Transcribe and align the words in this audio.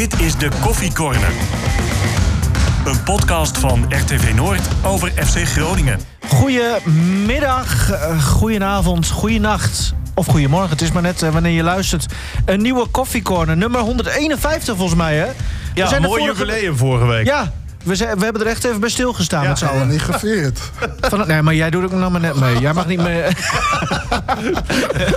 Dit 0.00 0.20
is 0.20 0.36
de 0.36 0.48
Koffie 0.60 0.92
Corner. 0.94 1.30
Een 2.86 3.02
podcast 3.02 3.58
van 3.58 3.84
RTV 3.88 4.32
Noord 4.34 4.60
over 4.84 5.12
FC 5.26 5.36
Groningen. 5.48 6.00
Goedemiddag, 6.28 7.90
eh, 7.90 8.24
goedenavond, 8.24 9.08
goedenacht 9.10 9.94
of 10.14 10.26
goedemorgen. 10.26 10.70
Het 10.70 10.80
is 10.82 10.92
maar 10.92 11.02
net 11.02 11.22
eh, 11.22 11.30
wanneer 11.32 11.52
je 11.52 11.62
luistert. 11.62 12.06
Een 12.44 12.62
nieuwe 12.62 12.86
koffiecorner, 12.86 13.56
nummer 13.56 13.80
151 13.80 14.76
volgens 14.76 14.98
mij, 14.98 15.16
hè? 15.16 15.26
We 15.26 15.32
Ja, 15.74 15.86
zijn 15.88 15.96
een 15.96 16.10
de 16.10 16.16
mooi 16.16 16.22
vorige- 16.22 16.44
jubileum 16.46 16.76
vorige 16.76 17.06
week. 17.06 17.26
Ja, 17.26 17.52
we, 17.84 17.94
zijn, 17.94 18.18
we 18.18 18.24
hebben 18.24 18.42
er 18.42 18.48
echt 18.48 18.64
even 18.64 18.80
bij 18.80 18.88
stilgestaan 18.88 19.42
Ja, 19.42 19.48
met 19.48 19.58
z'n 19.58 19.64
allen. 19.64 19.88
niet 19.88 20.02
gevierd. 20.02 20.60
Van, 21.00 21.26
nee, 21.26 21.42
maar 21.42 21.54
jij 21.54 21.70
doet 21.70 21.84
ook 21.84 21.92
nog 21.92 22.10
maar 22.10 22.20
net 22.20 22.34
mee. 22.40 22.58
Jij 22.58 22.72
mag 22.72 22.86
niet 22.86 23.02
mee. 23.02 23.22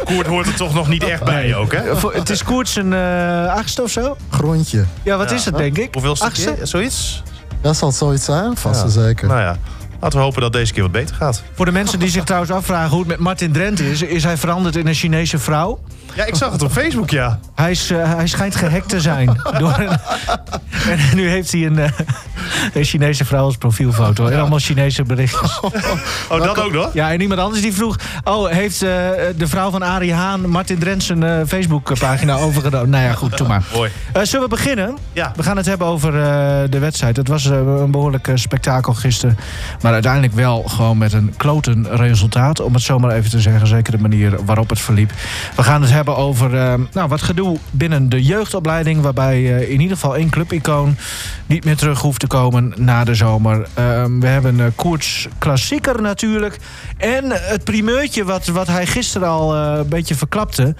Koert 0.05 0.27
hoort 0.27 0.47
er 0.47 0.53
toch 0.55 0.73
nog 0.73 0.87
niet 0.87 1.03
echt 1.03 1.23
bij 1.23 1.55
ook, 1.55 1.71
hè? 1.73 1.95
Voor- 1.97 2.13
Het 2.13 2.29
is 2.29 2.43
koers 2.43 2.75
een 2.75 2.93
eh 2.93 3.53
achtste 3.53 3.81
of 3.81 3.89
zo? 3.91 4.17
Groentje. 4.29 4.85
Ja, 5.03 5.17
wat 5.17 5.29
Ja. 5.29 5.35
is 5.35 5.45
het, 5.45 5.57
denk 5.57 5.77
ik? 5.77 5.93
Hoeveel 5.93 6.15
Achtste? 6.19 6.55
Zoiets? 6.63 7.23
Dat 7.61 7.77
zal 7.77 7.91
zoiets 7.91 8.25
zijn, 8.25 8.57
vast 8.57 8.79
Ja. 8.79 8.85
en 8.85 8.91
zeker. 8.91 9.27
Nou 9.27 9.39
ja, 9.39 9.57
laten 10.01 10.17
we 10.19 10.23
hopen 10.25 10.41
dat 10.41 10.53
deze 10.53 10.73
keer 10.73 10.83
wat 10.83 10.91
beter 10.91 11.15
gaat. 11.15 11.43
Voor 11.53 11.65
de 11.65 11.71
mensen 11.71 11.99
die 11.99 12.09
zich 12.09 12.23
trouwens 12.23 12.51
afvragen 12.53 12.89
hoe 12.89 12.99
het 12.99 13.07
met 13.07 13.19
Martin 13.19 13.51
Drent 13.51 13.79
is... 13.79 14.01
is 14.01 14.23
hij 14.23 14.37
veranderd 14.37 14.75
in 14.75 14.87
een 14.87 14.93
Chinese 14.93 15.39
vrouw. 15.39 15.79
Ja, 16.15 16.25
ik 16.25 16.35
zag 16.35 16.51
het 16.51 16.61
op 16.61 16.71
Facebook, 16.71 17.09
ja. 17.09 17.39
Hij, 17.55 17.71
is, 17.71 17.89
eh, 17.89 18.13
hij 18.15 18.27
schijnt 18.27 18.55
gehackt 18.55 18.89
te 18.89 19.01
zijn. 19.01 19.25
door 19.59 19.75
een, 19.79 19.97
en 20.89 21.15
nu 21.15 21.29
heeft 21.29 21.51
hij 21.51 21.65
een, 21.65 21.79
eh, 21.79 21.89
een 22.73 22.83
Chinese 22.83 23.25
vrouw 23.25 23.43
als 23.43 23.57
profielfoto. 23.57 24.27
En 24.27 24.39
allemaal 24.39 24.59
Chinese 24.59 25.03
berichtjes. 25.03 25.59
Oh, 26.29 26.43
dat 26.43 26.59
ook 26.59 26.71
nog? 26.71 26.93
Ja, 26.93 27.11
en 27.11 27.21
iemand 27.21 27.39
anders 27.39 27.61
die 27.61 27.73
vroeg... 27.73 27.95
Oh, 28.23 28.49
heeft 28.49 28.81
eh, 28.81 28.89
de 29.35 29.47
vrouw 29.47 29.71
van 29.71 29.83
Arie 29.83 30.13
Haan 30.13 30.49
Martin 30.49 30.79
Drent 30.79 31.03
zijn 31.03 31.47
Facebookpagina 31.47 32.35
overgenomen? 32.35 32.89
Nou 32.89 33.03
ja, 33.03 33.13
goed, 33.13 33.37
doe 33.37 33.47
maar. 33.47 33.63
Mooi. 33.73 33.91
Zullen 34.21 34.49
we 34.49 34.55
beginnen? 34.55 34.97
Ja. 35.13 35.31
We 35.35 35.43
gaan 35.43 35.57
het 35.57 35.65
hebben 35.65 35.87
over 35.87 36.11
de 36.69 36.79
wedstrijd. 36.79 37.17
Het 37.17 37.27
was 37.27 37.45
een 37.45 37.91
behoorlijk 37.91 38.27
eh, 38.27 38.35
spektakel 38.35 38.93
gisteren. 38.93 39.37
Maar 39.81 39.93
uiteindelijk 39.93 40.33
wel 40.33 40.63
gewoon 40.63 40.97
met 40.97 41.13
een 41.13 41.33
kloten 41.37 41.87
resultaat. 41.95 42.59
Om 42.59 42.73
het 42.73 42.83
zo 42.83 42.99
maar 42.99 43.11
even 43.11 43.29
te 43.29 43.39
zeggen. 43.39 43.67
Zeker 43.67 43.91
de 43.91 44.01
manier 44.01 44.45
waarop 44.45 44.69
het 44.69 44.79
verliep. 44.79 45.11
We 45.55 45.63
gaan 45.63 45.81
het 45.81 45.91
hebben 45.91 46.02
over 46.09 46.59
eh, 46.59 46.73
nou, 46.91 47.09
wat 47.09 47.21
gedoe 47.21 47.57
binnen 47.71 48.09
de 48.09 48.23
jeugdopleiding. 48.23 49.01
Waarbij 49.01 49.55
eh, 49.55 49.69
in 49.69 49.81
ieder 49.81 49.97
geval 49.97 50.15
één 50.15 50.29
clubicoon 50.29 50.97
niet 51.45 51.65
meer 51.65 51.77
terug 51.77 52.01
hoeft 52.01 52.19
te 52.19 52.27
komen 52.27 52.73
na 52.77 53.03
de 53.03 53.15
zomer. 53.15 53.67
Eh, 53.73 54.05
we 54.19 54.27
hebben 54.27 54.59
eh 54.59 54.65
Koerts 54.75 55.27
klassieker 55.37 56.01
natuurlijk. 56.01 56.59
En 56.97 57.25
het 57.29 57.63
primeurtje 57.63 58.23
wat, 58.23 58.45
wat 58.45 58.67
hij 58.67 58.85
gisteren 58.85 59.27
al 59.27 59.55
eh, 59.55 59.77
een 59.77 59.89
beetje 59.89 60.15
verklapte. 60.15 60.75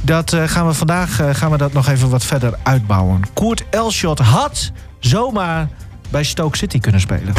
Dat 0.00 0.36
gaan 0.46 0.66
we 0.66 0.74
vandaag 0.74 1.20
gaan 1.32 1.50
we 1.50 1.56
dat 1.56 1.72
nog 1.72 1.88
even 1.88 2.10
wat 2.10 2.24
verder 2.24 2.54
uitbouwen. 2.62 3.22
Koert 3.34 3.64
Elshot 3.70 4.18
had 4.18 4.72
zomaar 4.98 5.68
bij 6.10 6.24
Stoke 6.24 6.56
City 6.56 6.78
kunnen 6.78 7.00
spelen. 7.00 7.34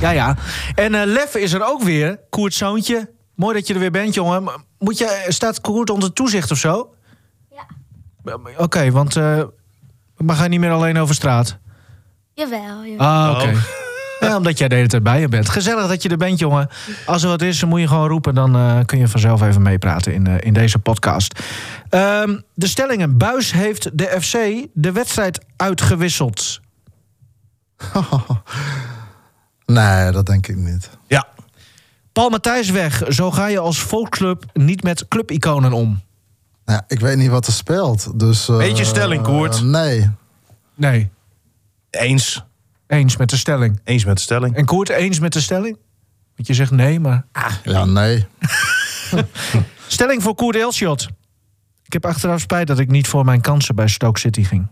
Ja, 0.00 0.10
ja. 0.10 0.36
En 0.74 1.04
Lef 1.04 1.34
is 1.34 1.52
er 1.52 1.66
ook 1.66 1.82
weer. 1.82 2.18
Koert 2.30 2.54
zoontje. 2.54 3.15
Mooi 3.36 3.54
dat 3.54 3.66
je 3.66 3.74
er 3.74 3.80
weer 3.80 3.90
bent, 3.90 4.14
jongen. 4.14 4.50
Moet 4.78 4.98
je, 4.98 5.24
staat 5.28 5.60
Koert 5.60 5.90
onder 5.90 6.12
toezicht 6.12 6.50
of 6.50 6.58
zo? 6.58 6.94
Ja. 7.50 7.66
Oké, 8.56 8.90
want 8.90 9.16
eh 9.16 9.42
mag 10.16 10.38
hij 10.38 10.48
niet 10.48 10.60
meer 10.60 10.70
alleen 10.70 10.98
over 10.98 11.14
straat? 11.14 11.58
Jawel, 12.32 12.84
jawel. 12.84 13.06
Ah, 13.06 13.30
oké. 13.30 13.48
Oh. 13.48 13.62
Ja, 14.20 14.36
omdat 14.36 14.58
jij 14.58 14.68
de 14.68 14.74
hele 14.74 14.88
tijd 14.88 15.02
bij 15.02 15.20
je 15.20 15.28
bent. 15.28 15.48
Gezellig 15.48 15.88
dat 15.88 16.02
je 16.02 16.08
er 16.08 16.16
bent, 16.16 16.38
jongen. 16.38 16.68
Als 17.06 17.22
er 17.22 17.28
wat 17.28 17.42
is, 17.42 17.58
dan 17.58 17.68
moet 17.68 17.80
je 17.80 17.88
gewoon 17.88 18.08
roepen. 18.08 18.34
Dan 18.34 18.56
eh, 18.56 18.78
kun 18.84 18.98
je 18.98 19.08
vanzelf 19.08 19.42
even 19.42 19.62
meepraten 19.62 20.12
in, 20.12 20.26
eh, 20.26 20.34
in 20.40 20.52
deze 20.52 20.78
podcast. 20.78 21.40
Ehm, 21.88 22.38
de 22.54 22.66
stellingen. 22.66 23.18
Buis 23.18 23.52
heeft 23.52 23.98
de 23.98 24.20
FC 24.20 24.66
de 24.72 24.92
wedstrijd 24.92 25.44
uitgewisseld. 25.56 26.60
Nee, 29.66 30.10
dat 30.10 30.26
denk 30.26 30.46
ik 30.46 30.56
niet. 30.56 30.90
Ja. 31.06 31.26
Paul 32.16 32.30
Matthijs 32.30 32.70
weg. 32.70 33.02
Zo 33.08 33.30
ga 33.30 33.46
je 33.46 33.58
als 33.58 33.78
volksclub 33.78 34.44
niet 34.52 34.82
met 34.82 35.08
clubiconen 35.08 35.72
om. 35.72 36.00
Ja, 36.64 36.84
ik 36.88 37.00
weet 37.00 37.16
niet 37.16 37.30
wat 37.30 37.46
er 37.46 37.52
speelt. 37.52 38.18
Dus, 38.18 38.48
eh, 38.48 38.56
Beetje 38.56 38.84
stelling, 38.84 39.22
Koert. 39.22 39.54
eh, 39.54 39.60
nee. 39.60 40.10
Nee. 40.74 41.10
Eens. 41.90 42.44
Eens 42.86 43.16
met 43.16 43.30
de 43.30 43.36
stelling. 43.36 43.80
Eens 43.84 44.04
met 44.04 44.16
de 44.16 44.22
stelling. 44.22 44.56
En 44.56 44.64
Koert 44.64 44.88
eens 44.88 45.18
met 45.18 45.32
de 45.32 45.40
stelling? 45.40 45.76
Want 46.36 46.48
je 46.48 46.54
zegt 46.54 46.70
nee, 46.70 47.00
maar... 47.00 47.26
Ja, 47.64 47.84
nee. 47.84 48.26
Stelling 49.86 50.22
voor 50.22 50.34
Koert 50.34 50.56
Elshot. 50.56 51.08
Ik 51.82 51.92
heb 51.92 52.06
achteraf 52.06 52.40
spijt 52.40 52.66
dat 52.66 52.78
ik 52.78 52.90
niet 52.90 53.08
voor 53.08 53.24
mijn 53.24 53.40
kansen 53.40 53.74
bij 53.74 53.88
Stoke 53.88 54.18
City 54.18 54.44
ging. 54.44 54.66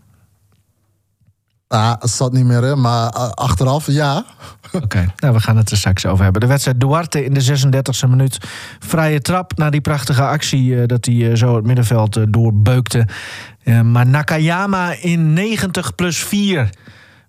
Ah, 1.75 1.93
het 1.99 2.09
zat 2.09 2.33
niet 2.33 2.45
meer 2.45 2.63
in, 2.63 2.81
maar 2.81 3.09
eh, 3.09 3.29
achteraf 3.29 3.87
ja. 3.87 4.25
Oké, 4.71 5.13
nou, 5.17 5.33
we 5.33 5.39
gaan 5.39 5.57
het 5.57 5.71
er 5.71 5.77
straks 5.77 6.05
over 6.05 6.23
hebben. 6.23 6.41
De 6.41 6.47
wedstrijd 6.47 6.79
Duarte 6.79 7.25
in 7.25 7.33
de 7.33 7.43
36e 7.43 8.09
minuut. 8.09 8.37
Vrije 8.79 9.21
trap 9.21 9.57
na 9.57 9.69
die 9.69 9.81
prachtige 9.81 10.23
actie 10.23 10.81
eh, 10.81 10.87
dat 10.87 11.05
hij 11.05 11.29
eh, 11.29 11.35
zo 11.35 11.55
het 11.55 11.65
middenveld 11.65 12.33
doorbeukte. 12.33 13.07
Eh, 13.63 13.81
maar 13.81 14.07
Nakayama 14.07 14.95
in 15.01 15.33
90 15.33 15.95
plus 15.95 16.17
4 16.17 16.69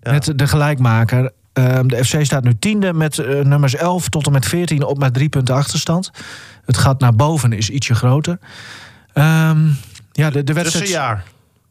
met 0.01 0.31
de 0.35 0.47
gelijkmaker. 0.47 1.31
Eh, 1.53 1.79
de 1.85 2.05
FC 2.05 2.25
staat 2.25 2.43
nu 2.43 2.57
tiende 2.59 2.93
met 2.93 3.17
nummers 3.43 3.75
11 3.75 4.09
tot 4.09 4.25
en 4.25 4.31
met 4.31 4.45
14 4.45 4.83
op 4.83 4.99
maar 4.99 5.11
drie 5.11 5.29
punten 5.29 5.55
achterstand. 5.55 6.11
Het 6.65 6.77
gat 6.77 6.99
naar 6.99 7.15
boven 7.15 7.53
is 7.53 7.69
ietsje 7.69 7.95
groter. 7.95 8.39
Ehm, 9.13 9.67
ja, 10.11 10.29
de, 10.29 10.43
de 10.43 10.53
wedstrijd... 10.53 10.85
Tussenjaar. 10.85 11.23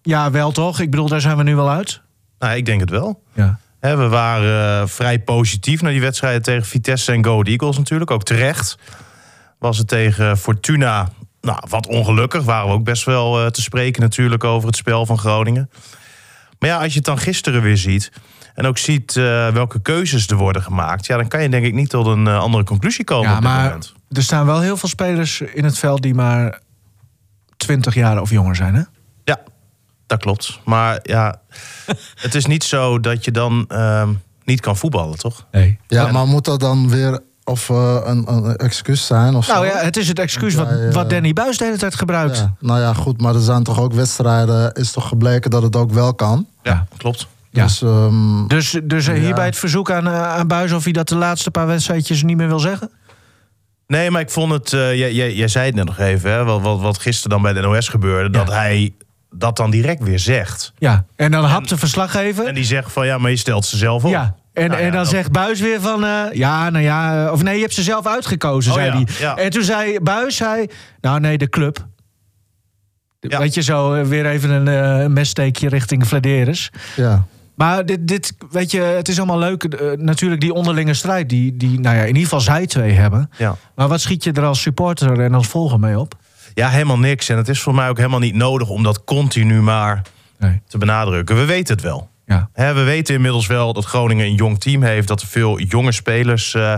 Ja, 0.02 0.30
wel 0.30 0.52
toch? 0.52 0.80
Ik 0.80 0.90
bedoel, 0.90 1.08
daar 1.08 1.20
zijn 1.20 1.36
we 1.36 1.42
nu 1.42 1.56
wel 1.56 1.70
uit. 1.70 2.04
Nou, 2.38 2.56
ik 2.56 2.66
denk 2.66 2.80
het 2.80 2.90
wel. 2.90 3.22
Ja. 3.32 3.58
We 3.94 4.08
waren 4.08 4.80
eh, 4.82 4.88
vrij 4.88 5.18
positief 5.18 5.82
naar 5.82 5.92
die 5.92 6.00
wedstrijden 6.00 6.42
tegen 6.42 6.64
Vitesse 6.64 7.12
en 7.12 7.24
Go 7.24 7.30
Ahead 7.32 7.46
Eagles 7.46 7.78
natuurlijk. 7.78 8.10
Ook 8.10 8.24
terecht. 8.24 8.78
Was 9.58 9.78
het 9.78 9.88
tegen 9.88 10.38
Fortuna, 10.38 11.08
nou, 11.40 11.58
wat 11.68 11.86
ongelukkig. 11.86 12.42
Waren 12.42 12.68
we 12.68 12.74
ook 12.74 12.84
best 12.84 13.04
wel 13.04 13.40
eh, 13.40 13.46
te 13.46 13.62
spreken 13.62 14.02
natuurlijk 14.02 14.44
over 14.44 14.66
het 14.66 14.76
spel 14.76 15.06
van 15.06 15.18
Groningen. 15.18 15.70
Maar 16.58 16.68
ja, 16.68 16.78
als 16.78 16.88
je 16.90 16.96
het 16.96 17.04
dan 17.04 17.18
gisteren 17.18 17.62
weer 17.62 17.76
ziet... 17.76 18.12
en 18.54 18.66
ook 18.66 18.78
ziet 18.78 19.16
eh, 19.16 19.48
welke 19.48 19.80
keuzes 19.80 20.26
er 20.28 20.36
worden 20.36 20.62
gemaakt... 20.62 21.06
ja, 21.06 21.16
dan 21.16 21.28
kan 21.28 21.42
je 21.42 21.48
denk 21.48 21.64
ik 21.64 21.74
niet 21.74 21.90
tot 21.90 22.06
een 22.06 22.28
andere 22.28 22.64
conclusie 22.64 23.04
komen 23.04 23.28
Ja, 23.30 23.36
op 23.36 23.42
dit 23.42 23.50
maar 23.50 23.64
moment. 23.64 23.94
er 24.10 24.22
staan 24.22 24.46
wel 24.46 24.60
heel 24.60 24.76
veel 24.76 24.88
spelers 24.88 25.40
in 25.40 25.64
het 25.64 25.78
veld 25.78 26.02
die 26.02 26.14
maar 26.14 26.60
20 27.56 27.94
jaar 27.94 28.20
of 28.20 28.30
jonger 28.30 28.56
zijn, 28.56 28.74
hè? 28.74 28.82
Dat 30.06 30.18
klopt. 30.20 30.58
Maar 30.64 30.98
ja, 31.02 31.40
het 32.24 32.34
is 32.34 32.46
niet 32.46 32.64
zo 32.64 33.00
dat 33.00 33.24
je 33.24 33.30
dan 33.30 33.64
ehm, 33.68 34.08
niet 34.44 34.60
kan 34.60 34.76
voetballen, 34.76 35.18
toch? 35.18 35.46
Nee. 35.52 35.78
Ja, 35.86 36.10
maar 36.12 36.26
moet 36.26 36.44
dat 36.44 36.60
dan 36.60 36.88
weer 36.90 37.20
of 37.44 37.70
eh, 37.70 38.00
een, 38.04 38.32
een 38.32 38.56
excuus 38.56 39.06
zijn? 39.06 39.34
Of 39.34 39.48
Nou 39.48 39.66
zo? 39.66 39.72
ja, 39.72 39.78
het 39.84 39.96
is 39.96 40.08
het 40.08 40.18
excuus 40.18 40.54
wat, 40.54 40.68
Ja, 40.68 40.74
ja. 40.76 40.90
wat 40.90 41.10
Danny 41.10 41.32
Buis 41.32 41.58
de 41.58 41.64
hele 41.64 41.76
tijd 41.76 41.94
gebruikt. 41.94 42.36
Ja, 42.36 42.54
nou 42.60 42.80
ja, 42.80 42.92
goed, 42.94 43.20
maar 43.20 43.34
er 43.34 43.40
zijn 43.40 43.62
toch 43.62 43.80
ook 43.80 43.92
wedstrijden, 43.92 44.72
is 44.72 44.90
toch 44.92 45.08
gebleken 45.08 45.50
dat 45.50 45.62
het 45.62 45.76
ook 45.76 45.90
wel 45.92 46.14
kan. 46.14 46.46
Ja, 46.62 46.86
klopt. 46.96 47.26
Ja. 47.50 47.62
Dus 47.62 47.82
ehm, 47.82 48.46
Dus, 48.46 48.80
dus 48.84 49.06
eh, 49.06 49.16
Ja. 49.16 49.22
hierbij 49.22 49.44
het 49.44 49.56
verzoek 49.56 49.90
aan, 49.90 50.06
eh, 50.06 50.22
aan 50.34 50.46
Buis 50.46 50.72
of 50.72 50.84
hij 50.84 50.92
dat 50.92 51.08
de 51.08 51.16
laatste 51.16 51.50
paar 51.50 51.66
wedstrijdjes 51.66 52.22
niet 52.22 52.36
meer 52.36 52.48
wil 52.48 52.58
zeggen? 52.58 52.90
Nee, 53.86 54.10
maar 54.10 54.20
ik 54.20 54.30
vond 54.30 54.52
het. 54.52 54.72
eh, 54.72 54.94
jij, 54.98 55.12
jij, 55.12 55.34
jij 55.34 55.48
zei 55.48 55.66
het 55.66 55.74
net 55.74 55.84
nog 55.84 55.98
even, 55.98 56.30
hè, 56.30 56.44
wat, 56.44 56.60
wat, 56.60 56.80
wat 56.80 56.98
gisteren 56.98 57.30
dan 57.30 57.42
bij 57.42 57.52
de 57.52 57.60
NOS 57.60 57.88
gebeurde, 57.88 58.30
dat 58.30 58.48
hij 58.50 58.94
dat 59.30 59.56
dan 59.56 59.70
direct 59.70 60.02
weer 60.02 60.18
zegt. 60.18 60.72
Ja. 60.78 61.04
En 61.16 61.30
dan 61.30 61.44
hapt 61.44 61.68
de 61.68 61.76
verslaggever. 61.76 62.46
En 62.46 62.54
die 62.54 62.64
zegt 62.64 62.92
van 62.92 63.06
ja, 63.06 63.18
maar 63.18 63.30
je 63.30 63.36
stelt 63.36 63.64
ze 63.64 63.76
zelf 63.76 64.04
op. 64.04 64.10
Ja. 64.10 64.34
En, 64.52 64.68
Nou 64.68 64.80
en 64.80 64.90
dan 64.92 65.00
dat- 65.02 65.10
zegt 65.10 65.32
Buis 65.32 65.60
weer 65.60 65.80
van... 65.80 66.04
eh, 66.04 66.22
ja, 66.32 66.70
nou 66.70 66.84
ja... 66.84 67.26
eh, 67.26 67.32
Of 67.32 67.42
nee, 67.42 67.54
je 67.54 67.60
hebt 67.60 67.74
ze 67.74 67.82
zelf 67.82 68.06
uitgekozen, 68.06 68.72
Oh 68.72 68.78
zei 68.78 68.90
hij. 68.90 69.06
ja. 69.18 69.36
En 69.36 69.50
toen 69.50 69.62
zei 69.62 70.00
Buis, 70.00 70.36
zei... 70.36 70.66
Nou 71.00 71.20
nee, 71.20 71.38
de 71.38 71.48
club. 71.48 71.86
Ja. 73.20 73.38
Weet 73.38 73.54
je, 73.54 73.62
zo 73.62 73.94
eh, 73.94 74.04
weer 74.06 74.26
even 74.26 74.50
een 74.50 74.68
eh, 75.02 75.06
messteekje 75.08 75.68
richting 75.68 76.06
Vladeres. 76.06 76.70
ja. 76.96 77.24
Maar 77.54 77.86
dit, 77.86 78.08
dit, 78.08 78.32
weet 78.50 78.70
je, 78.70 78.80
het 78.80 79.08
is 79.08 79.18
allemaal 79.18 79.38
leuk. 79.38 79.96
natuurlijk 80.00 80.40
die 80.40 80.52
onderlinge 80.52 80.94
strijd 80.94 81.28
die, 81.28 81.56
die, 81.56 81.80
nou 81.80 81.96
ja, 81.96 82.00
in 82.02 82.06
ieder 82.06 82.22
geval 82.22 82.40
zij 82.40 82.66
twee 82.66 82.92
hebben. 82.92 83.30
Ja. 83.36 83.56
Maar 83.74 83.88
wat 83.88 84.00
schiet 84.00 84.24
je 84.24 84.32
er 84.32 84.44
als 84.44 84.60
supporter 84.60 85.20
en 85.20 85.34
als 85.34 85.46
volger 85.46 85.80
mee 85.80 85.98
op? 85.98 86.14
Ja, 86.56 86.68
helemaal 86.68 86.98
niks. 86.98 87.28
En 87.28 87.36
het 87.36 87.48
is 87.48 87.60
voor 87.60 87.74
mij 87.74 87.88
ook 87.88 87.96
helemaal 87.96 88.18
niet 88.18 88.34
nodig 88.34 88.68
om 88.68 88.82
dat 88.82 89.04
continu 89.04 89.62
maar 89.62 90.02
Nee. 90.38 90.60
te 90.68 90.78
benadrukken. 90.78 91.36
We 91.36 91.44
weten 91.44 91.74
het 91.74 91.84
wel. 91.84 92.10
Ja. 92.26 92.48
We 92.54 92.82
weten 92.82 93.14
inmiddels 93.14 93.46
wel 93.46 93.72
dat 93.72 93.84
Groningen 93.84 94.26
een 94.26 94.34
jong 94.34 94.60
team 94.60 94.82
heeft. 94.82 95.08
Dat 95.08 95.20
er 95.20 95.26
veel 95.26 95.60
jonge 95.60 95.92
spelers 95.92 96.54
eh, 96.54 96.74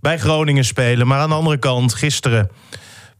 bij 0.00 0.18
Groningen 0.18 0.64
spelen. 0.64 1.06
Maar 1.06 1.18
aan 1.20 1.28
de 1.28 1.34
andere 1.34 1.56
kant, 1.58 1.94
gisteren 1.94 2.50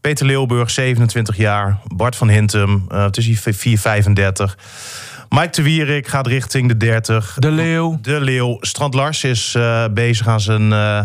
Peter 0.01 0.25
Leeuwburg, 0.25 0.69
27 0.69 1.37
jaar. 1.37 1.77
Bart 1.87 2.15
van 2.15 2.29
Hintem, 2.29 2.85
het 2.87 3.17
is 3.17 3.25
hier 3.25 3.37
435. 3.37 4.57
Mike 5.33 5.49
de 5.51 5.61
Wierik 5.61 6.07
gaat 6.07 6.27
richting 6.27 6.67
de 6.67 6.77
30. 6.77 7.35
De 7.39 7.51
Leeuw. 7.51 7.97
De 8.01 8.21
Leeuw. 8.21 8.57
Strand 8.59 8.93
Lars 8.93 9.23
is 9.23 9.55
eh, 9.55 9.83
bezig 9.91 10.27
aan 10.27 10.39
zijn 10.39 10.73
eh, 10.73 10.99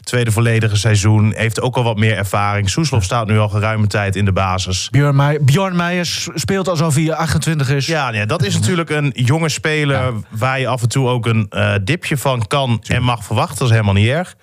tweede 0.00 0.32
volledige 0.32 0.76
seizoen. 0.76 1.32
Heeft 1.36 1.60
ook 1.60 1.76
al 1.76 1.82
wat 1.82 1.96
meer 1.96 2.16
ervaring. 2.16 2.70
Soeslof 2.70 3.04
staat 3.04 3.26
nu 3.26 3.38
al 3.38 3.48
geruime 3.48 3.86
tijd 3.86 4.16
in 4.16 4.24
de 4.24 4.32
basis. 4.32 4.88
Bjorn, 4.90 5.16
Meij 5.16 5.38
Bjorn 5.40 5.76
Meijers 5.76 6.28
speelt 6.34 6.68
alsof 6.68 6.94
hij 6.94 7.12
28 7.12 7.70
is. 7.70 7.86
Ja, 7.86 8.12
ja, 8.12 8.26
dat 8.26 8.42
is 8.42 8.54
natuurlijk 8.54 8.90
een 8.90 9.12
jonge 9.14 9.48
speler... 9.48 10.12
waar 10.28 10.60
je 10.60 10.66
af 10.66 10.82
en 10.82 10.88
toe 10.88 11.08
ook 11.08 11.26
een 11.26 11.46
eh, 11.50 11.74
dipje 11.84 12.16
van 12.16 12.46
kan 12.46 12.82
en 12.86 13.02
mag 13.02 13.24
verwachten. 13.24 13.58
Dat 13.58 13.66
is 13.66 13.72
helemaal 13.72 13.94
niet 13.94 14.08
erg. 14.08 14.36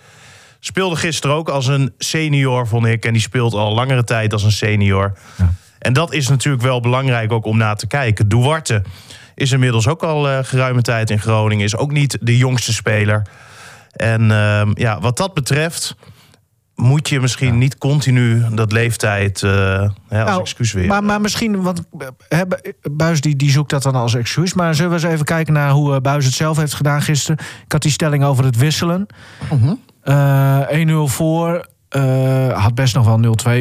Speelde 0.59 0.95
gisteren 0.95 1.35
ook 1.35 1.49
als 1.49 1.67
een 1.67 1.93
senior, 1.97 2.67
vond 2.67 2.85
ik. 2.85 3.05
En 3.05 3.13
die 3.13 3.21
speelt 3.21 3.53
al 3.53 3.73
langere 3.73 4.03
tijd 4.03 4.33
als 4.33 4.43
een 4.43 4.51
senior. 4.51 5.13
En 5.79 5.93
dat 5.93 6.13
is 6.13 6.27
natuurlijk 6.27 6.63
wel 6.63 6.79
belangrijk 6.79 7.31
ook 7.31 7.45
om 7.45 7.57
naar 7.57 7.75
te 7.75 7.87
kijken. 7.87 8.29
Duarte 8.29 8.83
is 9.39 9.51
inmiddels 9.51 9.87
ook 9.87 10.03
al 10.03 10.29
eh, 10.29 10.39
geruime 10.41 10.81
tijd 10.81 11.09
in 11.09 11.19
Groningen. 11.19 11.65
Is 11.65 11.77
ook 11.77 11.91
niet 11.91 12.17
de 12.21 12.37
jongste 12.37 12.73
speler. 12.73 13.27
En 13.91 14.31
ehm, 14.31 14.71
ja, 14.73 14.99
wat 14.99 15.17
dat 15.17 15.33
betreft 15.33 15.95
moet 16.79 17.09
je 17.09 17.19
misschien 17.19 17.57
niet 17.57 17.77
continu 17.77 18.43
dat 18.51 18.71
leeftijd 18.71 19.43
eh, 19.43 19.51
hè, 20.07 20.19
als 20.19 20.29
Nou, 20.29 20.41
excuus 20.41 20.73
weer. 20.73 20.87
Maar, 20.87 21.03
maar 21.03 21.21
misschien, 21.21 21.61
want 21.61 21.81
eh, 21.97 22.07
hè, 22.27 22.43
Buis 22.91 23.21
die, 23.21 23.35
die 23.35 23.51
zoekt 23.51 23.69
dat 23.69 23.83
dan 23.83 23.95
als 23.95 24.15
excuus. 24.15 24.53
Maar 24.53 24.75
zullen 24.75 24.91
we 24.91 24.97
eens 24.97 25.13
even 25.13 25.25
kijken 25.25 25.53
naar 25.53 25.71
hoe 25.71 26.01
Buis 26.01 26.25
het 26.25 26.33
zelf 26.33 26.57
heeft 26.57 26.73
gedaan 26.73 27.01
gisteren? 27.01 27.45
Ik 27.65 27.71
had 27.71 27.81
die 27.81 27.91
stelling 27.91 28.23
over 28.23 28.45
het 28.45 28.57
wisselen. 28.57 29.05
Mhm. 29.51 29.73
Eh, 30.01 30.61
1-0 30.69 31.07
voor. 31.07 31.67
Eh, 31.89 32.63
had 32.63 32.75
best 32.75 32.95
nog 32.95 33.05
wel 33.05 33.19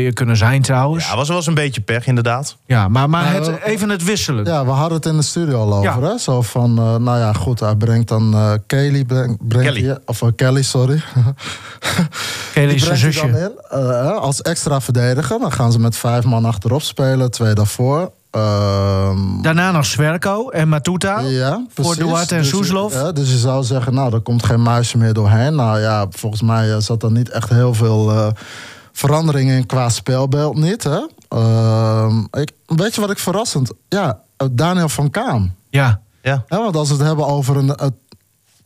0-2 0.08 0.12
kunnen 0.12 0.36
zijn 0.36 0.62
trouwens. 0.62 1.04
ja, 1.04 1.10
Ja, 1.10 1.16
was 1.16 1.28
wel 1.28 1.36
eens 1.36 1.46
een 1.46 1.54
beetje 1.54 1.80
pech 1.80 2.06
inderdaad. 2.06 2.56
maar, 2.66 2.90
maar 2.90 3.08
Maar, 3.08 3.32
het, 3.34 3.48
eh, 3.48 3.54
even 3.72 3.88
het 3.88 4.04
wisselen. 4.04 4.44
Ja, 4.44 4.64
we 4.64 4.70
hadden 4.70 4.96
het 4.96 5.06
in 5.06 5.16
de 5.16 5.22
studio 5.22 5.60
al 5.60 5.74
over. 5.74 6.02
Ja. 6.02 6.08
Hè? 6.12 6.18
Zo 6.18 6.42
van, 6.42 6.78
eh, 6.78 6.96
nou 6.96 7.18
ja, 7.18 7.32
goed, 7.32 7.60
hij 7.60 7.74
brengt 7.74 8.08
dan 8.08 8.34
eh 8.34 8.52
Kelly. 8.66 9.04
Brengt, 9.04 9.48
brengt 9.48 9.72
Kelly. 9.72 9.96
of 10.06 10.22
Kelly, 10.36 10.62
sorry. 10.62 11.02
Kelly 12.54 12.72
is 12.74 12.84
zijn 12.84 12.96
zusje. 12.96 13.30
dan 13.30 13.40
in 13.40 13.52
eh, 13.70 14.16
als 14.16 14.42
extra 14.42 14.80
verdediger. 14.80 15.38
Dan 15.38 15.52
gaan 15.52 15.72
ze 15.72 15.78
met 15.80 15.96
vijf 15.96 16.24
man 16.24 16.44
achterop 16.44 16.82
spelen, 16.82 17.30
twee 17.30 17.52
daarvoor. 17.54 18.10
Ehm, 18.30 19.42
Daarna 19.42 19.70
nog 19.70 19.84
Swerko 19.84 20.48
en 20.48 20.68
Matuta. 20.68 21.20
ja, 21.20 21.66
voor. 21.74 21.96
Duarte 21.96 22.34
en 22.34 22.40
Dus- 22.40 22.48
Soeslof. 22.50 22.92
Ja, 22.92 23.12
dus 23.12 23.30
je 23.30 23.38
zou 23.38 23.64
zeggen, 23.64 23.94
nou, 23.94 24.14
er 24.14 24.20
komt 24.20 24.44
geen 24.44 24.62
muisje 24.62 24.98
meer 24.98 25.12
doorheen. 25.12 25.54
Nou 25.54 25.80
ja, 25.80 26.06
volgens 26.10 26.42
mij 26.42 26.70
eh, 26.72 26.78
zat 26.78 27.02
er 27.02 27.10
niet 27.12 27.30
echt 27.30 27.48
heel 27.48 27.74
veel 27.74 28.10
eh, 28.10 28.28
verandering 28.92 29.50
in 29.50 29.66
qua 29.66 29.88
speelbeeld 29.88 30.56
niet. 30.56 30.84
Hè? 30.84 31.00
Ehm, 31.28 32.18
ik, 32.30 32.50
weet 32.66 32.94
je 32.94 33.00
wat 33.00 33.10
ik 33.10 33.18
verrassend... 33.18 33.72
Ja, 33.88 34.20
eh, 34.36 34.48
Daniel 34.52 34.88
van 34.88 35.10
Kaam. 35.10 35.54
Ja. 35.70 36.00
Ja. 36.22 36.44
Ja, 36.48 36.56
want 36.58 36.76
als 36.76 36.88
we 36.88 36.94
het 36.94 37.06
hebben 37.06 37.26
over 37.26 37.56
een, 37.56 37.74
eh, 37.74 37.86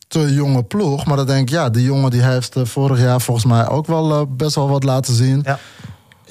te 0.08 0.34
jonge 0.34 0.62
ploeg... 0.62 1.04
maar 1.06 1.16
dan 1.16 1.26
denk 1.26 1.40
ik, 1.40 1.48
ja, 1.54 1.70
die 1.70 1.84
jongen 1.84 2.10
die 2.10 2.22
heeft 2.22 2.56
eh, 2.56 2.64
vorig 2.64 3.00
jaar 3.00 3.20
volgens 3.20 3.46
mij 3.46 3.68
ook 3.68 3.86
wel 3.86 4.12
eh, 4.12 4.22
best 4.28 4.54
wel 4.54 4.68
wat 4.68 4.84
laten 4.84 5.14
zien. 5.14 5.40
Ja. 5.44 5.58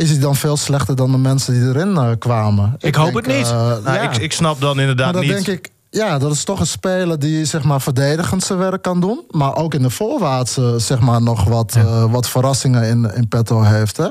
Is 0.01 0.09
hij 0.09 0.19
dan 0.19 0.35
veel 0.35 0.57
slechter 0.57 0.95
dan 0.95 1.11
de 1.11 1.17
mensen 1.17 1.53
die 1.53 1.63
erin 1.69 1.97
eh, 1.97 2.09
kwamen? 2.19 2.75
Ik 2.79 2.95
hoop 2.95 3.13
het 3.13 3.27
niet. 3.27 3.47
eh, 3.47 3.57
Nou, 3.57 3.83
ja. 3.83 4.01
ik, 4.01 4.17
ik 4.17 4.31
snap 4.33 4.61
dan 4.61 4.79
inderdaad 4.79 5.13
Maar 5.13 5.23
dan 5.25 5.35
niet. 5.35 5.45
denk 5.45 5.57
ik, 5.59 5.71
ja, 5.89 6.17
dat 6.17 6.31
is 6.31 6.43
toch 6.43 6.59
een 6.59 6.67
speler 6.67 7.19
die 7.19 7.45
zeg 7.45 7.63
maar 7.63 7.81
verdedigend 7.81 8.43
zijn 8.43 8.59
werk 8.59 8.81
kan 8.81 8.99
doen. 8.99 9.23
Maar 9.29 9.55
ook 9.55 9.73
in 9.73 9.81
de 9.81 9.89
voorwaartse 9.89 10.73
zeg 10.79 10.99
maar 10.99 11.21
nog 11.21 11.43
wat, 11.43 11.75
eh, 11.75 12.11
wat 12.11 12.29
verrassingen 12.29 12.83
in, 12.83 13.11
in 13.15 13.27
petto 13.27 13.61
heeft. 13.61 13.97
Hè? 13.97 14.07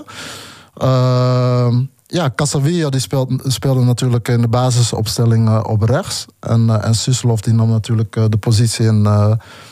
Ehm, 0.77 1.81
ja, 2.07 2.31
Casavilla 2.35 2.89
die 2.89 3.01
speelt, 3.01 3.33
speelde 3.45 3.81
natuurlijk 3.85 4.29
in 4.29 4.41
de 4.41 4.49
basisopstelling 4.49 5.63
op 5.65 5.83
rechts. 5.83 6.25
En, 6.41 6.83
en 6.83 6.95
Suslov 6.95 7.41
die 7.41 7.55
nam 7.55 7.69
natuurlijk 7.69 8.13
de 8.13 8.37
positie 8.41 8.87
in, 8.87 9.09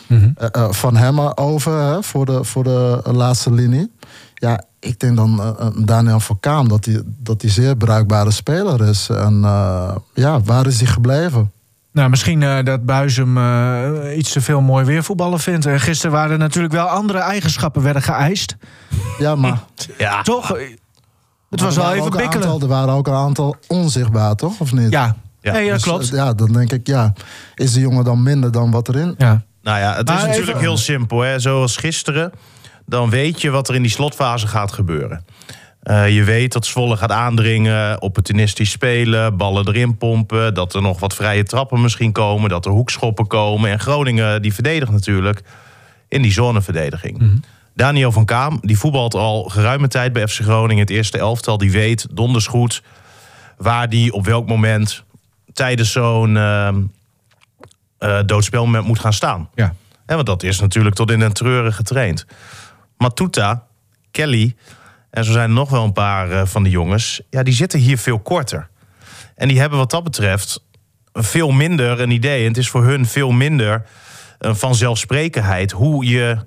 Mhm. 0.08 0.30
van 0.70 0.96
hem 0.96 1.18
over 1.20 1.72
hè, 1.72 2.02
voor, 2.02 2.26
de, 2.26 2.44
voor 2.44 2.64
de 2.64 3.00
laatste 3.12 3.52
linie. 3.52 3.90
Ja, 4.40 4.64
ik 4.80 5.00
denk 5.00 5.16
dan 5.16 5.40
eh, 5.40 5.48
eh, 5.48 5.66
Daniel 5.76 6.20
van 6.20 6.40
Kaam 6.40 6.68
dat 6.68 6.84
hij 6.84 7.02
dat 7.04 7.40
die 7.40 7.50
zeer 7.50 7.76
bruikbare 7.76 8.30
speler 8.30 8.88
is. 8.88 9.08
En 9.08 9.40
eh, 9.44 9.96
ja, 10.14 10.40
waar 10.40 10.66
is 10.66 10.78
hij 10.80 10.86
gebleven? 10.88 11.52
Nou, 11.92 12.10
misschien 12.10 12.42
eh, 12.42 12.64
dat 12.64 12.84
Buis 12.84 13.16
hem 13.16 13.38
eh, 13.38 14.16
iets 14.16 14.32
te 14.32 14.40
veel 14.40 14.60
mooi 14.60 14.84
weervoetballen 14.84 15.40
vindt. 15.40 15.66
En 15.66 15.80
gisteren 15.80 16.12
waren 16.12 16.30
er 16.32 16.38
natuurlijk 16.38 16.74
wel 16.74 16.86
andere 16.86 17.18
eigenschappen 17.18 17.82
werden 17.82 18.02
geëist. 18.02 18.56
Ja, 19.18 19.34
maar 19.34 19.60
Ja. 19.98 20.22
Toch? 20.22 20.48
Het 21.50 21.60
was 21.60 21.76
wel 21.76 21.92
even 21.92 22.10
bikkelen. 22.10 22.32
Aantal, 22.48 22.60
er 22.60 22.68
waren 22.68 22.94
ook 22.94 23.06
een 23.06 23.14
aantal 23.14 23.56
onzichtbaar, 23.66 24.34
toch? 24.34 24.60
Of 24.60 24.72
niet? 24.72 24.90
Ja, 24.92 25.16
Ja, 25.40 25.52
nee, 25.52 25.64
dat 25.64 25.74
Dus, 25.74 25.82
klopt. 25.82 26.08
Ja, 26.08 26.32
dan 26.32 26.52
denk 26.52 26.72
ik, 26.72 26.86
ja, 26.86 27.12
is 27.54 27.72
die 27.72 27.80
jongen 27.82 28.04
dan 28.04 28.22
minder 28.22 28.52
dan 28.52 28.70
wat 28.70 28.88
erin? 28.88 29.14
Ja. 29.18 29.42
Nou 29.62 29.78
ja, 29.78 29.94
het 29.96 30.08
is 30.08 30.14
Maar 30.14 30.24
natuurlijk 30.24 30.48
even- 30.48 30.60
heel 30.60 30.76
simpel. 30.76 31.20
Hè? 31.20 31.38
Zoals 31.38 31.76
gisteren, 31.76 32.32
dan 32.88 33.10
weet 33.10 33.40
je 33.40 33.50
wat 33.50 33.68
er 33.68 33.74
in 33.74 33.82
die 33.82 33.90
slotfase 33.90 34.46
gaat 34.46 34.72
gebeuren. 34.72 35.24
Eh, 35.82 36.14
je 36.14 36.24
weet 36.24 36.52
dat 36.52 36.66
Zwolle 36.66 36.96
gaat 36.96 37.10
aandringen, 37.10 38.02
opportunistisch 38.02 38.70
spelen, 38.70 39.36
ballen 39.36 39.68
erin 39.68 39.96
pompen. 39.96 40.54
Dat 40.54 40.74
er 40.74 40.82
nog 40.82 41.00
wat 41.00 41.14
vrije 41.14 41.42
trappen 41.42 41.80
misschien 41.80 42.12
komen, 42.12 42.48
dat 42.50 42.66
er 42.66 42.72
hoekschoppen 42.72 43.26
komen. 43.26 43.70
En 43.70 43.80
Groningen, 43.80 44.42
die 44.42 44.54
verdedigt 44.54 44.90
natuurlijk 44.90 45.42
in 46.08 46.22
die 46.22 46.32
zoneverdediging. 46.32 47.42
Daniel 47.74 48.12
van 48.12 48.24
Kaam, 48.24 48.58
die 48.62 48.78
voetbalt 48.78 49.14
al 49.14 49.42
geruime 49.42 49.88
tijd 49.88 50.12
bij 50.12 50.28
FC 50.28 50.40
Groningen. 50.40 50.82
Het 50.82 50.90
eerste 50.90 51.18
elftal, 51.18 51.58
die 51.58 51.70
weet 51.70 52.06
donders 52.10 52.46
goed 52.46 52.82
waar 53.56 53.88
die 53.88 54.12
op 54.12 54.24
welk 54.24 54.48
moment 54.48 55.04
tijdens 55.52 55.92
zo'n 55.92 56.36
ehm 56.36 56.76
eh, 57.98 58.18
doodspelmoment 58.26 58.86
moet 58.86 58.98
gaan 58.98 59.12
staan. 59.12 59.48
Ja. 59.54 59.74
Hè, 60.06 60.14
want 60.14 60.26
dat 60.26 60.42
is 60.42 60.60
natuurlijk 60.60 60.94
tot 60.94 61.10
in 61.10 61.18
den 61.18 61.32
treuren 61.32 61.72
getraind. 61.72 62.26
Matuta, 62.98 63.66
Kelly 64.10 64.56
en 65.10 65.24
zo 65.24 65.32
zijn 65.32 65.48
er 65.48 65.54
nog 65.54 65.70
wel 65.70 65.84
een 65.84 65.92
paar 65.92 66.30
eh, 66.30 66.46
van 66.46 66.62
die 66.62 66.72
jongens. 66.72 67.20
Ja, 67.30 67.42
die 67.42 67.54
zitten 67.54 67.78
hier 67.78 67.98
veel 67.98 68.18
korter. 68.18 68.68
En 69.34 69.48
die 69.48 69.60
hebben 69.60 69.78
wat 69.78 69.90
dat 69.90 70.04
betreft 70.04 70.64
veel 71.12 71.50
minder 71.50 72.00
een 72.00 72.10
idee. 72.10 72.42
En 72.42 72.48
het 72.48 72.56
is 72.56 72.68
voor 72.68 72.84
hun 72.84 73.06
veel 73.06 73.30
minder 73.30 73.86
een 74.38 74.56
vanzelfsprekendheid 74.56 75.70
hoe 75.70 76.04
je 76.04 76.38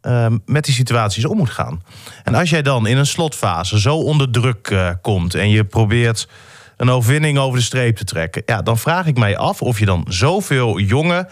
eh, 0.00 0.26
met 0.46 0.64
die 0.64 0.74
situaties 0.74 1.24
om 1.24 1.36
moet 1.36 1.50
gaan. 1.50 1.82
En 2.24 2.34
als 2.34 2.50
jij 2.50 2.62
dan 2.62 2.86
in 2.86 2.96
een 2.96 3.06
slotfase 3.06 3.80
zo 3.80 3.96
onder 3.96 4.30
druk 4.30 4.70
eh, 4.70 4.90
komt 5.02 5.34
en 5.34 5.50
je 5.50 5.64
probeert 5.64 6.28
een 6.76 6.90
overwinning 6.90 7.38
over 7.38 7.58
de 7.58 7.64
streep 7.64 7.96
te 7.96 8.04
trekken, 8.04 8.42
ja, 8.46 8.62
dan 8.62 8.78
vraag 8.78 9.06
ik 9.06 9.18
mij 9.18 9.36
af 9.36 9.62
of 9.62 9.78
je 9.78 9.84
dan 9.84 10.06
zoveel 10.08 10.78
jonge, 10.78 11.28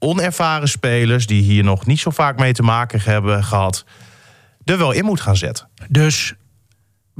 onervaren 0.00 0.68
spelers 0.68 1.26
die 1.26 1.42
hier 1.42 1.64
nog 1.64 1.86
niet 1.86 2.00
zo 2.00 2.10
vaak 2.10 2.38
mee 2.38 2.52
te 2.52 2.62
maken 2.62 3.00
hebben 3.02 3.44
gehad, 3.44 3.84
er 4.64 4.78
wel 4.78 4.92
in 4.92 5.04
moet 5.04 5.20
gaan 5.20 5.36
zetten. 5.36 5.68
Dus 5.88 6.34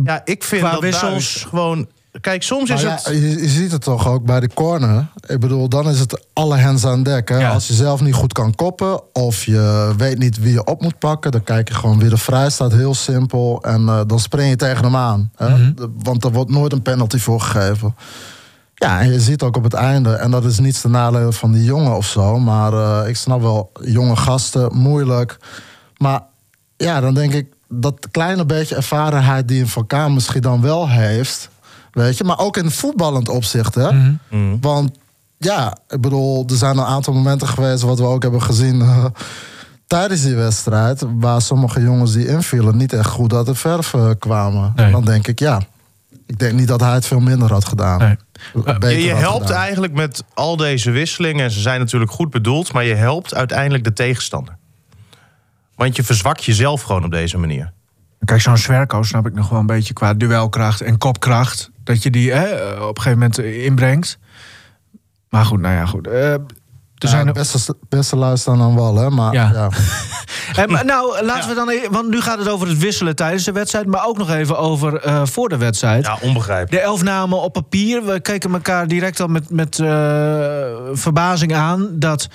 Ja, 0.05 0.21
ik 0.25 0.44
vind 0.44 0.62
Qua 0.62 0.71
dat 0.73 0.81
wissels- 0.81 1.11
Buis 1.11 1.44
gewoon. 1.49 1.88
Kijk, 2.21 2.43
soms 2.43 2.71
is 2.71 2.82
Maar 2.82 2.93
het. 2.93 3.05
ja, 3.05 3.11
je, 3.12 3.21
je 3.41 3.49
ziet 3.49 3.73
het 3.73 3.82
toch 3.82 4.09
ook 4.09 4.25
bij 4.25 4.41
de 4.41 4.49
corner. 4.55 5.06
Ik 5.27 5.41
bedoel, 5.41 5.69
dan 5.69 5.89
is 5.89 5.99
het 6.01 6.25
alle 6.32 6.56
hens 6.56 6.84
aan 6.87 7.03
dek. 7.03 7.29
Hè? 7.29 7.39
Ja. 7.39 7.51
Als 7.53 7.67
je 7.67 7.75
zelf 7.75 8.01
niet 8.01 8.15
goed 8.15 8.32
kan 8.32 8.55
koppen 8.55 9.15
of 9.15 9.44
je 9.44 9.94
weet 9.96 10.19
niet 10.19 10.39
wie 10.39 10.53
je 10.53 10.65
op 10.65 10.82
moet 10.82 10.99
pakken, 10.99 11.31
dan 11.31 11.43
kijk 11.44 11.69
je 11.69 11.75
gewoon 11.75 11.99
wie 11.99 12.10
er 12.10 12.19
vrij 12.19 12.51
staat, 12.51 12.72
heel 12.72 12.94
simpel. 12.94 13.63
En 13.63 13.89
eh, 13.89 14.01
dan 14.06 14.20
spring 14.20 14.49
je 14.49 14.56
tegen 14.56 14.84
hem 14.84 14.96
aan. 14.96 15.31
Hè? 15.37 15.49
Mhm. 15.49 15.75
De- 15.75 15.91
Want 16.03 16.25
er 16.25 16.32
wordt 16.32 16.51
nooit 16.51 16.72
een 16.72 16.82
penalty 16.82 17.19
voor 17.19 17.41
gegeven. 17.41 17.94
Ja, 18.81 19.01
en 19.01 19.13
je 19.13 19.20
ziet 19.20 19.43
ook 19.43 19.56
op 19.56 19.63
het 19.63 19.75
einde, 19.75 20.13
en 20.15 20.31
dat 20.31 20.44
is 20.44 20.58
niets 20.58 20.81
te 20.81 20.89
nadelen 20.89 21.32
van 21.32 21.53
die 21.53 21.65
jongen 21.65 21.96
of 21.96 22.06
zo, 22.06 22.39
maar 22.39 22.72
eh, 22.72 23.08
ik 23.08 23.17
snap 23.17 23.41
wel, 23.41 23.72
jonge 23.82 24.17
gasten, 24.17 24.77
moeilijk. 24.77 25.39
Maar 25.96 26.22
ja, 26.77 27.01
dan 27.01 27.15
denk 27.15 27.32
ik 27.32 27.46
dat 27.69 28.08
kleine 28.10 28.46
beetje 28.46 28.75
ervarenheid 28.75 29.49
die 29.49 29.60
een 29.60 29.69
Vulkaan 29.69 30.15
misschien 30.15 30.41
dan 30.41 30.60
wel 30.60 30.89
heeft, 30.89 31.51
weet 31.93 32.17
je, 32.17 32.25
maar 32.25 32.39
ook 32.39 32.56
in 32.56 32.70
voetballend 32.70 33.29
opzicht, 33.29 33.75
hè? 33.75 33.93
Mhm. 33.93 34.56
Want 34.60 34.99
ja, 35.39 35.77
ik 35.89 36.01
bedoel, 36.01 36.44
er 36.49 36.56
zijn 36.56 36.79
een 36.79 36.84
aantal 36.84 37.15
momenten 37.15 37.49
geweest 37.49 37.82
wat 37.82 37.99
we 37.99 38.05
ook 38.05 38.22
hebben 38.22 38.43
gezien 38.43 38.81
eh, 38.81 39.05
tijdens 39.87 40.22
die 40.22 40.34
wedstrijd, 40.34 41.03
waar 41.19 41.43
sommige 41.43 41.81
jongens 41.81 42.13
die 42.13 42.27
invielen 42.27 42.77
niet 42.77 42.93
echt 42.93 43.10
goed 43.10 43.34
uit 43.34 43.46
de 43.46 43.55
verf 43.55 43.94
eh, 43.94 44.10
kwamen. 44.19 44.72
Nee. 44.77 44.91
Dan 44.91 45.05
denk 45.05 45.27
ik, 45.27 45.39
ja, 45.39 45.60
ik 46.27 46.39
denk 46.39 46.53
niet 46.53 46.69
dat 46.69 46.81
hij 46.81 46.93
het 46.93 47.06
veel 47.06 47.20
minder 47.20 47.53
had 47.53 47.65
gedaan. 47.65 47.99
Nee. 47.99 48.17
Beter 48.65 48.91
Je, 48.91 49.03
je 49.03 49.15
helpt 49.15 49.47
gedaan. 49.47 49.61
eigenlijk 49.63 49.93
met 49.93 50.25
al 50.35 50.56
deze 50.56 50.91
wisselingen. 50.91 51.44
En 51.44 51.51
ze 51.51 51.61
zijn 51.61 51.81
natuurlijk 51.81 52.11
goed 52.11 52.31
bedoeld. 52.31 52.73
Maar 52.73 52.85
je 52.85 52.94
helpt 52.94 53.35
uiteindelijk 53.35 53.85
de 53.85 53.93
tegenstander. 53.93 54.56
Want 55.75 55.97
je 55.97 56.03
verzwakt 56.03 56.44
jezelf 56.44 56.82
gewoon 56.82 57.05
op 57.05 57.11
deze 57.11 57.39
manier. 57.39 57.73
Kijk, 58.25 58.41
zo'n 58.41 58.56
Zwerko 58.59 59.03
snap 59.03 59.27
ik 59.27 59.35
nog 59.35 59.49
wel 59.49 59.59
een 59.61 59.67
beetje 59.67 59.93
qua 59.93 60.15
duelkracht 60.15 60.81
en 60.81 60.99
kopkracht. 60.99 61.70
Dat 61.85 62.03
je 62.03 62.11
die 62.11 62.32
hè, 62.32 62.70
op 62.73 62.97
een 62.97 63.03
gegeven 63.03 63.19
moment 63.19 63.39
inbrengt. 63.39 64.19
Maar 65.29 65.44
goed, 65.44 65.61
nou 65.61 65.75
ja, 65.75 65.87
goed. 65.87 66.06
Eh, 66.06 66.32
Er 66.32 66.41
Ja, 66.94 67.09
zijn 67.09 67.27
het 67.27 67.35
beste, 67.35 67.75
beste 67.89 68.17
luisteren 68.17 68.59
dan 68.59 68.75
wel, 68.75 68.97
hè? 68.97 69.11
Maar 69.11 69.32
Ja. 69.35 69.51
ja. 69.53 69.69
Eh, 70.57 70.67
maar 70.67 70.85
nou, 70.95 71.25
laten 71.25 71.49
we 71.49 71.55
dan 71.55 71.69
even, 71.69 71.93
want 71.93 72.09
nu 72.09 72.21
gaat 72.21 72.39
het 72.39 72.49
over 72.49 72.69
het 72.69 72.79
wisselen 72.79 73.17
tijdens 73.17 73.45
de 73.45 73.53
wedstrijd, 73.53 73.87
maar 73.87 74.07
ook 74.07 74.19
nog 74.19 74.31
even 74.31 74.59
over 74.59 75.01
eh, 75.01 75.23
voor 75.25 75.49
de 75.49 75.57
wedstrijd. 75.57 76.05
Ja, 76.05 76.19
onbegrijpelijk. 76.21 76.71
De 76.71 76.89
elf 76.89 77.03
namen 77.03 77.39
op 77.39 77.53
papier. 77.53 78.05
We 78.05 78.21
keken 78.21 78.53
elkaar 78.53 78.89
direct 78.89 79.21
al 79.21 79.27
met, 79.27 79.51
met 79.51 79.79
eh, 79.79 79.89
verbazing 80.93 81.55
aan 81.55 81.89
dat 81.93 82.29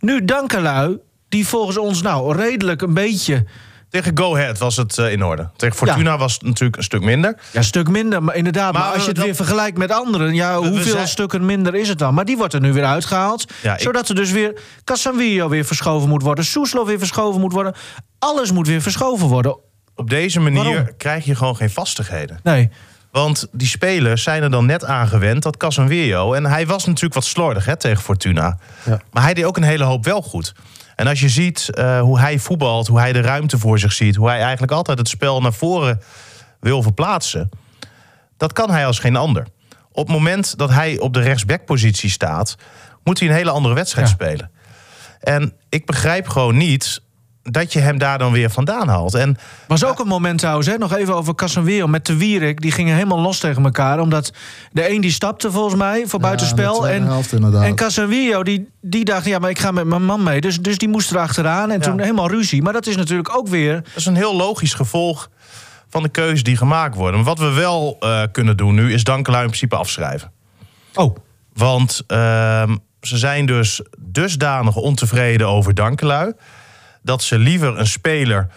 nu 0.00 0.24
Dankelui, 0.24 0.98
die 1.28 1.46
volgens 1.46 1.78
ons 1.78 2.02
nou 2.02 2.36
redelijk 2.36 2.82
een 2.82 2.94
beetje, 2.94 3.44
Tegen 3.90 4.18
Go 4.18 4.36
Ahead 4.36 4.58
was 4.58 4.76
het 4.76 4.98
eh, 4.98 5.12
in 5.12 5.24
orde. 5.24 5.48
Tegen 5.56 5.76
Fortuna 5.76 6.18
was 6.18 6.32
het 6.32 6.42
natuurlijk 6.42 6.76
een 6.76 6.82
stuk 6.82 7.00
minder. 7.02 7.34
ja, 7.52 7.58
een 7.58 7.64
stuk 7.64 7.88
minder, 7.88 8.22
maar 8.22 8.34
inderdaad, 8.34 8.72
maar, 8.72 8.82
Maar 8.82 8.92
als 8.92 9.00
je 9.02 9.06
het 9.06 9.16
dat- 9.16 9.24
weer 9.24 9.34
vergelijkt 9.34 9.78
met 9.78 9.92
anderen, 9.92 10.34
ja, 10.34 10.60
we 10.60 10.68
hoeveel 10.68 10.92
zijn- 10.92 11.08
stukken 11.08 11.44
minder 11.46 11.74
is 11.74 11.88
het 11.88 11.98
dan? 11.98 12.14
Maar 12.14 12.24
die 12.24 12.36
wordt 12.36 12.54
er 12.54 12.60
nu 12.60 12.72
weer 12.72 12.84
uitgehaald, 12.84 13.44
Ja, 13.62 13.74
ik- 13.74 13.80
zodat 13.80 14.08
er 14.08 14.14
dus 14.14 14.30
weer 14.30 14.60
Casanvillo 14.84 15.48
weer 15.48 15.64
verschoven 15.64 16.08
moet 16.08 16.22
worden, 16.22 16.44
Soeslo 16.44 16.84
weer 16.84 16.98
verschoven 16.98 17.40
moet 17.40 17.52
worden, 17.52 17.74
alles 18.18 18.52
moet 18.52 18.66
weer 18.66 18.82
verschoven 18.82 19.26
worden. 19.26 19.58
Op 19.94 20.10
deze 20.10 20.40
manier 20.40 20.64
Waarom? 20.64 20.88
krijg 20.96 21.24
je 21.24 21.34
gewoon 21.34 21.56
geen 21.56 21.70
vastigheden. 21.70 22.40
Nee, 22.42 22.70
Want 23.10 23.46
die 23.52 23.68
spelers 23.68 24.22
zijn 24.22 24.42
er 24.42 24.50
dan 24.50 24.66
net 24.66 24.84
aan 24.84 25.08
gewend, 25.08 25.42
dat 25.42 25.56
Casemiro. 25.56 26.32
En 26.32 26.46
hij 26.46 26.66
was 26.66 26.84
natuurlijk 26.84 27.14
wat 27.14 27.24
slordig 27.24 27.64
hè, 27.64 27.76
tegen 27.76 28.02
Fortuna. 28.02 28.58
Ja. 28.84 29.00
Maar 29.12 29.22
hij 29.22 29.34
deed 29.34 29.44
ook 29.44 29.56
een 29.56 29.62
hele 29.62 29.84
hoop 29.84 30.04
wel 30.04 30.22
goed. 30.22 30.52
En 30.98 31.06
als 31.06 31.20
je 31.20 31.28
ziet 31.28 31.68
eh, 31.68 32.00
hoe 32.00 32.18
hij 32.18 32.38
voetbalt, 32.38 32.86
hoe 32.86 32.98
hij 32.98 33.12
de 33.12 33.20
ruimte 33.20 33.58
voor 33.58 33.78
zich 33.78 33.92
ziet... 33.92 34.16
hoe 34.16 34.28
hij 34.28 34.40
eigenlijk 34.40 34.72
altijd 34.72 34.98
het 34.98 35.08
spel 35.08 35.40
naar 35.40 35.52
voren 35.52 36.02
wil 36.60 36.82
verplaatsen... 36.82 37.48
dat 38.36 38.52
kan 38.52 38.70
hij 38.70 38.86
als 38.86 38.98
geen 38.98 39.16
ander. 39.16 39.46
Op 39.92 40.06
het 40.06 40.16
moment 40.16 40.58
dat 40.58 40.70
hij 40.70 40.98
op 40.98 41.14
de 41.14 41.20
rechtsbackpositie 41.20 42.10
staat... 42.10 42.56
moet 43.04 43.18
hij 43.18 43.28
een 43.28 43.34
hele 43.34 43.50
andere 43.50 43.74
wedstrijd 43.74 44.08
Ja. 44.08 44.14
spelen. 44.14 44.50
En 45.20 45.52
ik 45.68 45.86
begrijp 45.86 46.28
gewoon 46.28 46.56
niet 46.56 47.02
dat 47.50 47.72
je 47.72 47.78
hem 47.78 47.98
daar 47.98 48.18
dan 48.18 48.32
weer 48.32 48.50
vandaan 48.50 48.88
haalt. 48.88 49.14
En 49.14 49.36
Was 49.66 49.84
ook 49.84 49.98
een 49.98 50.06
moment 50.06 50.38
trouwens, 50.38 50.66
hè, 50.66 50.78
nog 50.78 50.94
even 50.94 51.14
over 51.14 51.34
Casemiro 51.34 51.86
met 51.86 52.06
de 52.06 52.16
Wierik. 52.16 52.60
Die 52.60 52.72
gingen 52.72 52.94
helemaal 52.94 53.20
los 53.20 53.38
tegen 53.38 53.64
elkaar. 53.64 54.00
Omdat 54.00 54.32
de 54.72 54.90
een 54.90 55.00
die 55.00 55.10
stapte 55.10 55.50
volgens 55.50 55.74
mij 55.74 56.06
voor 56.06 56.20
buitenspel. 56.20 56.80
tweede 56.80 56.96
En, 56.96 57.04
helft 57.04 57.32
en 57.32 57.74
Casemiro 57.74 58.42
die, 58.42 58.68
die 58.80 59.04
dacht, 59.04 59.24
ja, 59.24 59.38
maar 59.38 59.50
ik 59.50 59.58
ga 59.58 59.70
met 59.70 59.86
mijn 59.86 60.04
man 60.04 60.22
mee. 60.22 60.40
Dus, 60.40 60.60
dus 60.60 60.78
die 60.78 60.88
moest 60.88 61.10
erachteraan. 61.10 61.70
En 61.70 61.80
toen 61.80 62.00
helemaal 62.00 62.28
ruzie. 62.28 62.62
Maar 62.62 62.72
dat 62.72 62.86
is 62.86 62.96
natuurlijk 62.96 63.36
ook 63.36 63.48
weer... 63.48 63.74
Dat 63.74 63.96
is 63.96 64.06
een 64.06 64.16
heel 64.16 64.36
logisch 64.36 64.74
gevolg 64.74 65.30
van 65.88 66.02
de 66.02 66.08
keuzes 66.08 66.42
die 66.42 66.56
gemaakt 66.56 66.94
worden. 66.94 67.14
Maar 67.14 67.28
wat 67.28 67.38
we 67.38 67.52
wel 67.52 67.96
eh, 68.00 68.22
kunnen 68.32 68.56
doen 68.56 68.74
nu, 68.74 68.92
is 68.92 69.04
Dankelui 69.04 69.42
in 69.42 69.48
principe 69.48 69.76
afschrijven. 69.76 70.32
Oh, 70.94 71.16
Want 71.52 72.02
ehm, 72.06 72.76
ze 73.00 73.18
zijn 73.18 73.46
dus 73.46 73.82
dusdanig 73.98 74.76
ontevreden 74.76 75.48
over 75.48 75.74
Dankelui... 75.74 76.32
dat 77.08 77.22
ze 77.22 77.38
liever 77.38 77.78
een 77.78 77.86
speler, 77.86 78.48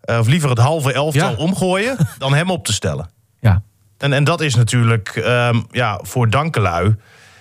eh, 0.00 0.18
of 0.18 0.26
liever 0.26 0.48
het 0.48 0.58
halve 0.58 0.92
elftal 0.92 1.30
Ja. 1.30 1.36
omgooien... 1.36 1.96
dan 2.18 2.34
hem 2.34 2.50
op 2.50 2.64
te 2.64 2.72
stellen. 2.72 3.10
ja. 3.40 3.62
En, 3.98 4.12
en 4.12 4.24
dat 4.24 4.40
is 4.40 4.54
natuurlijk 4.54 5.08
ehm, 5.08 5.60
ja, 5.70 6.00
voor 6.02 6.30
Dankelui 6.30 6.94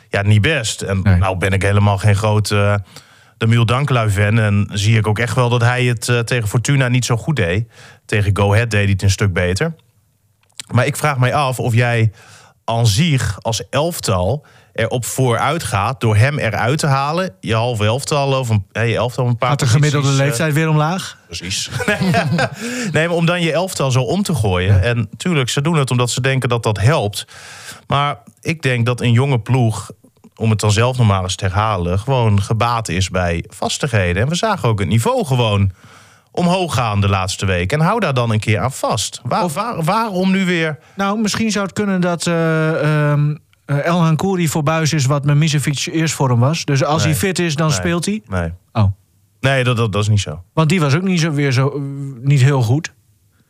ja, 0.09 0.21
niet 0.21 0.41
best. 0.41 0.81
En 0.81 0.99
Nee. 1.03 1.15
nou 1.15 1.37
ben 1.37 1.51
ik 1.51 1.61
helemaal 1.61 1.97
geen 1.97 2.15
grote 2.15 2.55
uh, 2.55 2.75
Damiel 3.37 3.65
Dankelui-fan. 3.65 4.39
En 4.39 4.69
zie 4.73 4.97
ik 4.97 5.07
ook 5.07 5.19
echt 5.19 5.35
wel 5.35 5.49
dat 5.49 5.61
hij 5.61 5.85
het 5.85 6.09
eh, 6.09 6.19
tegen 6.19 6.47
Fortuna 6.47 6.87
niet 6.87 7.05
zo 7.05 7.17
goed 7.17 7.35
deed. 7.35 7.71
Tegen 8.05 8.37
Go 8.37 8.53
Ahead 8.53 8.69
deed 8.71 8.81
hij 8.83 8.91
het 8.91 9.01
een 9.01 9.09
stuk 9.09 9.33
beter. 9.33 9.75
Maar 10.73 10.85
ik 10.85 10.95
vraag 10.97 11.17
mij 11.17 11.33
af 11.33 11.59
of 11.59 11.73
jij 11.73 12.11
aan 12.65 12.87
zich 12.87 13.37
als 13.41 13.69
elftal 13.69 14.45
erop 14.73 15.05
vooruit 15.05 15.63
gaat... 15.63 16.01
door 16.01 16.15
hem 16.15 16.39
eruit 16.39 16.79
te 16.79 16.87
halen, 16.87 17.35
je 17.39 17.53
halve 17.53 17.85
elftal... 17.85 18.39
of 18.39 18.49
een, 18.49 18.65
je 18.71 18.95
elftal 18.95 19.27
een 19.27 19.37
paar 19.37 19.49
Gaat 19.49 19.59
de 19.59 19.67
gemiddelde 19.67 20.07
posities, 20.07 20.21
eh, 20.21 20.27
leeftijd 20.27 20.53
weer 20.53 20.69
omlaag? 20.69 21.17
Precies. 21.25 21.69
nee, 22.91 23.07
maar 23.07 23.15
om 23.15 23.25
dan 23.25 23.41
je 23.41 23.51
elftal 23.51 23.91
zo 23.91 24.01
om 24.01 24.23
te 24.23 24.35
gooien. 24.35 24.81
En 24.81 25.09
tuurlijk, 25.17 25.49
ze 25.49 25.61
doen 25.61 25.75
het 25.75 25.91
omdat 25.91 26.09
ze 26.09 26.21
denken 26.21 26.49
dat 26.49 26.63
dat 26.63 26.79
helpt. 26.79 27.27
Maar 27.87 28.17
ik 28.41 28.61
denk 28.61 28.85
dat 28.85 29.01
een 29.01 29.11
jonge 29.11 29.39
ploeg, 29.39 29.91
om 30.35 30.49
het 30.49 30.59
dan 30.59 30.71
zelf 30.71 30.97
nog 30.97 31.07
maar 31.07 31.23
eens 31.23 31.35
te 31.35 31.45
herhalen... 31.45 31.99
gewoon 31.99 32.41
gebaat 32.41 32.89
is 32.89 33.09
bij 33.09 33.43
vastigheden. 33.47 34.21
En 34.21 34.29
we 34.29 34.35
zagen 34.35 34.69
ook 34.69 34.79
het 34.79 34.87
niveau 34.87 35.25
gewoon 35.25 35.71
omhoog 36.35 36.73
gaan 36.73 37.01
de 37.01 37.09
laatste 37.09 37.45
week. 37.45 37.71
En 37.71 37.79
hou 37.79 37.99
daar 37.99 38.13
dan 38.13 38.31
een 38.31 38.39
keer 38.39 38.59
aan 38.59 38.71
vast. 38.71 39.19
Waar, 39.23 39.47
waar- 39.49 39.83
waarom 39.83 40.31
nu 40.31 40.45
weer... 40.45 40.77
Nou, 40.95 41.19
misschien 41.21 41.51
zou 41.51 41.65
het 41.65 41.73
kunnen 41.73 42.01
dat 42.01 42.27
eh 42.27 43.11
ehm 43.11 43.35
eh, 43.65 43.85
El 43.85 44.01
Hankouri 44.03 44.47
voor 44.47 44.63
buis 44.63 44.93
is 44.93 45.05
wat 45.05 45.25
Mimicevic 45.25 45.85
eerst 45.91 46.13
voor 46.13 46.29
hem 46.29 46.39
was. 46.39 46.65
Dus 46.65 46.83
als 46.83 47.03
Nee. 47.03 47.11
hij 47.11 47.21
fit 47.21 47.39
is, 47.39 47.55
dan 47.55 47.67
Nee. 47.67 47.75
speelt 47.75 48.05
hij. 48.05 48.21
Nee, 48.27 48.51
Oh. 48.71 48.83
nee 49.39 49.63
dat, 49.63 49.77
dat, 49.77 49.91
dat 49.91 50.01
is 50.01 50.07
niet 50.09 50.19
zo. 50.21 50.43
Want 50.53 50.69
die 50.69 50.79
was 50.79 50.95
ook 50.95 51.01
niet, 51.01 51.19
zo, 51.19 51.31
weer 51.31 51.51
zo, 51.51 51.67
eh, 51.69 51.81
niet 52.21 52.41
heel 52.41 52.61
goed. 52.61 52.93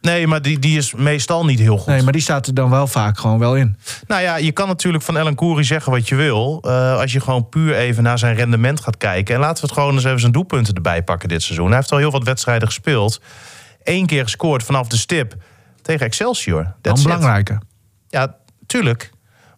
Nee, 0.05 0.27
maar 0.27 0.41
die, 0.41 0.59
die 0.59 0.77
is 0.77 0.93
meestal 0.93 1.45
niet 1.45 1.59
heel 1.59 1.77
goed. 1.77 1.87
Nee, 1.87 2.01
maar 2.01 2.13
die 2.13 2.21
staat 2.21 2.47
er 2.47 2.53
dan 2.53 2.69
wel 2.69 2.87
vaak 2.87 3.17
gewoon 3.17 3.39
wel 3.39 3.55
in. 3.55 3.77
Nou 4.07 4.21
ja, 4.21 4.35
je 4.35 4.51
kan 4.51 4.67
natuurlijk 4.67 5.03
van 5.03 5.17
Ellen 5.17 5.35
Koeri 5.35 5.63
zeggen 5.63 5.91
wat 5.91 6.07
je 6.07 6.15
wil. 6.15 6.59
eh, 6.61 6.97
als 6.99 7.11
je 7.11 7.19
gewoon 7.19 7.49
puur 7.49 7.75
even 7.75 8.03
naar 8.03 8.19
zijn 8.19 8.35
rendement 8.35 8.81
gaat 8.81 8.97
kijken. 8.97 9.35
En 9.35 9.41
laten 9.41 9.61
we 9.61 9.67
het 9.69 9.77
gewoon 9.77 9.93
eens 9.93 10.03
even 10.03 10.19
zijn 10.19 10.31
doelpunten 10.31 10.73
erbij 10.73 11.03
pakken 11.03 11.29
dit 11.29 11.43
seizoen. 11.43 11.67
Hij 11.67 11.75
heeft 11.75 11.91
al 11.91 11.97
heel 11.97 12.11
wat 12.11 12.23
wedstrijden 12.23 12.67
gespeeld. 12.67 13.21
Eén 13.83 14.05
keer 14.05 14.23
gescoord 14.23 14.63
vanaf 14.63 14.87
de 14.87 14.97
stip 14.97 15.35
tegen 15.81 16.05
Excelsior. 16.05 16.75
That's 16.81 16.97
it. 17.01 17.05
belangrijker. 17.07 17.59
Ja, 18.09 18.35
tuurlijk. 18.65 19.11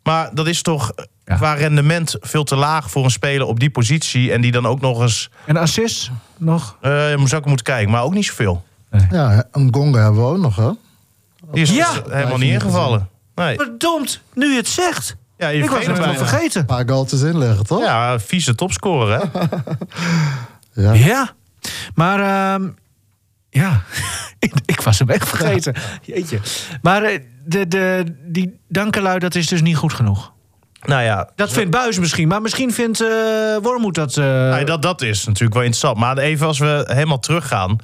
Maar 0.03 0.29
dat 0.33 0.47
is 0.47 0.61
toch 0.61 0.91
Ja. 1.25 1.35
qua 1.35 1.53
rendement 1.53 2.15
veel 2.19 2.43
te 2.43 2.55
laag 2.55 2.91
voor 2.91 3.03
een 3.03 3.11
speler 3.11 3.47
op 3.47 3.59
die 3.59 3.69
positie. 3.69 4.31
En 4.31 4.41
die 4.41 4.51
dan 4.51 4.65
ook 4.65 4.81
nog 4.81 5.01
eens... 5.01 5.29
En 5.45 5.57
assist 5.57 6.11
nog? 6.37 6.77
eh 6.81 6.91
zou 7.23 7.35
ik 7.41 7.45
moeten 7.45 7.65
kijken, 7.65 7.91
maar 7.91 8.03
ook 8.03 8.13
niet 8.13 8.25
zoveel. 8.25 8.65
Ja, 9.11 9.43
een 9.51 9.73
gonga 9.73 9.99
hebben 10.01 10.21
we 10.21 10.27
ook 10.27 10.37
nog, 10.37 10.55
hè? 10.55 10.69
Die 11.51 11.61
is 11.61 11.69
Ja. 11.71 11.91
helemaal 12.09 12.37
niet 12.37 12.51
ingevallen. 12.53 13.09
Nee. 13.35 13.55
Verdomd, 13.55 14.21
nu 14.33 14.49
je 14.51 14.57
het 14.57 14.67
zegt. 14.67 15.15
Ja, 15.37 15.47
je 15.47 15.63
Ik 15.63 15.69
was 15.69 15.85
het 15.85 15.97
bijna. 15.97 16.13
vergeten. 16.13 16.59
Een 16.59 16.65
paar 16.67 16.87
goaltjes 16.89 17.21
inleggen, 17.21 17.65
toch? 17.65 17.81
Ja, 17.83 18.19
vieze 18.19 18.55
topscorer, 18.55 19.19
hè? 19.19 19.25
Ja. 20.83 20.93
Ja. 20.93 21.29
Maar 21.95 22.19
ehm, 22.55 22.67
ja, 23.49 23.81
ik, 24.39 24.53
ik 24.65 24.81
was 24.81 24.99
hem 24.99 25.09
echt 25.09 25.29
vergeten. 25.29 25.73
Jeetje. 26.01 26.39
Maar 26.81 27.03
eh, 27.03 27.19
de, 27.45 27.67
de, 27.67 28.03
die 28.25 28.59
dankelui, 28.67 29.19
dat 29.19 29.35
is 29.35 29.47
dus 29.47 29.61
niet 29.61 29.75
goed 29.77 29.93
genoeg. 29.93 30.31
nou 30.85 31.03
ja, 31.03 31.29
Dat 31.35 31.51
vindt 31.51 31.71
Buis 31.71 31.99
misschien, 31.99 32.27
maar 32.27 32.41
misschien 32.41 32.73
vindt 32.73 33.01
eh 33.01 33.07
Wormoed 33.61 33.95
dat... 33.95 34.17
eh, 34.17 34.49
Nee, 34.49 34.65
dat, 34.65 34.81
dat 34.81 35.01
is 35.01 35.25
natuurlijk 35.25 35.53
wel 35.53 35.63
interessant. 35.63 35.97
Maar 35.97 36.17
even 36.17 36.47
als 36.47 36.59
we 36.59 36.83
helemaal 36.87 37.19
teruggaan... 37.19 37.77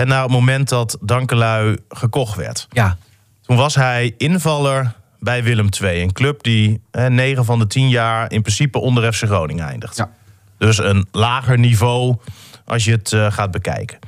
En 0.00 0.08
naar 0.08 0.22
het 0.22 0.30
moment 0.30 0.68
dat 0.68 0.98
Dankelui 1.00 1.76
gekocht 1.88 2.36
werd. 2.36 2.66
Ja, 2.70 2.96
Toen 3.42 3.56
was 3.56 3.74
hij 3.74 4.14
invaller 4.16 4.92
bij 5.18 5.42
Willem 5.42 5.68
II. 5.82 6.02
Een 6.02 6.12
club 6.12 6.42
die 6.42 6.80
hè, 6.90 7.10
9 7.10 7.44
van 7.44 7.58
de 7.58 7.66
10 7.66 7.88
jaar 7.88 8.32
in 8.32 8.42
principe 8.42 8.78
onder 8.78 9.12
FC 9.12 9.24
Groningen 9.24 9.66
eindigt. 9.66 9.96
Ja. 9.96 10.10
Dus 10.58 10.78
een 10.78 11.06
lager 11.12 11.58
niveau 11.58 12.16
als 12.64 12.84
je 12.84 12.90
het 12.90 13.12
eh, 13.12 13.32
gaat 13.32 13.50
bekijken. 13.50 13.98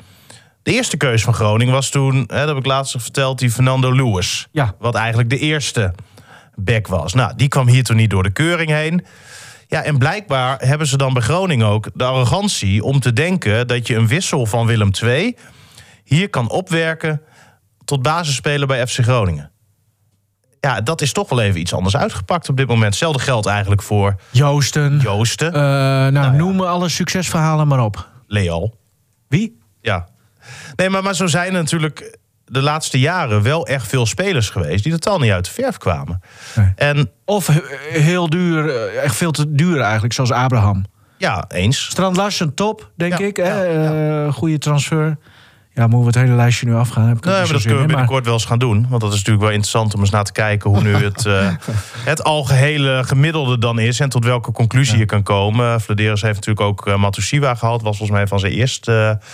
De 0.62 0.72
eerste 0.72 0.96
keus 0.96 1.22
van 1.22 1.34
Groningen 1.34 1.72
was 1.72 1.90
toen, 1.90 2.14
hè, 2.14 2.38
dat 2.38 2.48
heb 2.48 2.56
ik 2.56 2.66
laatst 2.66 2.96
verteld, 2.98 3.38
die 3.38 3.50
Fernando 3.50 3.94
Lewis. 3.94 4.48
Ja. 4.52 4.74
Wat 4.78 4.94
eigenlijk 4.94 5.30
de 5.30 5.38
eerste 5.38 5.94
back 6.54 6.86
was. 6.86 7.14
Nou, 7.14 7.32
die 7.36 7.48
kwam 7.48 7.68
hier 7.68 7.84
toen 7.84 7.96
niet 7.96 8.10
door 8.10 8.22
de 8.22 8.32
keuring 8.32 8.70
heen. 8.70 9.04
Ja, 9.68 9.82
en 9.82 9.98
blijkbaar 9.98 10.58
hebben 10.60 10.86
ze 10.86 10.96
dan 10.96 11.12
bij 11.12 11.22
Groningen 11.22 11.66
ook 11.66 11.88
de 11.94 12.04
arrogantie 12.04 12.84
om 12.84 13.00
te 13.00 13.12
denken 13.12 13.66
dat 13.66 13.86
je 13.86 13.96
een 13.96 14.08
wissel 14.08 14.46
van 14.46 14.66
Willem 14.66 14.90
II 15.02 15.36
hier 16.14 16.28
kan 16.30 16.50
opwerken 16.50 17.20
tot 17.84 18.02
basisspeler 18.02 18.66
bij 18.66 18.86
FC 18.86 18.98
Groningen. 19.02 19.50
Ja, 20.60 20.80
dat 20.80 21.00
is 21.00 21.12
toch 21.12 21.28
wel 21.28 21.40
even 21.40 21.60
iets 21.60 21.74
anders 21.74 21.96
uitgepakt 21.96 22.48
op 22.48 22.56
dit 22.56 22.66
moment. 22.66 22.84
Hetzelfde 22.86 23.18
geldt 23.22 23.46
eigenlijk 23.46 23.82
voor 23.82 24.14
Joosten. 24.30 24.98
Joosten, 24.98 25.52
Eh, 25.54 25.60
nou, 25.60 26.12
ja. 26.14 26.30
noem 26.30 26.60
alle 26.60 26.88
succesverhalen 26.88 27.68
maar 27.68 27.80
op. 27.84 28.08
Leal. 28.26 28.78
Wie? 29.28 29.58
Ja. 29.80 30.08
Nee, 30.76 30.90
maar, 30.90 31.02
maar 31.02 31.14
zo 31.14 31.26
zijn 31.26 31.46
er 31.46 31.52
natuurlijk 31.52 32.18
de 32.44 32.62
laatste 32.62 32.98
jaren 32.98 33.42
wel 33.42 33.66
echt 33.66 33.86
veel 33.86 34.06
spelers 34.06 34.50
geweest... 34.50 34.82
die 34.84 34.92
totaal 34.92 35.18
niet 35.18 35.30
uit 35.30 35.44
de 35.44 35.50
verf 35.50 35.76
kwamen. 35.76 36.20
Nee. 36.54 36.72
En 36.76 37.10
Of 37.24 37.46
he- 37.46 37.98
heel 38.00 38.30
duur, 38.30 38.68
eh, 38.68 39.02
echt 39.02 39.16
veel 39.16 39.30
te 39.30 39.54
duur 39.54 39.80
eigenlijk, 39.80 40.12
zoals 40.14 40.32
Abraham. 40.32 40.84
ja, 41.18 41.44
eens. 41.48 41.84
Strand 41.84 42.16
Larsen, 42.16 42.54
top, 42.54 42.90
denk 42.96 43.18
Ja, 43.18 43.26
ik. 43.26 43.36
Hè? 43.36 43.62
ja, 43.64 44.24
Eh, 44.26 44.32
goede 44.32 44.58
transfer. 44.58 45.16
Ja, 45.74 45.86
moeten 45.86 46.00
we 46.12 46.18
het 46.18 46.26
hele 46.26 46.36
lijstje 46.36 46.66
nu 46.66 46.74
afgaan? 46.74 47.08
Heb 47.08 47.16
ik 47.16 47.24
Nee, 47.24 47.34
maar 47.34 47.42
dat 47.42 47.50
kunnen 47.56 47.70
we 47.72 47.78
maar- 47.78 47.86
binnenkort 47.86 48.24
wel 48.24 48.34
eens 48.34 48.44
gaan 48.44 48.58
doen. 48.58 48.86
Want 48.88 49.00
dat 49.00 49.10
is 49.10 49.16
natuurlijk 49.16 49.44
wel 49.44 49.52
interessant 49.52 49.94
om 49.94 50.00
eens 50.00 50.10
naar 50.10 50.24
te 50.24 50.32
kijken... 50.32 50.70
hoe 50.70 50.82
nu 50.82 50.94
het, 50.94 51.26
eh, 51.26 51.48
het 52.12 52.24
algehele 52.24 53.02
gemiddelde 53.04 53.58
dan 53.58 53.78
is... 53.78 54.00
en 54.00 54.08
tot 54.08 54.24
welke 54.24 54.52
conclusie 54.52 54.98
je 54.98 55.04
kan 55.06 55.22
komen. 55.22 55.80
Vladeris 55.80 56.22
heeft 56.22 56.34
natuurlijk 56.34 56.66
ook 56.66 56.86
uh, 56.86 56.96
Matusiwa 56.96 57.54
gehad. 57.54 57.82
Was 57.82 57.96
volgens 57.96 58.18
mij 58.18 58.26
van 58.26 58.38
zijn 58.40 58.52
eerste 58.52 59.18
eh, 59.20 59.26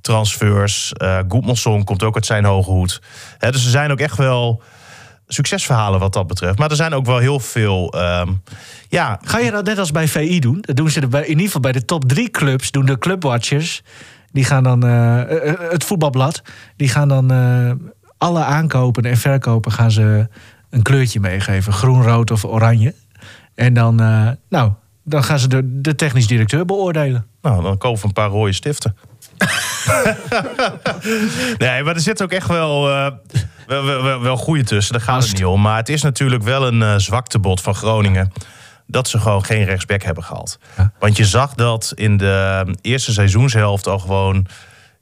transfers. 0.00 0.92
Uh, 1.02 1.18
Goedmanson 1.28 1.84
komt 1.84 2.02
ook 2.02 2.14
uit 2.14 2.26
zijn 2.26 2.44
hoge 2.44 2.70
hoed. 2.70 3.02
Hè, 3.38 3.50
dus 3.52 3.64
er 3.64 3.70
zijn 3.70 3.90
ook 3.90 4.00
echt 4.00 4.16
wel 4.16 4.62
succesverhalen 5.26 6.00
wat 6.00 6.12
dat 6.12 6.26
betreft. 6.26 6.58
Maar 6.58 6.70
er 6.70 6.76
zijn 6.76 6.92
ook 6.94 7.06
wel 7.06 7.18
heel 7.18 7.40
veel. 7.40 7.92
ehm, 7.92 8.28
ja, 8.88 9.18
Ga 9.24 9.38
je 9.38 9.50
dat 9.50 9.64
net 9.64 9.78
als 9.78 9.90
bij 9.90 10.08
VI 10.08 10.40
doen? 10.40 10.58
Dat 10.60 10.76
doen 10.76 10.90
ze 10.90 11.08
bij, 11.08 11.22
in 11.22 11.28
ieder 11.28 11.44
geval 11.44 11.60
bij 11.60 11.72
de 11.72 11.84
top 11.84 12.04
drie 12.08 12.30
clubs, 12.30 12.70
doen 12.70 12.86
de 12.86 12.98
clubwatchers. 12.98 13.82
Die 14.32 14.44
gaan 14.44 14.62
dan, 14.62 14.84
eh, 14.84 15.48
eh, 15.48 15.70
het 15.70 15.84
voetbalblad, 15.84 16.42
die 16.76 16.88
gaan 16.88 17.08
dan 17.08 17.30
eh, 17.30 17.70
alle 18.18 18.44
aankopen 18.44 19.02
en 19.02 19.16
verkopen 19.16 19.72
gaan 19.72 19.90
ze 19.90 20.28
een 20.70 20.82
kleurtje 20.82 21.20
meegeven. 21.20 21.72
Groen, 21.72 22.02
rood 22.02 22.30
of 22.30 22.44
oranje. 22.44 22.94
En 23.54 23.74
dan, 23.74 24.00
eh, 24.00 24.28
nou, 24.48 24.72
dan 25.04 25.24
gaan 25.24 25.38
ze 25.38 25.48
de, 25.48 25.80
de 25.80 25.94
technisch 25.94 26.26
directeur 26.26 26.64
beoordelen. 26.64 27.26
nou, 27.42 27.62
dan 27.62 27.78
kopen 27.78 28.00
we 28.00 28.06
een 28.06 28.12
paar 28.12 28.28
rode 28.28 28.52
stiften. 28.52 28.96
nee, 31.58 31.82
maar 31.82 31.94
er 31.94 32.00
zit 32.00 32.22
ook 32.22 32.32
echt 32.32 32.48
wel, 32.48 32.90
eh, 32.90 33.10
wel, 33.66 33.84
wel, 34.02 34.20
wel, 34.20 34.36
goede 34.36 34.64
tussen. 34.64 34.92
Daar 34.92 35.02
gaat 35.02 35.22
het 35.22 35.32
niet 35.32 35.44
om. 35.44 35.60
Maar 35.60 35.76
het 35.76 35.88
is 35.88 36.02
natuurlijk 36.02 36.42
wel 36.42 36.66
een 36.66 36.82
eh, 36.82 36.96
zwaktebod 36.96 37.60
van 37.60 37.74
Groningen. 37.74 38.32
Dat 38.90 39.08
ze 39.08 39.18
gewoon 39.18 39.44
geen 39.44 39.64
rechtsback 39.64 40.02
hebben 40.02 40.24
gehaald. 40.24 40.58
Ja. 40.76 40.92
Want 40.98 41.16
je 41.16 41.24
zag 41.24 41.54
dat 41.54 41.92
in 41.94 42.16
de 42.16 42.74
eerste 42.80 43.12
seizoenshelft 43.12 43.86
al 43.86 43.98
gewoon 43.98 44.46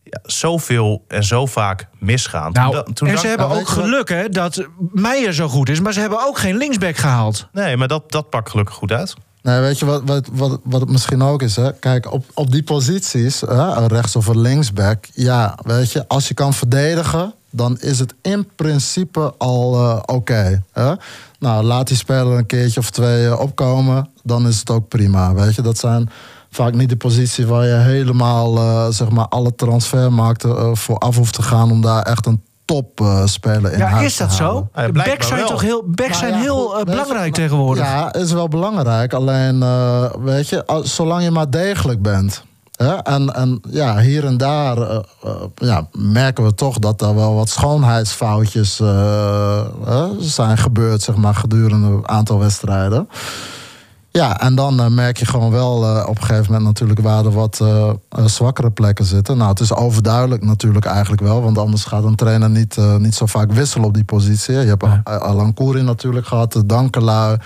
ja, 0.02 0.18
zoveel 0.23 1.04
en 1.09 1.25
zo 1.25 1.47
vaak 1.47 1.87
misgaan. 1.99 2.52
Nou, 2.52 2.92
Toen 2.92 3.07
en 3.09 3.12
dacht- 3.14 3.21
ze 3.21 3.28
hebben 3.28 3.49
Ja, 3.49 3.54
ook 3.54 3.68
geluk 3.68 4.09
hè, 4.09 4.28
dat 4.28 4.66
Meijer 4.92 5.35
zo 5.35 5.49
goed 5.49 5.68
is, 5.68 5.80
maar 5.80 5.92
ze 5.92 6.00
hebben 6.00 6.26
ook 6.26 6.38
geen 6.38 6.57
linksback 6.57 6.97
gehaald. 6.97 7.49
Nee, 7.52 7.76
maar 7.76 7.88
dat, 7.88 8.11
dat 8.12 8.30
pakt 8.30 8.50
gelukkig 8.50 8.75
goed 8.75 8.92
uit. 8.92 9.14
Nee, 9.42 9.61
weet 9.61 9.78
je 9.78 9.85
wat, 9.85 10.02
wat, 10.04 10.28
wat, 10.33 10.61
wat 10.64 10.80
het 10.80 10.90
misschien 10.90 11.23
ook 11.23 11.42
is? 11.42 11.57
Hè? 11.57 11.73
Kijk, 11.73 12.12
op, 12.12 12.25
op 12.35 12.50
die 12.50 12.62
posities, 12.62 13.40
hè, 13.40 13.76
een 13.76 13.87
rechts- 13.88 14.16
of 14.16 14.26
een 14.26 14.40
linksback... 14.40 15.04
ja, 15.12 15.59
weet 15.64 15.92
je, 15.92 16.04
als 16.09 16.28
je 16.28 16.35
kan 16.35 16.54
verdedigen... 16.54 17.35
dan 17.50 17.78
is 17.80 17.99
het 17.99 18.14
in 18.23 18.49
principe 18.57 19.35
al 19.38 19.75
eh, 19.75 20.02
oké. 20.16 20.62
hè? 20.73 20.92
Nou, 21.38 21.64
laat 21.64 21.87
die 21.88 21.97
speler 21.97 22.38
een 22.38 22.47
keertje 22.47 22.80
of 22.80 22.90
twee 22.90 23.26
eh, 23.26 23.40
opkomen... 23.40 24.09
dan 24.23 24.47
is 24.49 24.59
het 24.59 24.71
ook 24.71 24.88
prima, 24.88 25.35
weet 25.35 25.54
je. 25.54 25.62
Dat 25.62 25.78
zijn 25.78 26.11
vaak 26.50 26.75
niet 26.75 26.88
de 26.88 26.97
posities 26.97 27.45
waar 27.45 27.64
je 27.66 27.75
helemaal... 27.75 28.57
eh, 28.57 28.87
zeg 28.88 29.11
maar, 29.11 29.26
alle 29.28 29.54
transfermarkten 29.54 30.57
eh, 30.57 30.71
voor 30.75 30.99
af 30.99 31.16
hoeft 31.16 31.35
te 31.35 31.42
gaan... 31.42 31.71
om 31.71 31.80
daar 31.80 32.02
echt 32.02 32.26
een 32.26 32.42
topspeler 32.64 33.73
in 33.73 33.78
Ja, 33.78 33.87
huis 33.87 34.07
is 34.07 34.16
te 34.16 34.23
dat 34.23 34.33
zo? 34.33 34.68
halen. 34.73 34.95
Ja, 34.95 35.04
backs 35.04 35.26
zijn 35.26 35.38
wel. 35.40 35.49
toch 35.49 35.61
heel, 35.61 35.83
backs 35.87 36.09
Nou 36.09 36.14
zijn 36.21 36.33
ja, 36.33 36.38
heel 36.38 36.57
goed, 36.57 36.71
eh, 36.71 36.76
weet 36.76 36.87
je, 36.87 36.90
belangrijk 36.92 37.35
tegenwoordig. 37.35 37.85
Ja, 37.85 38.12
is 38.12 38.33
wel 38.33 38.49
belangrijk. 38.49 39.12
Alleen, 39.12 39.62
eh, 39.62 40.04
weet 40.18 40.49
je, 40.49 40.66
als- 40.66 40.95
zolang 40.95 41.23
je 41.23 41.30
maar 41.30 41.50
degelijk 41.50 42.02
bent. 42.02 42.45
En, 42.87 43.35
en 43.35 43.61
ja, 43.70 43.99
hier 43.99 44.25
en 44.25 44.37
daar 44.37 44.76
eh, 44.78 44.99
eh, 45.25 45.30
ja, 45.54 45.88
merken 45.92 46.44
we 46.44 46.54
toch 46.54 46.78
dat 46.78 47.02
er 47.02 47.14
wel 47.14 47.35
wat 47.35 47.49
schoonheidsfoutjes 47.49 48.80
eh, 48.80 50.04
zijn 50.18 50.58
gebeurd, 50.58 51.02
zeg 51.02 51.16
maar, 51.16 51.35
gedurende 51.35 51.87
een 51.87 52.08
aantal 52.08 52.38
wedstrijden. 52.38 53.08
Ja, 54.11 54.40
en 54.40 54.54
dan 54.54 54.94
merk 54.94 55.16
je 55.16 55.26
gewoon 55.26 55.50
wel 55.50 56.04
op 56.06 56.16
een 56.16 56.23
gegeven 56.25 56.44
moment 56.47 56.64
natuurlijk 56.64 57.00
waar 57.00 57.25
er 57.25 57.32
wat 57.32 57.62
zwakkere 58.25 58.70
plekken 58.70 59.04
zitten. 59.04 59.37
Nou, 59.37 59.50
het 59.50 59.61
is 59.61 59.75
overduidelijk 59.75 60.44
natuurlijk 60.44 60.85
eigenlijk 60.85 61.23
wel, 61.23 61.42
want 61.42 61.58
anders 61.58 61.85
gaat 61.85 62.04
een 62.04 62.14
trainer 62.14 62.50
niet, 62.50 62.76
niet 62.99 63.14
zo 63.14 63.26
vaak 63.26 63.52
wisselen 63.52 63.87
op 63.87 63.94
die 63.94 64.04
positie. 64.04 64.54
Je 64.54 64.66
hebt 64.66 64.85
Ja. 64.85 65.00
Al- 65.04 65.12
Alan 65.18 65.54
Koeri 65.54 65.82
natuurlijk 65.82 66.26
gehad, 66.26 66.52
de 66.52 66.66
Dankelui, 66.66 67.37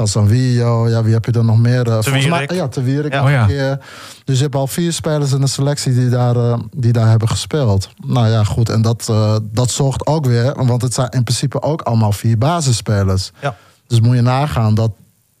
Casanvillo, 0.00 0.88
ja, 0.88 1.02
wie 1.02 1.12
heb 1.12 1.24
je 1.24 1.32
er 1.32 1.44
nog 1.44 1.58
meer? 1.58 1.86
Eh, 1.86 1.98
volgens 2.00 2.26
mij-. 2.26 2.48
Ja, 2.52 2.68
Te 2.68 2.82
Wierik 2.82 3.12
Ja. 3.12 3.18
nog 3.18 3.26
Oh 3.26 3.34
ja. 3.34 3.46
keer. 3.46 3.78
Dus 4.24 4.36
je 4.36 4.42
hebt 4.42 4.54
al 4.54 4.66
vier 4.66 4.92
spelers 4.92 5.32
in 5.32 5.40
de 5.40 5.46
selectie 5.46 5.94
die 5.94 6.08
daar, 6.08 6.36
eh, 6.36 6.58
die 6.76 6.92
daar 6.92 7.08
hebben 7.08 7.28
gespeeld. 7.28 7.88
Nou 8.06 8.28
ja, 8.28 8.44
goed, 8.44 8.68
en 8.68 8.82
dat, 8.82 9.06
eh, 9.10 9.36
dat 9.42 9.70
zorgt 9.70 10.06
ook 10.06 10.26
weer, 10.26 10.64
want 10.64 10.82
het 10.82 10.94
zijn 10.94 11.08
in 11.08 11.22
principe 11.22 11.62
ook 11.62 11.82
allemaal 11.82 12.12
vier 12.12 12.38
basisspelers. 12.38 13.30
Ja. 13.40 13.56
Dus 13.86 14.00
moet 14.00 14.16
je 14.16 14.22
nagaan 14.22 14.74
dat, 14.74 14.90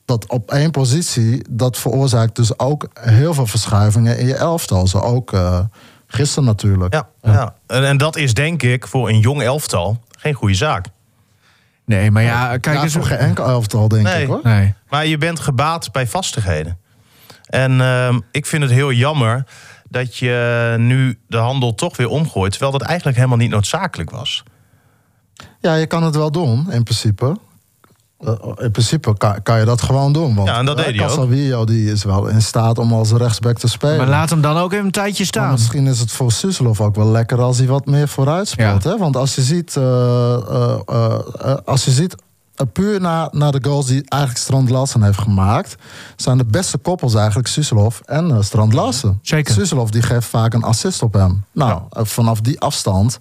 dat 0.04 0.28
op 0.28 0.50
één 0.50 0.70
positie, 0.70 1.44
dat 1.50 1.78
veroorzaakt 1.78 2.36
dus 2.36 2.58
ook 2.58 2.88
heel 3.00 3.34
veel 3.34 3.46
verschuivingen 3.46 4.18
in 4.18 4.26
je 4.26 4.34
elftal. 4.34 4.86
Zo 4.86 4.98
ook 4.98 5.32
eh, 5.32 5.58
gisteren 6.06 6.44
natuurlijk. 6.44 6.94
Ja, 6.94 7.08
ja. 7.22 7.54
En, 7.66 7.86
en 7.86 7.96
dat 7.96 8.16
is 8.16 8.34
denk 8.34 8.62
ik 8.62 8.86
voor 8.86 9.08
een 9.08 9.18
jong 9.20 9.42
elftal 9.42 9.98
geen 10.18 10.34
goede 10.34 10.54
zaak. 10.54 10.86
Nee, 11.96 12.10
maar 12.10 12.22
ja, 12.22 12.56
kijk 12.58 12.76
ja, 12.76 12.82
eens. 12.82 12.92
voor 12.92 13.04
geen 13.04 13.18
enkel 13.18 13.46
elftal, 13.46 13.88
denk 13.88 14.02
Nee. 14.06 14.22
ik 14.22 14.28
hoor. 14.28 14.40
Nee. 14.42 14.74
Maar 14.88 15.06
je 15.06 15.18
bent 15.18 15.40
gebaat 15.40 15.92
bij 15.92 16.06
vastigheden. 16.06 16.78
En 17.46 17.80
ehm, 17.80 18.20
ik 18.30 18.46
vind 18.46 18.62
het 18.62 18.72
heel 18.72 18.92
jammer 18.92 19.44
dat 19.88 20.16
je 20.16 20.74
nu 20.78 21.18
de 21.28 21.36
handel 21.36 21.74
toch 21.74 21.96
weer 21.96 22.08
omgooit... 22.08 22.50
terwijl 22.50 22.72
dat 22.72 22.82
eigenlijk 22.82 23.16
helemaal 23.16 23.38
niet 23.38 23.50
noodzakelijk 23.50 24.10
was. 24.10 24.42
Ja, 25.60 25.74
je 25.74 25.86
kan 25.86 26.02
het 26.02 26.16
wel 26.16 26.30
doen, 26.30 26.72
in 26.72 26.82
principe. 26.82 27.36
Eh, 28.24 28.32
in 28.56 28.70
principe 28.70 29.16
kan, 29.16 29.42
kan 29.42 29.58
je 29.58 29.64
dat 29.64 29.82
gewoon 29.82 30.12
doen. 30.12 30.34
Want, 30.34 30.48
Ja, 30.48 30.58
en 30.58 30.64
dat 30.64 30.78
eh, 30.78 30.84
deed 30.84 30.94
hij 30.94 31.04
ook. 31.04 31.08
Casalvillo, 31.10 31.64
die 31.64 31.90
is 31.92 32.04
wel 32.04 32.26
in 32.26 32.42
staat 32.42 32.78
om 32.78 32.92
als 32.92 33.10
rechtsback 33.12 33.58
te 33.58 33.68
spelen. 33.68 33.96
Maar 33.96 34.08
laat 34.08 34.30
hem 34.30 34.40
dan 34.40 34.56
ook 34.56 34.72
even 34.72 34.84
een 34.84 34.90
tijdje 34.90 35.16
Maar 35.18 35.26
staan. 35.26 35.50
misschien 35.52 35.86
is 35.86 36.00
het 36.00 36.12
voor 36.12 36.32
Suslov 36.32 36.80
ook 36.80 36.94
wel 36.96 37.08
lekker 37.10 37.40
als 37.40 37.58
hij 37.58 37.66
wat 37.66 37.86
meer 37.86 38.08
vooruit 38.08 38.48
speelt. 38.48 38.82
Ja. 38.82 38.90
Hè? 38.90 38.98
Want 38.98 39.16
als 39.16 39.34
je 39.34 39.42
ziet, 39.42 39.76
eh, 39.76 39.82
eh, 40.34 40.78
eh, 40.86 41.14
eh, 41.40 41.54
als 41.64 41.84
je 41.84 41.90
ziet 41.90 42.14
puur 42.72 43.00
naar, 43.00 43.28
naar 43.32 43.52
de 43.52 43.58
goals 43.62 43.86
die 43.86 44.02
eigenlijk 44.08 44.42
Strand 44.42 44.70
Larsen 44.70 45.02
heeft 45.02 45.18
gemaakt, 45.18 45.74
zijn 46.16 46.38
de 46.38 46.44
beste 46.44 46.78
koppels 46.78 47.14
eigenlijk 47.14 47.48
Suslov 47.48 47.98
en 48.04 48.30
eh, 48.30 48.36
Strand 48.42 48.72
Larsen. 48.72 49.18
Zeker. 49.22 49.54
Suslov 49.54 49.88
die 49.90 50.02
geeft 50.02 50.26
vaak 50.26 50.54
een 50.54 50.62
assist 50.62 51.02
op 51.02 51.12
hem. 51.12 51.44
Nou, 51.52 51.80
vanaf 51.90 52.40
die 52.40 52.60
afstand. 52.60 53.18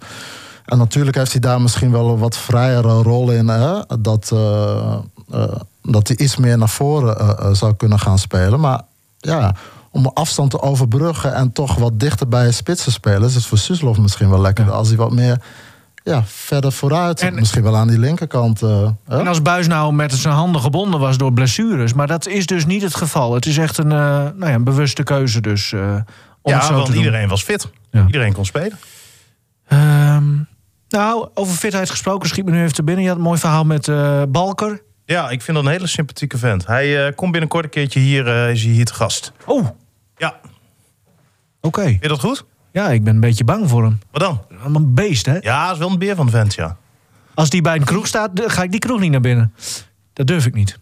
En 0.69 0.77
natuurlijk 0.77 1.15
heeft 1.17 1.31
hij 1.31 1.41
daar 1.41 1.61
misschien 1.61 1.91
wel 1.91 2.09
een 2.09 2.17
wat 2.17 2.37
vrijere 2.37 3.01
rol 3.01 3.31
in. 3.31 3.47
Hè? 3.47 3.79
Dat, 3.99 4.29
eh, 4.33 4.93
eh, 5.31 5.43
dat 5.83 6.07
hij 6.07 6.17
iets 6.17 6.37
meer 6.37 6.57
naar 6.57 6.69
voren 6.69 7.17
eh, 7.39 7.49
zou 7.53 7.73
kunnen 7.75 7.99
gaan 7.99 8.19
spelen. 8.19 8.59
Maar 8.59 8.81
ja, 9.19 9.55
om 9.91 10.05
een 10.05 10.13
afstand 10.13 10.51
te 10.51 10.61
overbruggen 10.61 11.33
en 11.33 11.51
toch 11.51 11.75
wat 11.75 11.99
dichter 11.99 12.27
bij 12.27 12.45
je 12.45 12.51
spits 12.51 12.83
te 12.83 12.91
spelen, 12.91 13.23
is 13.27 13.35
het 13.35 13.45
voor 13.45 13.57
Suslov 13.57 13.97
misschien 13.97 14.29
wel 14.29 14.41
lekker. 14.41 14.65
Ja. 14.65 14.71
Als 14.71 14.87
hij 14.87 14.97
wat 14.97 15.11
meer 15.11 15.41
ja, 16.03 16.23
verder 16.25 16.71
vooruit. 16.71 17.21
En- 17.21 17.35
misschien 17.35 17.63
wel 17.63 17.77
aan 17.77 17.87
die 17.87 17.99
linkerkant. 17.99 18.61
eh, 18.61 18.89
hè? 19.07 19.19
En 19.19 19.27
als 19.27 19.41
Buis 19.41 19.67
nou 19.67 19.93
met 19.93 20.13
zijn 20.13 20.33
handen 20.33 20.61
gebonden 20.61 20.99
was 20.99 21.17
door 21.17 21.33
blessures. 21.33 21.93
Maar 21.93 22.07
dat 22.07 22.27
is 22.27 22.45
dus 22.45 22.65
niet 22.65 22.81
het 22.81 22.95
geval. 22.95 23.33
Het 23.33 23.45
is 23.45 23.57
echt 23.57 23.77
een, 23.77 23.91
eh, 23.91 23.97
nou 24.35 24.45
ja, 24.45 24.53
een 24.53 24.63
bewuste 24.63 25.03
keuze 25.03 25.41
dus. 25.41 25.71
eh, 25.73 25.79
om 26.41 26.53
het 26.53 26.61
ja, 26.61 26.67
zo 26.67 26.73
want 26.73 26.85
te 26.85 26.91
doen. 26.91 27.03
iedereen 27.03 27.27
was 27.29 27.43
fit. 27.43 27.67
Ja. 27.91 28.05
Iedereen 28.05 28.33
kon 28.33 28.45
spelen. 28.45 28.79
Ehm, 29.67 30.23
nou, 30.91 31.29
over 31.33 31.55
fitheid 31.55 31.89
gesproken 31.89 32.29
schiet 32.29 32.45
me 32.45 32.51
nu 32.51 32.61
even 32.61 32.73
te 32.73 32.83
binnen. 32.83 33.03
Je 33.03 33.09
had 33.09 33.17
een 33.17 33.23
mooi 33.23 33.39
verhaal 33.39 33.63
met 33.63 33.87
eh, 33.87 34.23
Balker. 34.29 34.81
Ja, 35.05 35.29
ik 35.29 35.41
vind 35.41 35.57
dat 35.57 35.65
een 35.65 35.71
hele 35.71 35.87
sympathieke 35.87 36.37
vent. 36.37 36.67
Hij 36.67 37.07
eh, 37.07 37.15
komt 37.15 37.31
binnenkort 37.31 37.63
een 37.63 37.69
keertje 37.69 37.99
hier, 37.99 38.27
eh, 38.27 38.51
is 38.51 38.63
hij 38.63 38.71
hier 38.71 38.85
te 38.85 38.93
gast. 38.93 39.31
Oh, 39.45 39.67
oké. 41.61 41.81
Ja, 41.81 41.87
vind 41.87 42.01
je 42.01 42.07
dat 42.07 42.19
goed? 42.19 42.45
Ja, 42.71 42.89
ik 42.89 43.03
ben 43.03 43.13
een 43.13 43.21
beetje 43.21 43.43
bang 43.43 43.69
voor 43.69 43.83
hem. 43.83 43.99
Wat 44.11 44.21
dan? 44.21 44.41
Een 44.63 44.93
beest, 44.93 45.25
hè? 45.25 45.37
Ja, 45.39 45.63
dat 45.65 45.73
is 45.73 45.79
wel 45.79 45.89
een 45.89 45.99
beer 45.99 46.15
van 46.15 46.25
de 46.25 46.31
vent, 46.31 46.53
ja. 46.53 46.77
Als 47.33 47.49
die 47.49 47.61
bij 47.61 47.75
een 47.75 47.83
kroeg 47.83 48.07
staat, 48.07 48.31
ga 48.33 48.63
ik 48.63 48.71
die 48.71 48.79
kroeg 48.79 48.99
niet 48.99 49.11
naar 49.11 49.21
binnen. 49.21 49.53
Dat 50.13 50.27
durf 50.27 50.45
ik 50.45 50.53
niet. 50.53 50.79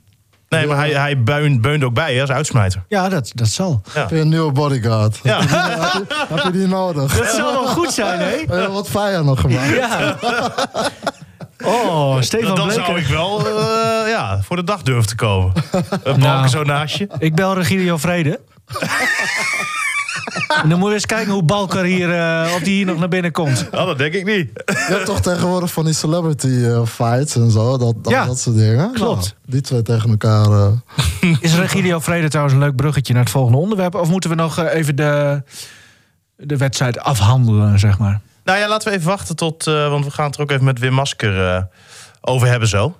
Nee, 0.50 0.68
maar 0.68 0.78
hij, 0.78 0.90
hij 0.92 1.24
beun, 1.24 1.62
beunt 1.62 1.84
ook 1.84 1.94
bij 1.94 2.14
hè, 2.14 2.22
als 2.22 2.30
uitsmijter. 2.30 2.84
Ja, 2.88 3.10
dat, 3.10 3.32
dat 3.36 3.48
zal. 3.48 3.82
Je 4.10 4.20
een 4.20 4.30
nieuwe 4.30 4.52
bodyguard? 4.52 5.20
Ja. 5.24 5.40
heb, 5.40 5.50
je, 5.50 6.16
heb 6.34 6.44
je 6.44 6.52
die 6.52 6.68
nodig? 6.68 7.18
Dat 7.18 7.30
zal 7.30 7.52
wel 7.52 7.68
goed 7.68 7.92
zijn, 7.92 8.20
hè? 8.20 8.26
Heb 8.26 8.62
je 8.62 8.72
wat 8.72 8.90
fire 8.90 9.24
nog 9.24 9.40
gemaakt? 9.40 9.70
Ja. 9.76 10.18
Oh, 11.64 12.22
Stefan 12.22 12.56
Dan 12.56 12.72
zou 12.72 13.00
ik 13.00 13.08
wel 13.08 13.48
eh, 13.48 14.10
ja, 14.10 14.40
voor 14.42 14.56
de 14.56 14.64
dag 14.64 14.82
durven 14.82 15.08
te 15.08 15.16
komen. 15.16 15.52
Een 15.72 15.82
balken 16.04 16.20
Nou. 16.20 16.48
zo 16.48 16.64
naast 16.64 16.96
je. 16.98 17.08
Ik 17.20 17.36
bel 17.36 17.54
Regilio 17.56 17.98
Vrede. 17.98 18.40
en 20.64 20.70
dan 20.70 20.80
moet 20.80 20.88
je 20.88 20.94
eens 20.94 21.06
kijken 21.06 21.34
hoe 21.34 21.44
Balker 21.44 21.84
hier, 21.84 22.12
eh, 22.14 22.52
of 22.56 22.60
die 22.62 22.74
hier 22.76 22.86
nog 22.86 23.00
naar 23.00 23.08
binnen 23.08 23.32
komt. 23.32 23.68
Dat 23.72 23.98
denk 23.98 24.14
ik 24.14 24.26
niet. 24.26 24.50
Je 24.66 24.74
hebt 24.76 25.06
toch 25.06 25.22
tegenwoordig 25.22 25.72
van 25.72 25.86
die 25.86 25.94
celebrity 25.94 26.48
eh, 26.66 26.86
fights 26.86 27.36
en 27.36 27.52
zo, 27.52 27.78
dat, 27.78 27.94
dat, 28.04 28.14
Ja, 28.14 28.26
dat 28.26 28.40
soort 28.40 28.56
dingen. 28.56 28.92
klopt. 28.94 29.22
Nou, 29.22 29.32
die 29.46 29.62
twee 29.62 29.82
tegen 29.82 30.10
elkaar. 30.10 30.46
eh, 30.52 31.36
Is 31.42 31.56
Regilio 31.56 32.00
Vrede 32.00 32.28
trouwens 32.28 32.56
een 32.56 32.62
leuk 32.64 32.76
bruggetje 32.76 33.14
naar 33.14 33.22
het 33.24 33.32
volgende 33.32 33.58
onderwerp? 33.58 33.96
Of 33.96 34.10
moeten 34.10 34.30
we 34.30 34.36
nog 34.36 34.60
even 34.60 34.96
de, 34.96 35.44
de 36.36 36.58
wedstrijd 36.58 37.00
afhandelen, 37.00 37.80
zeg 37.80 37.98
maar? 37.98 38.20
Nou 38.44 38.60
ja, 38.60 38.68
laten 38.68 38.90
we 38.92 38.96
even 38.98 39.08
wachten 39.10 39.36
tot... 39.36 39.68
eh, 39.68 39.90
want 39.90 40.06
we 40.06 40.12
gaan 40.12 40.26
het 40.26 40.36
er 40.36 40.42
ook 40.42 40.52
even 40.52 40.66
met 40.66 40.80
Wim 40.80 40.94
Masker 40.94 41.48
eh, 41.56 41.64
over 42.22 42.48
hebben 42.48 42.68
zo. 42.68 42.96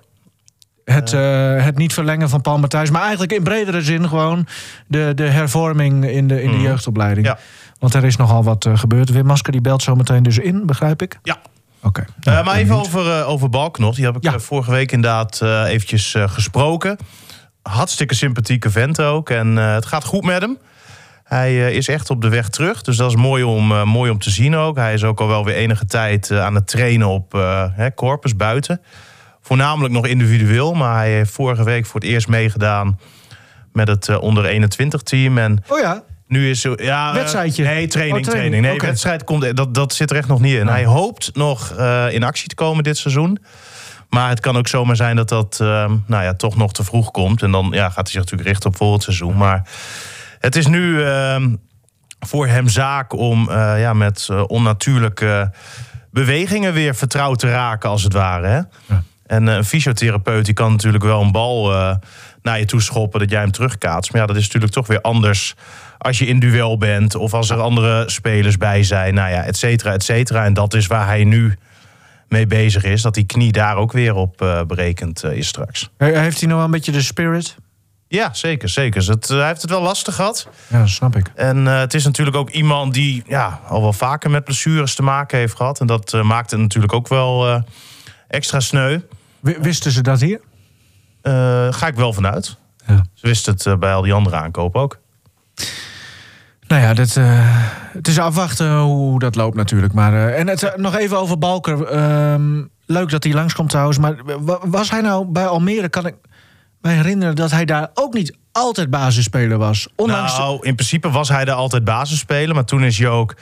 Het, 0.92 1.12
eh, 1.12 1.64
het 1.64 1.76
niet 1.76 1.92
verlengen 1.92 2.28
van 2.28 2.40
Paul 2.40 2.58
Matthijs. 2.58 2.90
Maar 2.90 3.02
eigenlijk 3.02 3.32
in 3.32 3.42
bredere 3.42 3.82
zin 3.82 4.08
gewoon 4.08 4.46
de, 4.86 5.12
de 5.14 5.24
hervorming 5.28 6.08
in 6.10 6.28
de, 6.28 6.42
in 6.42 6.50
de 6.50 6.56
Mhm. 6.56 6.64
jeugdopleiding. 6.66 7.26
Ja. 7.26 7.38
Want 7.78 7.94
er 7.94 8.04
is 8.04 8.16
nogal 8.16 8.44
wat 8.44 8.64
eh, 8.66 8.78
gebeurd. 8.78 9.10
Wim 9.10 9.26
Masker 9.26 9.52
die 9.52 9.60
belt 9.60 9.82
zo 9.82 9.94
meteen 9.94 10.22
dus 10.22 10.38
in, 10.38 10.66
begrijp 10.66 11.02
ik? 11.02 11.18
Ja. 11.22 11.36
Oké. 11.82 12.00
Eh, 12.00 12.32
Nou, 12.32 12.44
maar 12.44 12.54
even 12.56 12.74
over, 12.74 13.18
eh 13.20 13.28
over 13.28 13.48
Balknot. 13.50 13.94
Die 13.96 14.04
heb 14.04 14.16
ik 14.16 14.22
Ja. 14.22 14.32
eh, 14.34 14.38
vorige 14.38 14.70
week 14.70 14.92
inderdaad 14.92 15.40
eh, 15.42 15.64
eventjes 15.66 16.14
eh, 16.14 16.28
gesproken. 16.30 16.96
Hartstikke 17.62 18.14
sympathieke 18.14 18.70
vent 18.70 19.00
ook. 19.00 19.30
En 19.30 19.58
eh, 19.58 19.72
het 19.74 19.86
gaat 19.86 20.04
goed 20.04 20.24
met 20.24 20.40
hem. 20.40 20.58
Hij 21.24 21.66
eh, 21.66 21.76
is 21.76 21.88
echt 21.88 22.10
op 22.10 22.22
de 22.22 22.28
weg 22.28 22.48
terug. 22.48 22.82
Dus 22.82 22.96
dat 22.96 23.10
is 23.10 23.16
mooi 23.16 23.42
om, 23.42 23.72
eh, 23.72 23.84
mooi 23.84 24.10
om 24.10 24.18
te 24.18 24.30
zien 24.30 24.56
ook. 24.56 24.76
Hij 24.76 24.94
is 24.94 25.04
ook 25.04 25.20
al 25.20 25.28
wel 25.28 25.44
weer 25.44 25.54
enige 25.54 25.86
tijd 25.86 26.30
eh, 26.30 26.44
aan 26.44 26.54
het 26.54 26.66
trainen 26.66 27.06
op 27.08 27.34
eh 27.34 27.64
hè, 27.72 27.94
Corpus 27.94 28.36
buiten. 28.36 28.80
Voornamelijk 29.48 29.94
nog 29.94 30.06
individueel. 30.06 30.74
Maar 30.74 30.96
hij 30.96 31.10
heeft 31.10 31.30
vorige 31.30 31.64
week 31.64 31.86
voor 31.86 32.00
het 32.00 32.08
eerst 32.08 32.28
meegedaan 32.28 32.98
met 33.72 33.88
het 33.88 34.08
eh, 34.08 34.22
onder 34.22 34.44
21 34.44 35.02
team. 35.02 35.38
En 35.38 35.64
Oh 35.68 35.78
ja, 35.78 36.02
nu 36.26 36.50
is 36.50 36.60
zo, 36.60 36.74
ja, 36.76 37.08
eh, 37.08 37.14
Wedstrijdje? 37.14 37.64
Nee, 37.64 37.86
training, 37.86 38.26
Oh, 38.26 38.32
training, 38.32 38.52
training. 38.54 38.80
Nee, 38.82 38.90
wedstrijd 38.90 39.24
komt 39.24 39.56
dat 39.56 39.74
dat 39.74 39.94
zit 39.94 40.10
er 40.10 40.16
echt 40.16 40.28
nog 40.28 40.40
niet 40.40 40.54
in. 40.54 40.66
Hij 40.66 40.84
hoopt 40.84 41.30
nog 41.34 41.70
eh, 41.70 42.06
in 42.10 42.24
actie 42.24 42.48
te 42.48 42.54
komen 42.54 42.84
dit 42.84 42.96
seizoen. 42.96 43.38
Maar 44.10 44.28
het 44.28 44.40
kan 44.40 44.56
ook 44.56 44.68
zomaar 44.68 44.96
zijn 44.96 45.16
dat 45.16 45.28
dat 45.28 45.58
ehm, 45.60 45.96
nou 46.06 46.24
ja, 46.24 46.34
toch 46.34 46.56
nog 46.56 46.72
te 46.72 46.84
vroeg 46.84 47.10
komt. 47.10 47.42
En 47.42 47.50
dan 47.50 47.68
ja, 47.70 47.84
gaat 47.84 47.96
hij 47.96 48.06
zich 48.06 48.20
natuurlijk 48.20 48.48
richten 48.48 48.70
op 48.70 48.76
volgend 48.76 49.02
seizoen. 49.02 49.36
Maar 49.36 49.68
het 50.38 50.56
is 50.56 50.66
nu 50.66 51.02
ehm, 51.02 51.54
voor 52.20 52.46
hem 52.46 52.68
zaak 52.68 53.12
om 53.12 53.50
eh, 53.50 53.80
ja, 53.80 53.92
met 53.92 54.26
eh, 54.30 54.44
onnatuurlijke 54.46 55.50
bewegingen 56.10 56.72
weer 56.72 56.94
vertrouwd 56.94 57.38
te 57.38 57.50
raken, 57.50 57.90
als 57.90 58.02
het 58.02 58.12
ware. 58.12 58.46
Hè? 58.46 58.60
En 59.28 59.48
eh, 59.48 59.54
een 59.54 59.64
fysiotherapeut 59.64 60.44
die 60.44 60.54
kan 60.54 60.70
natuurlijk 60.70 61.04
wel 61.04 61.20
een 61.22 61.32
bal 61.32 61.72
eh, 61.72 61.94
naar 62.42 62.58
je 62.58 62.64
toe 62.64 62.82
schoppen 62.82 63.20
dat 63.20 63.30
jij 63.30 63.40
hem 63.40 63.50
terugkaatst. 63.50 64.12
Maar 64.12 64.20
ja, 64.20 64.26
dat 64.26 64.36
is 64.36 64.42
natuurlijk 64.44 64.72
toch 64.72 64.86
weer 64.86 65.00
anders 65.00 65.54
als 65.98 66.18
je 66.18 66.26
in 66.26 66.38
duel 66.38 66.78
bent 66.78 67.14
of 67.14 67.34
als 67.34 67.50
er 67.50 67.60
andere 67.60 68.10
spelers 68.10 68.56
bij 68.56 68.82
zijn. 68.82 69.14
Nou 69.14 69.30
ja, 69.30 69.42
et 69.44 69.56
cetera, 69.56 69.92
et 69.92 70.02
cetera. 70.02 70.44
En 70.44 70.54
dat 70.54 70.74
is 70.74 70.86
waar 70.86 71.06
hij 71.06 71.24
nu 71.24 71.56
mee 72.28 72.46
bezig 72.46 72.84
is. 72.84 73.02
Dat 73.02 73.14
die 73.14 73.26
knie 73.26 73.52
daar 73.52 73.76
ook 73.76 73.92
weer 73.92 74.14
op 74.14 74.42
eh, 74.42 74.60
berekend 74.62 75.24
is 75.24 75.48
straks. 75.48 75.90
He- 75.96 76.18
heeft 76.20 76.38
hij 76.38 76.48
nog 76.48 76.56
wel 76.56 76.66
een 76.66 76.72
beetje 76.72 76.92
de 76.92 77.02
spirit? 77.02 77.56
Ja, 78.08 78.34
zeker, 78.34 78.68
zeker. 78.68 79.00
Dus 79.00 79.06
Het, 79.06 79.28
hij 79.28 79.46
heeft 79.46 79.62
het 79.62 79.70
wel 79.70 79.82
lastig 79.82 80.14
gehad. 80.14 80.48
Ja, 80.66 80.78
dat 80.78 80.88
snap 80.88 81.16
ik. 81.16 81.30
En 81.34 81.66
het 81.66 81.94
is 81.94 82.04
natuurlijk 82.04 82.36
ook 82.36 82.50
iemand 82.50 82.94
die 82.94 83.22
ja, 83.26 83.60
al 83.68 83.80
wel 83.80 83.92
vaker 83.92 84.30
met 84.30 84.44
blessures 84.44 84.94
te 84.94 85.02
maken 85.02 85.38
heeft 85.38 85.56
gehad. 85.56 85.80
En 85.80 85.86
dat 85.86 86.22
maakt 86.22 86.50
het 86.50 86.60
natuurlijk 86.60 86.92
ook 86.92 87.08
wel 87.08 87.62
extra 88.28 88.60
sneu. 88.60 88.98
Wisten 89.40 89.90
ze 89.92 90.02
dat 90.02 90.20
hier? 90.20 90.40
Eh, 91.22 91.72
ga 91.72 91.86
ik 91.86 91.94
wel 91.94 92.12
vanuit. 92.12 92.56
Ja. 92.86 93.04
Ze 93.14 93.26
wist 93.26 93.46
het 93.46 93.66
eh, 93.66 93.76
bij 93.76 93.92
al 93.94 94.02
die 94.02 94.12
andere 94.12 94.36
aankopen 94.36 94.80
ook. 94.80 94.98
Nou 96.68 96.82
ja, 96.82 96.94
dat, 96.94 97.16
eh, 97.16 97.24
het 97.92 98.08
is 98.08 98.18
afwachten 98.18 98.78
hoe 98.78 99.18
dat 99.18 99.34
loopt 99.34 99.56
natuurlijk. 99.56 99.92
Maar, 99.92 100.28
en 100.28 100.48
het, 100.48 100.72
nog 100.76 100.96
even 100.96 101.18
over 101.18 101.38
Balker. 101.38 101.84
Ehm, 101.86 102.62
leuk 102.86 103.10
dat 103.10 103.24
hij 103.24 103.32
langskomt 103.32 103.70
trouwens. 103.70 103.98
Maar 103.98 104.16
wa- 104.24 104.60
was 104.64 104.90
hij 104.90 105.00
nou 105.00 105.26
bij 105.26 105.46
Almere, 105.46 105.88
kan 105.88 106.06
ik 106.06 106.14
me 106.80 106.90
herinneren... 106.90 107.34
dat 107.36 107.50
hij 107.50 107.64
daar 107.64 107.90
ook 107.94 108.14
niet 108.14 108.36
altijd 108.52 108.90
basisspeler 108.90 109.58
was? 109.58 109.88
Ondanks 109.96 110.38
Nou, 110.38 110.58
in 110.66 110.74
principe 110.74 111.10
was 111.10 111.28
hij 111.28 111.44
er 111.44 111.52
altijd 111.52 111.84
basisspeler. 111.84 112.54
Maar 112.54 112.64
toen 112.64 112.84
is 112.84 112.98
hij 112.98 113.08
ook 113.08 113.34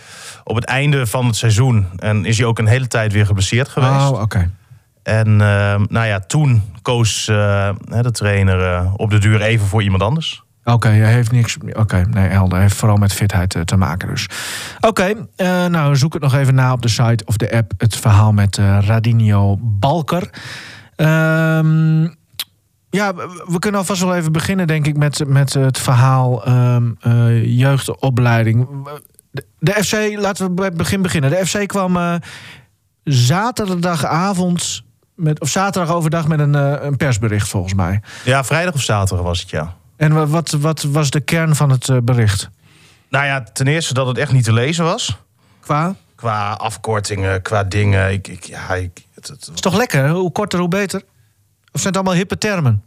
op 0.44 0.54
het 0.54 0.64
einde 0.64 1.06
van 1.06 1.26
het 1.26 1.36
seizoen... 1.36 1.86
en 1.96 2.24
is 2.24 2.38
hij 2.38 2.46
ook 2.46 2.58
een 2.58 2.66
hele 2.66 2.86
tijd 2.88 3.12
weer 3.12 3.26
geblesseerd 3.26 3.68
geweest. 3.68 4.10
Oh, 4.10 4.20
oké. 4.20 4.50
En 5.06 5.26
eh, 5.40 5.80
nou 5.88 6.06
ja, 6.06 6.20
toen 6.20 6.62
koos 6.82 7.28
eh, 7.28 7.70
de 8.00 8.10
trainer 8.10 8.72
eh, 8.74 8.92
op 8.96 9.10
de 9.10 9.18
duur 9.18 9.40
even 9.40 9.66
voor 9.66 9.82
iemand 9.82 10.02
anders. 10.02 10.42
Oké, 10.64 10.88
hij 10.88 11.12
heeft 11.12 11.32
niks. 11.32 11.56
Oké, 11.72 12.04
nee, 12.10 12.28
helder. 12.28 12.58
Heeft 12.60 12.74
vooral 12.74 12.96
met 12.96 13.12
fitheid 13.12 13.54
eh, 13.54 13.62
te 13.62 13.76
maken 13.76 14.08
dus. 14.08 14.28
Oké, 14.80 15.14
eh, 15.36 15.66
nou 15.66 15.96
zoek 15.96 16.12
het 16.12 16.22
nog 16.22 16.34
even 16.34 16.54
na 16.54 16.72
op 16.72 16.82
de 16.82 16.88
site 16.88 17.24
of 17.24 17.36
de 17.36 17.52
app. 17.52 17.72
Het 17.78 17.96
verhaal 17.96 18.32
met 18.32 18.56
Radinio 18.80 19.56
Balker. 19.60 20.30
Ehm, 20.96 22.02
ja, 22.90 23.14
we- 23.14 23.56
kunnen 23.58 23.80
alvast 23.80 24.00
wel 24.02 24.14
even 24.16 24.32
beginnen, 24.32 24.66
denk 24.66 24.86
ik, 24.86 24.96
met, 24.96 25.22
met 25.26 25.52
het 25.52 25.78
verhaal 25.78 26.44
ehm, 26.44 26.90
eh, 27.00 27.58
jeugdopleiding. 27.58 28.66
De, 29.30 29.44
de 29.58 29.72
FC, 29.72 30.18
laten 30.18 30.46
we 30.46 30.52
bij 30.52 30.64
het 30.66 30.76
begin 30.76 31.02
beginnen. 31.02 31.30
De 31.30 31.46
FC 31.46 31.66
kwam 31.66 32.20
zaterdagavond, 33.04 34.84
met, 35.16 35.40
of 35.40 35.48
zaterdag 35.48 35.94
overdag 35.94 36.28
met 36.28 36.38
een, 36.38 36.54
eh, 36.54 36.72
een 36.80 36.96
persbericht 36.96 37.48
volgens 37.48 37.74
mij. 37.74 38.00
Ja, 38.24 38.44
vrijdag 38.44 38.74
of 38.74 38.82
zaterdag 38.82 39.24
was 39.26 39.40
het, 39.40 39.50
ja. 39.50 39.74
En 39.96 40.12
wa- 40.14 40.26
wat, 40.26 40.50
wat 40.50 40.82
was 40.82 41.10
de 41.10 41.20
kern 41.20 41.54
van 41.56 41.70
het 41.70 41.88
eh, 41.88 41.96
bericht? 42.02 42.50
Nou 43.10 43.24
ja, 43.26 43.42
ten 43.42 43.66
eerste 43.66 43.94
dat 43.94 44.06
het 44.06 44.18
echt 44.18 44.32
niet 44.32 44.44
te 44.44 44.52
lezen 44.52 44.84
was. 44.84 45.16
Qua? 45.60 45.94
Qua 46.14 46.52
afkortingen, 46.52 47.42
qua 47.42 47.64
dingen. 47.64 48.12
Ik, 48.12 48.28
ik, 48.28 48.44
ja, 48.44 48.74
ik, 48.74 49.04
het, 49.14 49.26
het- 49.28 49.50
Is 49.54 49.60
toch 49.60 49.76
lekker? 49.76 50.08
Hoe 50.08 50.32
korter, 50.32 50.58
hoe 50.58 50.68
beter? 50.68 51.02
Of 51.72 51.80
zijn 51.80 51.86
het 51.86 51.96
allemaal 51.96 52.14
hippe 52.14 52.38
termen? 52.38 52.82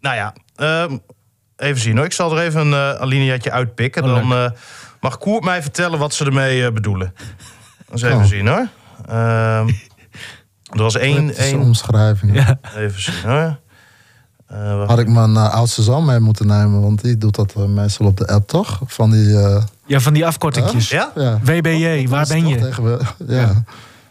nou 0.00 0.16
ja, 0.16 0.32
ehm, 0.56 0.98
even 1.56 1.80
zien 1.80 1.96
hoor. 1.96 2.04
Ik 2.04 2.12
zal 2.12 2.36
er 2.38 2.44
even 2.44 2.60
een 2.60 2.94
uh, 2.94 3.00
alineaatje 3.00 3.50
uitpikken. 3.50 4.04
Oh, 4.04 4.08
Dan 4.14 4.32
eh, 4.32 4.50
mag 5.00 5.18
Koert 5.18 5.44
mij 5.44 5.62
vertellen 5.62 5.98
wat 5.98 6.14
ze 6.14 6.24
ermee 6.24 6.64
eh, 6.66 6.72
bedoelen. 6.72 7.14
Eens 7.92 8.02
even 8.02 8.16
Oh. 8.16 8.24
zien 8.24 8.46
hoor. 8.46 8.68
Ehm, 9.08 9.68
er 10.72 10.82
was 10.82 10.96
één... 10.96 11.34
Één 11.34 11.60
omschrijvingen. 11.60 12.58
even 12.76 13.02
zien 13.02 13.14
hoor. 13.22 13.58
Eh. 14.46 14.86
Had 14.88 14.98
ik 14.98 15.08
mijn 15.08 15.36
eh, 15.36 15.54
oudste 15.54 15.82
zoon 15.82 16.04
mee 16.04 16.18
moeten 16.20 16.46
nemen, 16.46 16.80
want 16.82 17.02
die 17.02 17.18
doet 17.18 17.34
dat 17.34 17.52
eh, 17.56 17.64
meestal 17.64 18.06
op 18.06 18.16
de 18.16 18.26
app 18.26 18.48
toch? 18.48 18.80
Van 18.86 19.10
die. 19.10 19.36
eh, 19.38 19.62
Ja, 19.86 20.00
van 20.00 20.12
die 20.12 20.26
afkortingjes. 20.26 20.88
ja? 20.88 21.12
ja. 21.14 21.38
WBJ, 21.42 22.08
waar 22.08 22.26
Dat 22.26 22.36
is 22.36 22.42
ben 22.42 22.46
je? 22.48 22.58
tegen 22.58 22.84
ja. 23.28 23.40
Ja. 23.40 23.64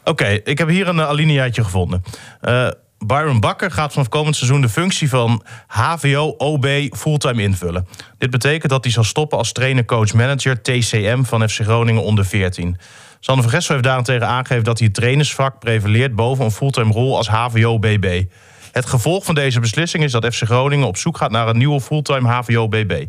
Oké, 0.04 0.26
ik 0.44 0.58
heb 0.58 0.68
hier 0.68 0.88
een 0.88 0.96
uh, 0.98 1.08
alineaatje 1.08 1.64
gevonden. 1.64 2.04
Eh, 2.42 2.68
Byron 2.98 3.40
Bakker 3.40 3.72
gaat 3.72 3.94
vanaf 3.94 4.10
komend 4.10 4.36
seizoen 4.36 4.62
de 4.62 4.70
functie 4.70 5.10
van 5.10 5.44
HVO-OB 5.68 6.68
fulltime 6.96 7.42
invullen. 7.42 7.88
Dit 8.18 8.30
betekent 8.30 8.72
dat 8.72 8.84
hij 8.84 8.94
zal 8.94 9.04
stoppen 9.04 9.38
als 9.38 9.52
trainer, 9.52 9.86
coach, 9.86 10.14
manager 10.14 10.62
TCM 10.62 11.24
van 11.24 11.50
FC 11.50 11.62
Groningen 11.62 12.04
onder 12.04 12.26
14. 12.26 12.78
Sander 13.26 13.50
van 13.50 13.62
heeft 13.68 13.84
daarentegen 13.84 14.28
aangegeven 14.28 14.64
dat 14.64 14.78
hij 14.78 14.88
het 14.88 14.96
trainersvak 14.96 15.60
prevaleert 15.60 16.16
boven 16.16 16.46
een 16.46 16.52
fulltime 16.52 16.92
rol 16.92 17.18
als 17.18 17.28
HVO-BB. 17.28 18.24
Het 18.72 18.86
gevolg 18.86 19.24
van 19.26 19.36
deze 19.36 19.60
beslissing 19.60 20.04
is 20.04 20.12
dat 20.12 20.26
FC 20.36 20.44
Groningen 20.44 20.88
op 20.88 20.98
zoek 20.98 21.18
gaat 21.18 21.32
naar 21.32 21.48
een 21.48 21.58
nieuwe 21.58 21.82
fulltime 21.82 22.30
HVO-BB. 22.30 23.06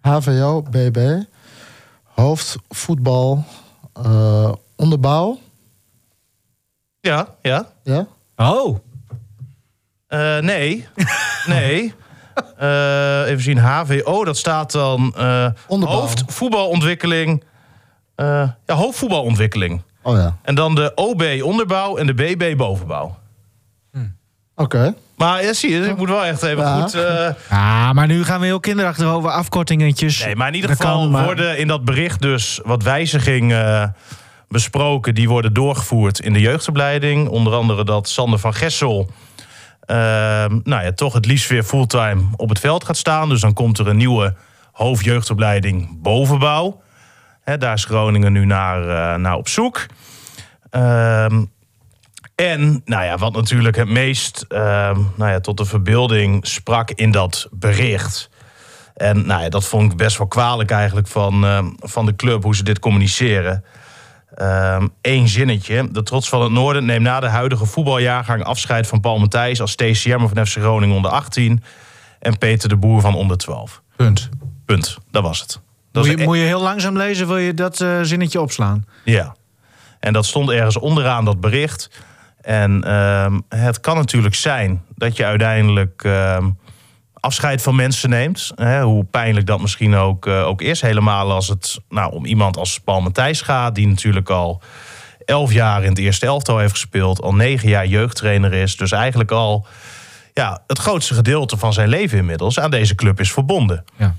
HVO, 0.00 0.62
BB, 0.62 0.98
hoofdvoetbal, 2.14 3.44
eh, 3.92 4.52
onderbouw. 4.76 5.38
Ja, 7.00 7.28
ja. 7.42 7.66
Ja? 7.82 8.06
Oh, 8.36 8.78
Eh, 10.06 10.38
nee. 10.38 10.86
nee. 11.46 11.94
Eh, 12.56 13.22
even 13.26 13.42
zien, 13.42 13.58
HVO, 13.58 14.24
dat 14.24 14.36
staat 14.36 14.72
dan... 14.72 15.14
eh 15.16 15.46
Onderbouw. 15.66 15.98
hoofdvoetbalontwikkeling. 15.98 17.40
eh 17.42 17.48
ja, 18.24 18.74
hoofdvoetbalontwikkeling. 18.74 19.82
Oh 20.02 20.16
ja. 20.16 20.36
En 20.42 20.54
dan 20.54 20.74
de 20.74 20.92
OB 20.94 21.22
onderbouw 21.42 21.96
en 21.96 22.06
de 22.06 22.14
BB 22.14 22.56
bovenbouw. 22.56 23.18
Oké. 24.56 24.94
Maar 25.16 25.42
ja, 25.44 25.52
zie 25.52 25.70
je, 25.70 25.88
ik 25.88 25.96
moet 25.96 26.08
wel 26.08 26.24
echt 26.24 26.42
even 26.42 26.62
Ja. 26.62 26.80
goed... 26.80 26.94
eh, 26.94 27.28
ah, 27.58 27.90
maar 27.90 28.06
nu 28.06 28.24
gaan 28.24 28.40
we 28.40 28.46
heel 28.46 28.60
kinderachtig 28.60 29.06
over 29.06 29.30
afkortingetjes. 29.30 30.24
nee, 30.24 30.36
maar 30.36 30.48
in 30.48 30.54
ieder 30.54 30.70
Dat 30.70 30.80
geval 30.80 30.98
kan, 31.00 31.10
maar- 31.10 31.24
worden 31.24 31.58
in 31.58 31.66
dat 31.66 31.84
bericht 31.84 32.22
dus 32.22 32.60
wat 32.64 32.82
wijzigingen 32.82 33.80
eh, 33.82 33.88
besproken... 34.48 35.14
die 35.14 35.28
worden 35.28 35.52
doorgevoerd 35.52 36.20
in 36.20 36.32
de 36.32 36.40
jeugdopleiding. 36.40 37.28
Onder 37.28 37.52
andere 37.52 37.84
dat 37.84 38.08
Sander 38.08 38.38
van 38.38 38.54
Gessel... 38.54 39.10
ehm, 39.80 40.58
nou 40.64 40.84
ja, 40.84 40.92
toch 40.92 41.12
het 41.12 41.26
liefst 41.26 41.48
weer 41.48 41.62
fulltime 41.62 42.22
op 42.36 42.48
het 42.48 42.58
veld 42.60 42.84
gaat 42.84 42.96
staan. 42.96 43.28
Dus 43.28 43.40
dan 43.40 43.52
komt 43.52 43.78
er 43.78 43.88
een 43.88 43.96
nieuwe 43.96 44.34
hoofdjeugdopleiding 44.72 46.02
bovenbouw. 46.02 46.80
Daar 47.58 47.74
is 47.74 47.84
Groningen 47.84 48.32
nu 48.32 48.44
naar, 48.44 48.88
eh, 48.88 49.20
naar 49.20 49.36
op 49.36 49.48
zoek. 49.48 49.86
Ehm, 50.70 51.44
en 52.34 52.82
nou 52.84 53.04
ja, 53.04 53.16
wat 53.16 53.32
natuurlijk 53.32 53.76
het 53.76 53.88
meest 53.88 54.44
ehm, 54.48 55.00
nou 55.16 55.30
ja, 55.30 55.40
tot 55.40 55.56
de 55.56 55.64
verbeelding 55.64 56.46
sprak 56.46 56.90
in 56.90 57.10
dat 57.10 57.48
bericht. 57.50 58.30
En 58.94 59.26
nou 59.26 59.42
ja, 59.42 59.48
dat 59.48 59.66
vond 59.66 59.92
ik 59.92 59.98
best 59.98 60.18
wel 60.18 60.26
kwalijk 60.26 60.70
eigenlijk 60.70 61.08
van, 61.08 61.44
ehm, 61.44 61.66
van 61.78 62.06
de 62.06 62.16
club, 62.16 62.42
hoe 62.42 62.56
ze 62.56 62.62
dit 62.62 62.78
communiceren. 62.78 63.64
Eén 65.00 65.28
zinnetje. 65.28 65.90
De 65.90 66.02
trots 66.02 66.28
van 66.28 66.42
het 66.42 66.52
Noorden 66.52 66.84
neemt 66.84 67.02
na 67.02 67.20
de 67.20 67.28
huidige 67.28 67.66
voetbaljaargang 67.66 68.44
afscheid 68.44 68.86
van 68.86 69.00
Paul 69.00 69.18
Matthijs 69.18 69.60
als 69.60 69.74
TCM 69.74 70.26
van 70.26 70.46
FC 70.46 70.56
Groningen 70.58 70.96
onder 70.96 71.10
18 71.10 71.62
en 72.18 72.38
Peter 72.38 72.68
de 72.68 72.76
Boer 72.76 73.00
van 73.00 73.14
onder 73.14 73.36
12. 73.36 73.82
Punt. 73.96 74.28
Punt. 74.64 74.98
Dat 75.10 75.22
was 75.22 75.40
het. 75.40 75.60
Dat 75.92 76.06
Moet 76.06 76.18
je, 76.18 76.24
moet 76.24 76.36
je 76.36 76.42
heel 76.42 76.62
langzaam 76.62 76.96
lezen, 76.96 77.26
wil 77.26 77.36
je 77.36 77.54
dat 77.54 77.80
eh, 77.80 77.98
zinnetje 78.02 78.40
opslaan? 78.40 78.84
Ja. 79.04 79.34
En 80.00 80.12
dat 80.12 80.26
stond 80.26 80.50
ergens 80.50 80.78
onderaan 80.78 81.24
dat 81.24 81.40
bericht. 81.40 81.90
En 82.40 82.84
ehm, 82.84 83.40
het 83.48 83.80
kan 83.80 83.96
natuurlijk 83.96 84.34
zijn 84.34 84.82
dat 84.94 85.16
je 85.16 85.24
uiteindelijk 85.24 86.04
ehm, 86.04 86.50
afscheid 87.14 87.62
van 87.62 87.74
mensen 87.74 88.10
neemt. 88.10 88.52
Hè, 88.54 88.82
hoe 88.82 89.04
pijnlijk 89.04 89.46
dat 89.46 89.60
misschien 89.60 89.94
ook, 89.94 90.26
eh, 90.26 90.46
ook 90.46 90.62
is. 90.62 90.80
Helemaal 90.80 91.32
als 91.32 91.48
het 91.48 91.80
nou, 91.88 92.12
om 92.12 92.24
iemand 92.24 92.56
als 92.56 92.80
Paul 92.80 93.00
Matthijs 93.00 93.42
gaat... 93.42 93.74
die 93.74 93.88
natuurlijk 93.88 94.30
al 94.30 94.62
elf 95.24 95.52
jaar 95.52 95.82
in 95.82 95.88
het 95.88 95.98
eerste 95.98 96.26
elftal 96.26 96.58
heeft 96.58 96.72
gespeeld... 96.72 97.22
al 97.22 97.34
negen 97.34 97.68
jaar 97.68 97.86
jeugdtrainer 97.86 98.52
is. 98.52 98.76
Dus 98.76 98.92
eigenlijk 98.92 99.30
al 99.30 99.66
ja, 100.34 100.62
het 100.66 100.78
grootste 100.78 101.14
gedeelte 101.14 101.56
van 101.56 101.72
zijn 101.72 101.88
leven 101.88 102.18
inmiddels... 102.18 102.60
aan 102.60 102.70
deze 102.70 102.94
club 102.94 103.20
is 103.20 103.32
verbonden. 103.32 103.84
Ja. 103.96 104.14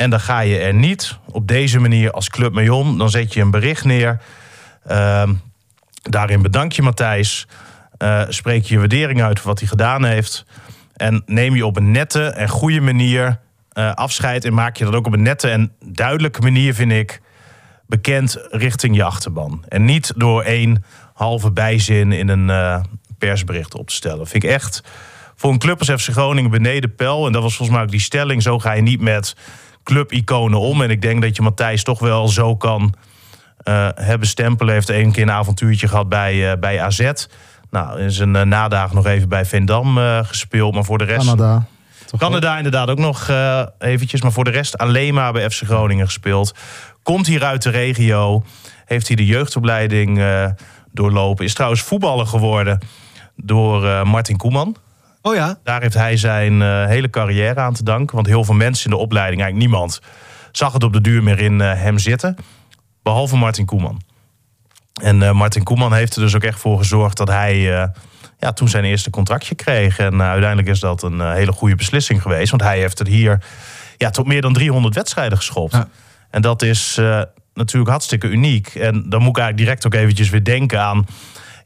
En 0.00 0.10
dan 0.10 0.20
ga 0.20 0.40
je 0.40 0.58
er 0.58 0.74
niet 0.74 1.18
op 1.26 1.48
deze 1.48 1.78
manier 1.78 2.10
als 2.10 2.28
club 2.28 2.70
om. 2.70 2.98
Dan 2.98 3.10
zet 3.10 3.34
je 3.34 3.40
een 3.40 3.50
bericht 3.50 3.84
neer. 3.84 4.20
Ehm, 4.86 5.34
daarin 6.02 6.42
bedank 6.42 6.72
je 6.72 6.82
Matthijs. 6.82 7.46
eh, 7.98 8.22
spreek 8.28 8.64
je 8.64 8.74
je 8.74 8.78
waardering 8.78 9.22
uit 9.22 9.38
voor 9.38 9.48
wat 9.48 9.58
hij 9.58 9.68
gedaan 9.68 10.04
heeft. 10.04 10.44
En 10.96 11.22
neem 11.26 11.54
je 11.54 11.66
op 11.66 11.76
een 11.76 11.90
nette 11.90 12.24
en 12.24 12.48
goede 12.48 12.80
manier 12.80 13.40
eh, 13.72 13.92
afscheid. 13.94 14.44
En 14.44 14.54
maak 14.54 14.76
je 14.76 14.84
dat 14.84 14.94
ook 14.94 15.06
op 15.06 15.12
een 15.12 15.22
nette 15.22 15.48
en 15.48 15.72
duidelijke 15.84 16.40
manier, 16.40 16.74
vind 16.74 16.92
ik, 16.92 17.20
bekend 17.86 18.36
richting 18.50 18.96
je 18.96 19.04
achterban. 19.04 19.64
En 19.68 19.84
niet 19.84 20.12
door 20.16 20.42
één 20.42 20.84
halve 21.14 21.50
bijzin 21.50 22.12
in 22.12 22.28
een 22.28 22.50
eh, 22.50 22.82
persbericht 23.18 23.74
op 23.74 23.88
te 23.88 23.94
stellen. 23.94 24.26
Vind 24.26 24.44
ik 24.44 24.50
echt 24.50 24.82
voor 25.36 25.52
een 25.52 25.58
club 25.58 25.78
als 25.78 26.02
FC 26.02 26.12
Groningen 26.12 26.50
beneden 26.50 26.94
pijl. 26.94 27.26
En 27.26 27.32
dat 27.32 27.42
was 27.42 27.56
volgens 27.56 27.76
mij 27.76 27.86
ook 27.86 27.92
die 27.92 28.00
stelling. 28.00 28.42
Zo 28.42 28.58
ga 28.58 28.72
je 28.72 28.82
niet 28.82 29.00
met 29.00 29.34
clubiconen 29.90 30.60
om. 30.60 30.82
En 30.82 30.90
ik 30.90 31.02
denk 31.02 31.22
dat 31.22 31.36
je 31.36 31.42
Matthijs 31.42 31.82
toch 31.82 31.98
wel 31.98 32.28
zo 32.28 32.56
kan 32.56 32.94
eh, 33.58 33.88
hebben 33.94 34.28
stempelen. 34.28 34.74
Heeft 34.74 34.90
één 34.90 35.12
keer 35.12 35.22
een 35.22 35.30
avontuurtje 35.30 35.88
gehad 35.88 36.08
bij, 36.08 36.50
eh, 36.50 36.58
bij 36.58 36.80
AZ. 36.80 37.12
Nou, 37.70 38.00
in 38.00 38.10
zijn 38.10 38.34
uh, 38.34 38.42
nadagen 38.42 38.96
nog 38.96 39.06
even 39.06 39.28
bij 39.28 39.44
Vendam 39.44 39.98
uh, 39.98 40.18
gespeeld. 40.22 40.74
Maar 40.74 40.84
voor 40.84 40.98
de 40.98 41.04
rest... 41.04 41.26
Canada. 41.26 41.66
Toch 42.06 42.20
Canada 42.20 42.56
inderdaad 42.56 42.90
ook 42.90 42.98
nog 42.98 43.30
eventjes. 43.78 44.22
Maar 44.22 44.32
voor 44.32 44.44
de 44.44 44.50
rest 44.50 44.78
alleen 44.78 45.14
maar 45.14 45.32
bij 45.32 45.50
FC 45.50 45.62
Groningen 45.62 46.06
gespeeld. 46.06 46.54
Komt 47.02 47.26
hier 47.26 47.44
uit 47.44 47.62
de 47.62 47.70
regio. 47.70 48.44
Heeft 48.84 49.06
hij 49.06 49.16
de 49.16 49.26
jeugdopleiding 49.26 50.22
doorlopen. 50.92 51.44
Is 51.44 51.54
trouwens 51.54 51.82
voetballer 51.82 52.26
geworden 52.26 52.78
door 53.36 54.06
Martin 54.06 54.36
Koeman. 54.36 54.76
Oh 55.22 55.34
ja? 55.34 55.58
Daar 55.64 55.80
heeft 55.80 55.94
hij 55.94 56.16
zijn 56.16 56.60
uh, 56.60 56.86
hele 56.86 57.10
carrière 57.10 57.60
aan 57.60 57.72
te 57.72 57.84
danken. 57.84 58.14
Want 58.14 58.26
heel 58.26 58.44
veel 58.44 58.54
mensen 58.54 58.84
in 58.84 58.96
de 58.96 59.02
opleiding, 59.02 59.42
eigenlijk 59.42 59.70
niemand... 59.70 60.00
zag 60.52 60.72
het 60.72 60.84
op 60.84 60.92
de 60.92 61.00
duur 61.00 61.22
meer 61.22 61.38
in 61.38 61.60
hem 61.60 61.98
zitten. 61.98 62.36
Behalve 63.02 63.36
Martin 63.36 63.66
Koeman. 63.66 64.00
En 65.02 65.36
Martin 65.36 65.62
Koeman 65.62 65.92
heeft 65.92 66.16
er 66.16 66.22
dus 66.22 66.34
ook 66.34 66.42
echt 66.42 66.60
voor 66.60 66.78
gezorgd 66.78 67.16
dat 67.16 67.28
hij 67.28 67.56
ja, 68.38 68.52
toen 68.54 68.68
zijn 68.68 68.84
eerste 68.84 69.10
contractje 69.10 69.54
kreeg. 69.54 69.98
En 69.98 70.22
uiteindelijk 70.22 70.68
is 70.68 70.80
dat 70.80 71.02
een 71.02 71.32
hele 71.32 71.52
goede 71.52 71.74
beslissing 71.74 72.22
geweest. 72.22 72.50
Want 72.50 72.62
hij 72.62 72.78
heeft 72.78 72.98
het 72.98 73.08
hier 73.08 73.42
ja, 73.96 74.10
tot 74.10 74.26
meer 74.26 74.40
dan 74.40 74.52
300 74.52 74.94
wedstrijden 74.94 75.38
geschopt. 75.38 75.72
Ja. 75.72 75.88
En 76.30 76.42
dat 76.42 76.62
is 76.62 76.98
natuurlijk 77.54 77.90
hartstikke 77.90 78.28
uniek. 78.28 78.74
En 78.74 78.92
dan 79.08 79.20
moet 79.22 79.36
ik 79.36 79.42
eigenlijk 79.42 79.56
direct 79.56 79.86
ook 79.86 79.94
eventjes 79.94 80.30
weer 80.30 80.44
denken 80.44 80.80
aan 80.80 81.06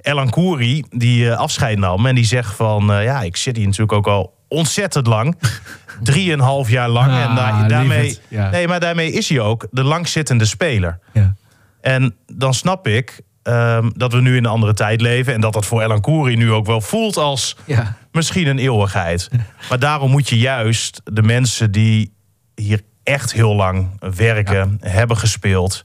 Elan 0.05 0.31
Kouri... 0.31 0.85
die 0.91 1.33
afscheid 1.33 1.79
nam 1.79 2.07
en 2.07 2.15
die 2.15 2.25
zegt 2.25 2.55
van... 2.55 2.87
ja, 2.87 3.23
ik 3.23 3.37
zit 3.37 3.57
hier 3.57 3.67
natuurlijk 3.67 3.93
ook 3.93 4.07
al 4.07 4.35
ontzettend 4.49 5.07
lang. 5.07 5.39
Drieënhalf 6.03 6.71
jaar 6.71 6.89
lang. 6.89 7.11
Ah, 7.11 7.23
en 7.23 7.35
da 7.35 7.69
daarmee, 7.69 8.19
ja. 8.29 8.51
nee, 8.51 8.69
maar 8.69 8.81
daarmee 8.81 9.13
is 9.13 9.29
hij 9.29 9.41
ook 9.41 9.67
de 9.71 9.83
langzittende 9.83 10.45
speler. 10.45 10.99
Ja. 11.13 11.35
En 11.81 12.17
dan 12.27 12.55
snap 12.55 12.87
ik 12.87 13.23
Um, 13.49 13.93
dat 13.97 14.13
we 14.13 14.21
nu 14.21 14.37
in 14.37 14.45
een 14.45 14.51
andere 14.51 14.75
tijd 14.75 15.01
leven. 15.01 15.35
En 15.35 15.41
dat 15.41 15.53
dat 15.53 15.67
voor 15.67 15.83
Elan 15.83 16.01
Kouri 16.01 16.37
nu 16.37 16.53
ook 16.53 16.67
wel 16.67 16.81
voelt 16.81 17.17
als 17.17 17.57
ja. 17.65 17.97
misschien 18.13 18.47
een 18.47 18.59
eeuwigheid. 18.59 19.31
Maar 19.69 19.79
daarom 19.79 20.11
moet 20.11 20.29
je 20.29 20.39
juist 20.39 21.01
de 21.05 21.23
mensen 21.23 21.73
die 21.73 22.15
hier 22.55 22.81
echt 23.03 23.33
heel 23.33 23.55
lang 23.55 23.89
werken, 24.17 24.79
hebben 24.81 25.17
gespeeld. 25.17 25.83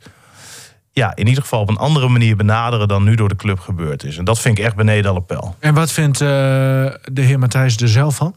Ja, 0.91 1.15
in 1.15 1.27
ieder 1.27 1.43
geval 1.43 1.61
op 1.61 1.69
een 1.69 1.77
andere 1.77 2.07
manier 2.07 2.35
benaderen 2.35 2.87
dan 2.87 3.03
nu 3.03 3.15
door 3.15 3.29
de 3.29 3.35
club 3.35 3.59
gebeurd 3.59 4.03
is. 4.03 4.17
En 4.17 4.25
dat 4.25 4.39
vind 4.39 4.57
ik 4.57 4.63
echt 4.63 4.75
beneden 4.75 5.11
alle 5.11 5.21
pijl. 5.21 5.55
En 5.59 5.73
wat 5.73 5.91
vindt 5.91 6.21
uh, 6.21 6.27
de 7.03 7.21
heer 7.21 7.39
Matthijs 7.39 7.77
er 7.77 7.89
zelf 7.89 8.15
van? 8.15 8.35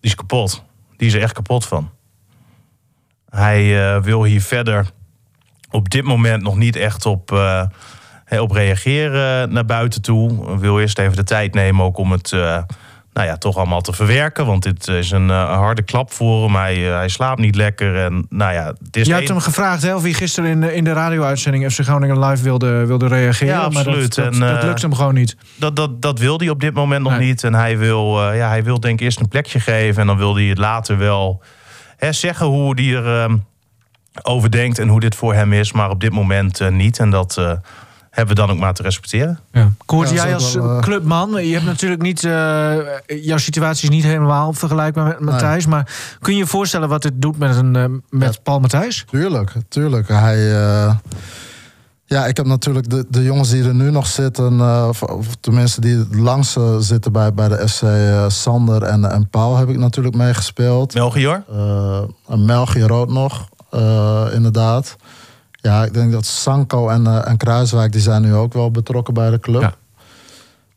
Die 0.00 0.10
is 0.10 0.14
kapot. 0.14 0.64
Die 0.96 1.06
is 1.06 1.14
er 1.14 1.22
echt 1.22 1.32
kapot 1.32 1.66
van. 1.66 1.90
Hij 3.30 3.94
uh, 3.94 4.02
wil 4.02 4.24
hier 4.24 4.42
verder 4.42 4.90
op 5.70 5.90
dit 5.90 6.04
moment 6.04 6.42
nog 6.42 6.56
niet 6.56 6.76
echt 6.76 7.06
op. 7.06 7.30
Uh, 7.32 7.64
op 8.38 8.50
reageren 8.50 9.52
naar 9.52 9.64
buiten 9.64 10.02
toe. 10.02 10.58
Wil 10.58 10.80
eerst 10.80 10.98
even 10.98 11.16
de 11.16 11.24
tijd 11.24 11.54
nemen 11.54 11.84
ook 11.84 11.98
om 11.98 12.12
het 12.12 12.32
nou 13.14 13.26
ja, 13.26 13.36
toch 13.36 13.56
allemaal 13.56 13.80
te 13.80 13.92
verwerken. 13.92 14.46
Want 14.46 14.62
dit 14.62 14.88
is 14.88 15.10
een 15.10 15.28
uh, 15.28 15.56
harde 15.56 15.82
klap 15.82 16.12
voor 16.12 16.44
hem. 16.44 16.54
Hij, 16.54 16.76
uh, 16.76 16.94
hij 16.94 17.08
slaapt 17.08 17.40
niet 17.40 17.54
lekker. 17.54 17.96
En, 18.04 18.26
nou 18.28 18.52
ja, 18.52 18.66
het 18.84 18.96
is 18.96 19.06
Je 19.06 19.12
hebt 19.12 19.28
een... 19.28 19.34
hem 19.34 19.44
gevraagd 19.44 19.82
hè, 19.82 19.94
of 19.94 20.02
hij 20.02 20.12
gisteren 20.12 20.50
in, 20.50 20.74
in 20.74 20.84
de 20.84 20.92
radio-uitzending 20.92 21.72
FC 21.72 21.80
Groningen 21.80 22.18
Live 22.24 22.42
wilde, 22.42 22.86
wilde 22.86 23.06
reageren. 23.06 23.54
Ja, 23.54 23.60
absoluut. 23.60 24.16
Maar 24.16 24.24
dat, 24.24 24.34
dat, 24.34 24.48
en, 24.48 24.54
dat 24.54 24.62
lukt 24.62 24.82
hem 24.82 24.94
gewoon 24.94 25.14
niet. 25.14 25.36
Dat, 25.56 25.76
dat, 25.76 26.02
dat 26.02 26.18
wil 26.18 26.38
hij 26.38 26.48
op 26.48 26.60
dit 26.60 26.74
moment 26.74 27.02
nog 27.02 27.16
Nee. 27.16 27.26
niet. 27.26 27.44
En 27.44 27.54
hij 27.54 27.78
wil, 27.78 28.32
ja, 28.32 28.48
hij 28.48 28.64
wil 28.64 28.80
denk 28.80 28.98
ik 28.98 29.04
eerst 29.04 29.20
een 29.20 29.28
plekje 29.28 29.60
geven. 29.60 30.00
En 30.00 30.06
dan 30.06 30.16
wil 30.16 30.34
hij 30.34 30.44
het 30.44 30.58
later 30.58 30.98
wel 30.98 31.42
hè, 31.96 32.12
zeggen 32.12 32.46
hoe 32.46 32.80
hij 32.80 32.94
er 32.94 33.22
ehm, 33.22 33.36
over 34.22 34.50
denkt. 34.50 34.78
En 34.78 34.88
hoe 34.88 35.00
dit 35.00 35.14
voor 35.14 35.34
hem 35.34 35.52
is. 35.52 35.72
Maar 35.72 35.90
op 35.90 36.00
dit 36.00 36.12
moment 36.12 36.60
eh, 36.60 36.68
niet. 36.68 36.98
En 36.98 37.10
dat 37.10 37.38
hebben 38.14 38.34
we 38.34 38.40
dan 38.40 38.50
ook 38.50 38.58
maar 38.58 38.74
te 38.74 38.82
respecteren. 38.82 39.38
Ja. 39.52 39.72
Koert, 39.86 40.08
Ja, 40.08 40.14
dat 40.14 40.24
jij 40.24 40.34
als 40.34 40.54
wel, 40.54 40.70
eh, 40.76 40.80
clubman, 40.82 41.46
je 41.46 41.52
hebt 41.52 41.64
natuurlijk 41.64 42.02
niet, 42.02 42.24
eh, 42.24 42.76
jouw 43.06 43.38
situatie 43.38 43.82
is 43.88 43.94
niet 43.94 44.04
helemaal 44.04 44.52
vergelijkbaar 44.52 45.06
met 45.06 45.20
Matthijs, 45.20 45.66
maar 45.66 45.92
kun 46.20 46.32
je 46.32 46.38
je 46.38 46.46
voorstellen 46.46 46.88
wat 46.88 47.02
dit 47.02 47.12
doet 47.16 47.38
met, 47.38 47.56
een, 47.56 47.76
eh, 47.76 47.84
met 48.10 48.42
Paul 48.42 48.60
Matthijs? 48.60 49.04
Tuurlijk, 49.10 49.52
tuurlijk. 49.68 50.08
Hij, 50.08 50.52
eh, 50.52 50.94
ja, 52.06 52.26
ik 52.26 52.36
heb 52.36 52.46
natuurlijk 52.46 52.90
de, 52.90 53.06
de 53.08 53.22
jongens 53.22 53.50
die 53.50 53.64
er 53.64 53.74
nu 53.74 53.90
nog 53.90 54.06
zitten, 54.06 54.60
eh, 54.60 54.86
of, 54.88 55.02
of 55.02 55.26
tenminste 55.40 55.80
die 55.80 55.96
het 55.96 56.14
langst 56.14 56.56
eh, 56.56 56.76
zitten 56.78 57.12
bij, 57.12 57.34
bij 57.34 57.48
de 57.48 57.62
SC 57.66 57.82
eh, 57.82 58.24
Sander 58.28 58.82
en, 58.82 59.10
en 59.10 59.28
Paul 59.28 59.56
heb 59.56 59.68
ik 59.68 59.78
natuurlijk 59.78 60.14
meegespeeld. 60.16 60.94
Melchior? 60.94 61.42
Eh 61.52 62.02
en 62.28 62.44
Melchior 62.44 62.90
ook 62.92 63.10
nog, 63.10 63.48
eh, 63.70 64.24
inderdaad. 64.32 64.96
Ja, 65.64 65.84
ik 65.84 65.94
denk 65.94 66.12
dat 66.12 66.24
Sanko 66.26 66.88
en, 66.88 67.06
eh, 67.06 67.28
en 67.28 67.36
Kruiswijk, 67.36 67.92
die 67.92 68.00
zijn 68.00 68.22
nu 68.22 68.34
ook 68.34 68.52
wel 68.52 68.70
betrokken 68.70 69.14
bij 69.14 69.30
de 69.30 69.40
club. 69.40 69.60
Ja. 69.60 69.74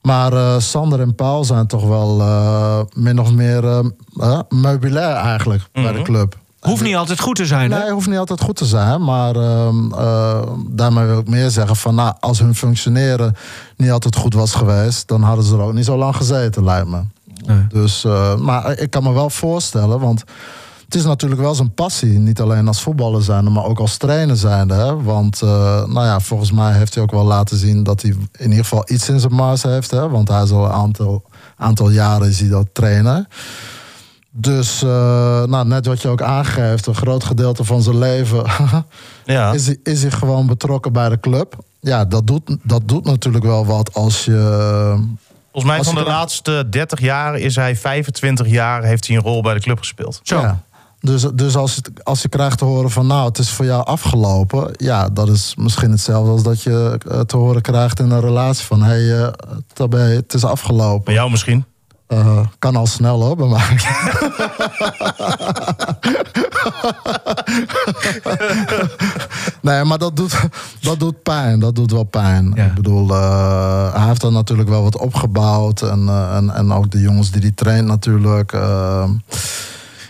Maar 0.01 0.33
eh, 0.33 0.59
Sander 0.59 0.99
en 0.99 1.15
Paul 1.15 1.43
zijn 1.43 1.67
toch 1.67 1.87
wel 1.87 2.19
eh, 2.21 2.79
min 2.93 3.19
of 3.19 3.31
meer 3.31 3.63
eh, 3.65 3.79
eh, 4.19 4.39
meubilair 4.49 5.15
eigenlijk 5.15 5.63
bij 5.73 5.83
de 5.83 5.91
Mhm. 5.93 6.03
club. 6.03 6.37
Hoeft 6.59 6.83
niet 6.83 6.95
altijd 6.95 7.19
goed 7.19 7.35
te 7.35 7.45
zijn, 7.45 7.71
hè? 7.71 7.79
Nee, 7.79 7.91
hoeft 7.91 8.07
niet 8.07 8.17
altijd 8.17 8.41
goed 8.41 8.55
te 8.55 8.65
zijn. 8.65 9.03
Maar 9.03 9.35
ehm, 9.35 9.91
eh, 9.93 10.41
daarmee 10.69 11.05
wil 11.05 11.19
ik 11.19 11.27
meer 11.29 11.49
zeggen 11.49 11.75
van... 11.75 11.95
Nou, 11.95 12.15
als 12.19 12.39
hun 12.39 12.55
functioneren 12.55 13.35
niet 13.77 13.91
altijd 13.91 14.15
goed 14.15 14.33
was 14.33 14.53
geweest... 14.53 15.07
dan 15.07 15.21
hadden 15.21 15.45
ze 15.45 15.53
er 15.55 15.61
ook 15.61 15.73
niet 15.73 15.85
zo 15.85 15.97
lang 15.97 16.15
gezeten, 16.15 16.63
lijkt 16.63 16.87
me. 16.87 17.01
Nee. 17.45 17.67
Dus, 17.69 18.03
eh, 18.03 18.35
maar 18.35 18.77
ik 18.79 18.89
kan 18.89 19.03
me 19.03 19.11
wel 19.13 19.29
voorstellen, 19.29 19.99
want... 19.99 20.23
Het 20.87 20.95
is 20.95 21.05
natuurlijk 21.05 21.41
wel 21.41 21.55
zijn 21.55 21.73
passie. 21.73 22.19
Niet 22.19 22.41
alleen 22.41 22.67
als 22.67 22.81
voetballer 22.81 23.23
zijnde, 23.23 23.49
maar 23.49 23.65
ook 23.65 23.79
als 23.79 23.97
trainer 23.97 24.37
zijnde. 24.37 24.73
Hè? 24.73 25.03
Want 25.03 25.41
eh, 25.41 25.49
nou 25.85 26.05
ja, 26.05 26.19
volgens 26.19 26.51
mij 26.51 26.73
heeft 26.73 26.93
hij 26.93 27.03
ook 27.03 27.11
wel 27.11 27.25
laten 27.25 27.57
zien... 27.57 27.83
dat 27.83 28.01
hij 28.01 28.11
in 28.37 28.49
ieder 28.49 28.63
geval 28.63 28.83
iets 28.85 29.09
in 29.09 29.19
zijn 29.19 29.33
mars 29.33 29.63
heeft. 29.63 29.91
Hè? 29.91 30.09
Want 30.09 30.27
hij 30.27 30.43
is 30.43 30.51
al 30.51 30.65
een 30.65 30.71
aantal, 30.71 31.23
aantal 31.57 31.89
jaren 31.89 32.27
is 32.27 32.39
hij 32.39 32.49
dat 32.49 32.67
trainer. 32.71 33.27
Dus 34.31 34.81
eh, 34.83 35.43
nou, 35.43 35.67
net 35.67 35.85
wat 35.85 36.01
je 36.01 36.07
ook 36.07 36.21
aangeeft, 36.21 36.85
een 36.85 36.95
groot 36.95 37.23
gedeelte 37.23 37.63
van 37.63 37.81
zijn 37.81 37.97
leven 37.97 38.45
Ja. 39.25 39.51
is, 39.51 39.65
hij, 39.65 39.77
is 39.83 40.01
hij 40.01 40.11
gewoon 40.11 40.47
betrokken 40.47 40.93
bij 40.93 41.09
de 41.09 41.19
club. 41.19 41.55
Ja, 41.79 42.05
dat 42.05 42.27
doet, 42.27 42.57
dat 42.63 42.81
doet 42.85 43.05
natuurlijk 43.05 43.45
wel 43.45 43.65
wat 43.65 43.93
als 43.93 44.25
je. 44.25 44.39
Volgens 45.51 45.75
mij 45.75 45.83
van 45.83 46.03
de 46.03 46.09
laatste 46.09 46.67
30 46.69 46.99
jaar 46.99 47.37
is 47.37 47.55
hij 47.55 47.75
25 47.75 48.47
jaar 48.47 48.83
heeft 48.83 49.07
hij 49.07 49.15
een 49.15 49.23
rol 49.23 49.41
bij 49.41 49.53
de 49.53 49.59
club 49.59 49.77
gespeeld. 49.77 50.19
Zo. 50.23 50.39
Ja. 50.39 50.65
Dus, 50.99 51.21
dus 51.33 51.55
als, 51.55 51.75
het, 51.75 51.91
als 52.03 52.21
je 52.21 52.29
krijgt 52.29 52.57
te 52.57 52.65
horen 52.65 52.91
van 52.91 53.07
nou, 53.07 53.27
het 53.27 53.37
is 53.37 53.49
voor 53.49 53.65
jou 53.65 53.85
afgelopen. 53.85 54.71
Ja, 54.77 55.09
dat 55.09 55.29
is 55.29 55.55
misschien 55.57 55.91
hetzelfde 55.91 56.31
als 56.31 56.43
dat 56.43 56.63
je 56.63 56.99
eh, 57.09 57.19
te 57.19 57.37
horen 57.37 57.61
krijgt 57.61 57.99
in 57.99 58.11
een 58.11 58.21
relatie 58.21 58.65
van 58.65 58.83
hé, 58.83 59.05
hey, 59.05 59.21
eh, 59.21 59.33
tabé, 59.73 59.97
het 59.97 60.33
is 60.33 60.43
afgelopen. 60.43 61.03
Bij 61.03 61.13
jou 61.13 61.31
misschien? 61.31 61.65
Eh, 62.07 62.39
kan 62.59 62.75
al 62.75 62.87
snel 62.87 63.23
hoor, 63.23 63.35
bij 63.35 63.47
mij. 63.47 63.77
nee, 69.67 69.83
maar 69.83 69.97
dat 69.97 70.15
doet, 70.15 70.39
dat 70.81 70.99
doet 70.99 71.23
pijn. 71.23 71.59
Dat 71.59 71.75
doet 71.75 71.91
wel 71.91 72.03
pijn. 72.03 72.51
Ja. 72.55 72.65
Ik 72.65 72.73
bedoel, 72.73 73.09
hij 73.93 74.07
heeft 74.07 74.21
dan 74.21 74.33
natuurlijk 74.33 74.69
wel 74.69 74.83
wat 74.83 74.97
opgebouwd. 74.97 75.81
En, 75.81 76.09
en, 76.09 76.49
en 76.55 76.71
ook 76.71 76.91
de 76.91 76.99
jongens 76.99 77.31
die 77.31 77.41
hij 77.41 77.51
traint 77.51 77.87
natuurlijk. 77.87 78.51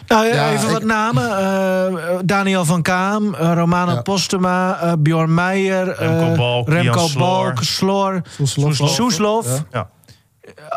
Nou, 0.07 0.25
ja, 0.25 0.33
Ja, 0.33 0.51
even 0.51 0.65
ik- 0.65 0.71
wat 0.73 0.83
namen. 0.83 1.37
Eh, 1.37 2.17
Daniel 2.23 2.65
van 2.65 2.81
Kaam, 2.81 3.33
eh, 3.35 3.51
Romano 3.55 3.91
Ja. 3.93 4.01
Postema, 4.01 4.79
eh, 4.81 4.93
Bjorn 4.99 5.33
Meijer, 5.33 5.95
Remco 5.97 6.35
Balk, 6.35 6.69
Remco. 6.69 7.07
Balk, 7.17 7.63
Sloor, 7.63 8.21
Soeslof. 8.73 9.45
Ja. 9.47 9.63
Ja. 9.71 9.89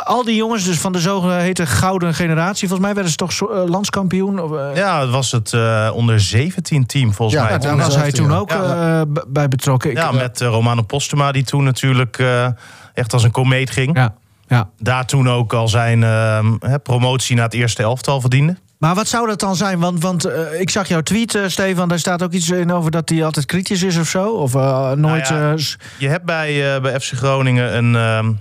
Al 0.05 0.25
die 0.25 0.35
jongens 0.37 0.65
dus 0.65 0.79
van 0.79 0.93
de 0.93 0.99
zogeheten 1.01 1.67
gouden 1.67 2.15
generatie. 2.15 2.61
Volgens 2.69 2.81
mij 2.81 2.93
werden 2.95 3.11
ze 3.11 3.17
toch 3.17 3.33
zo- 3.33 3.67
landskampioen? 3.69 4.41
Of, 4.41 4.51
Ja, 4.75 5.01
het 5.01 5.11
was 5.11 5.33
het 5.33 5.53
eh, 5.53 5.91
onder 5.95 6.21
17 6.21 6.87
team 6.87 7.13
volgens 7.15 7.39
Ja, 7.39 7.45
mij. 7.45 7.53
ja, 7.53 7.59
Ja, 7.63 7.69
daar 7.69 7.77
was 7.77 7.95
hij 7.95 8.05
17, 8.05 8.23
toen 8.25 8.33
ja. 8.33 8.39
ook 8.39 8.51
Ja. 8.51 9.01
eh, 9.01 9.23
bij 9.29 9.49
betrokken. 9.49 9.91
Ik- 9.91 10.13
met 10.13 10.41
Romano 10.41 10.83
Postema 10.83 11.33
die 11.33 11.45
toen 11.45 11.65
natuurlijk 11.65 12.19
eh, 12.19 12.47
echt 12.95 13.13
als 13.13 13.23
een 13.23 13.31
komeet 13.31 13.71
ging. 13.71 13.97
ja, 13.97 14.15
ja. 14.47 14.69
Daar 14.79 15.07
toen 15.07 15.29
ook 15.29 15.53
al 15.53 15.69
zijn 15.69 16.03
hè, 16.03 16.79
promotie 16.79 17.37
naar 17.37 17.45
het 17.45 17.55
eerste 17.55 17.83
elftal 17.83 18.21
verdiende. 18.21 18.57
Maar 18.81 18.95
wat 18.95 19.09
zou 19.09 19.27
dat 19.27 19.41
dan 19.41 19.57
zijn? 19.57 19.79
Want, 19.79 20.03
want 20.03 20.25
eh, 20.25 20.61
ik 20.61 20.71
zag 20.71 20.89
jouw 20.89 21.01
tweet, 21.01 21.35
eh, 21.35 21.47
Stefan. 21.47 21.89
Daar 21.89 21.99
staat 21.99 22.23
ook 22.23 22.33
iets 22.33 22.51
in 22.51 22.73
over 22.73 22.91
dat 22.91 23.09
hij 23.09 23.25
altijd 23.25 23.47
kritisch 23.47 23.83
is 23.83 23.97
of 23.97 24.09
zo. 24.09 24.29
Of 24.29 24.55
eh, 24.55 24.93
nooit. 24.93 25.31
Nou 25.31 25.57
ja. 25.57 25.57
Je 25.99 26.09
hebt 26.09 26.25
bij, 26.25 26.81
bij 26.81 27.01
FC 27.01 27.13
Groningen 27.13 27.77
een, 27.77 27.97
ehm, 27.97 28.33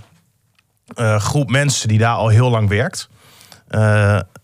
eh, 0.94 1.20
groep 1.20 1.50
mensen 1.50 1.88
die 1.88 1.98
daar 1.98 2.14
al 2.14 2.28
heel 2.28 2.50
lang 2.50 2.68
werkt. 2.68 3.08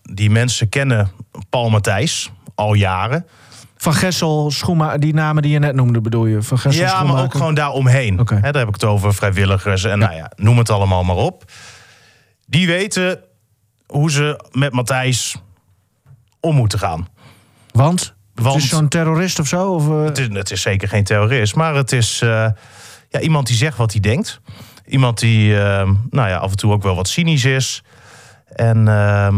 Die 0.01 0.29
mensen 0.29 0.69
kennen 0.69 1.11
Paul 1.49 1.69
Matthijs 1.69 2.31
al 2.55 2.73
jaren. 2.73 3.25
Van 3.77 3.93
Gessel, 3.93 4.51
Schoema, 4.51 4.97
die 4.97 5.13
namen 5.13 5.41
die 5.41 5.51
je 5.51 5.59
net 5.59 5.75
noemde, 5.75 6.01
bedoel 6.01 6.25
je? 6.25 6.41
Van 6.41 6.57
Gessel, 6.57 6.83
Ja, 6.83 7.03
maar 7.03 7.23
ook 7.23 7.31
gewoon 7.31 7.53
daaromheen. 7.53 8.17
Hè, 8.17 8.39
daar 8.39 8.57
heb 8.57 8.67
ik 8.67 8.73
het 8.73 8.83
over 8.83 9.13
vrijwilligers 9.13 9.83
en 9.83 9.99
nou 9.99 10.15
ja, 10.15 10.31
noem 10.35 10.57
het 10.57 10.69
allemaal 10.69 11.03
maar 11.03 11.15
op. 11.15 11.43
Die 12.45 12.67
weten 12.67 13.19
hoe 13.85 14.11
ze 14.11 14.45
met 14.51 14.73
Matthijs 14.73 15.35
om 16.47 16.55
moeten 16.55 16.79
gaan. 16.79 17.07
Want? 17.71 18.15
Want- 18.33 18.53
Het 18.55 18.63
is 18.63 18.69
zo'n 18.69 18.87
terrorist 18.87 19.39
of 19.39 19.47
zo? 19.47 19.73
Of, 19.73 19.89
eh, 19.89 20.03
Het 20.03 20.17
is, 20.17 20.27
het 20.31 20.51
is 20.51 20.61
zeker 20.61 20.87
geen 20.87 21.03
terrorist, 21.03 21.55
maar 21.55 21.75
het 21.75 21.91
is 21.91 22.21
eh, 22.21 22.47
ja, 23.09 23.19
iemand 23.19 23.47
die 23.47 23.55
zegt 23.55 23.77
wat 23.77 23.91
hij 23.91 24.01
denkt. 24.01 24.41
Iemand 24.85 25.19
die 25.19 25.59
eh, 25.59 25.89
nou 26.09 26.29
ja, 26.29 26.37
af 26.37 26.51
en 26.51 26.57
toe 26.57 26.71
ook 26.71 26.83
wel 26.83 26.95
wat 26.95 27.07
cynisch 27.07 27.45
is. 27.45 27.83
En 28.55 28.87
eh, 28.87 29.37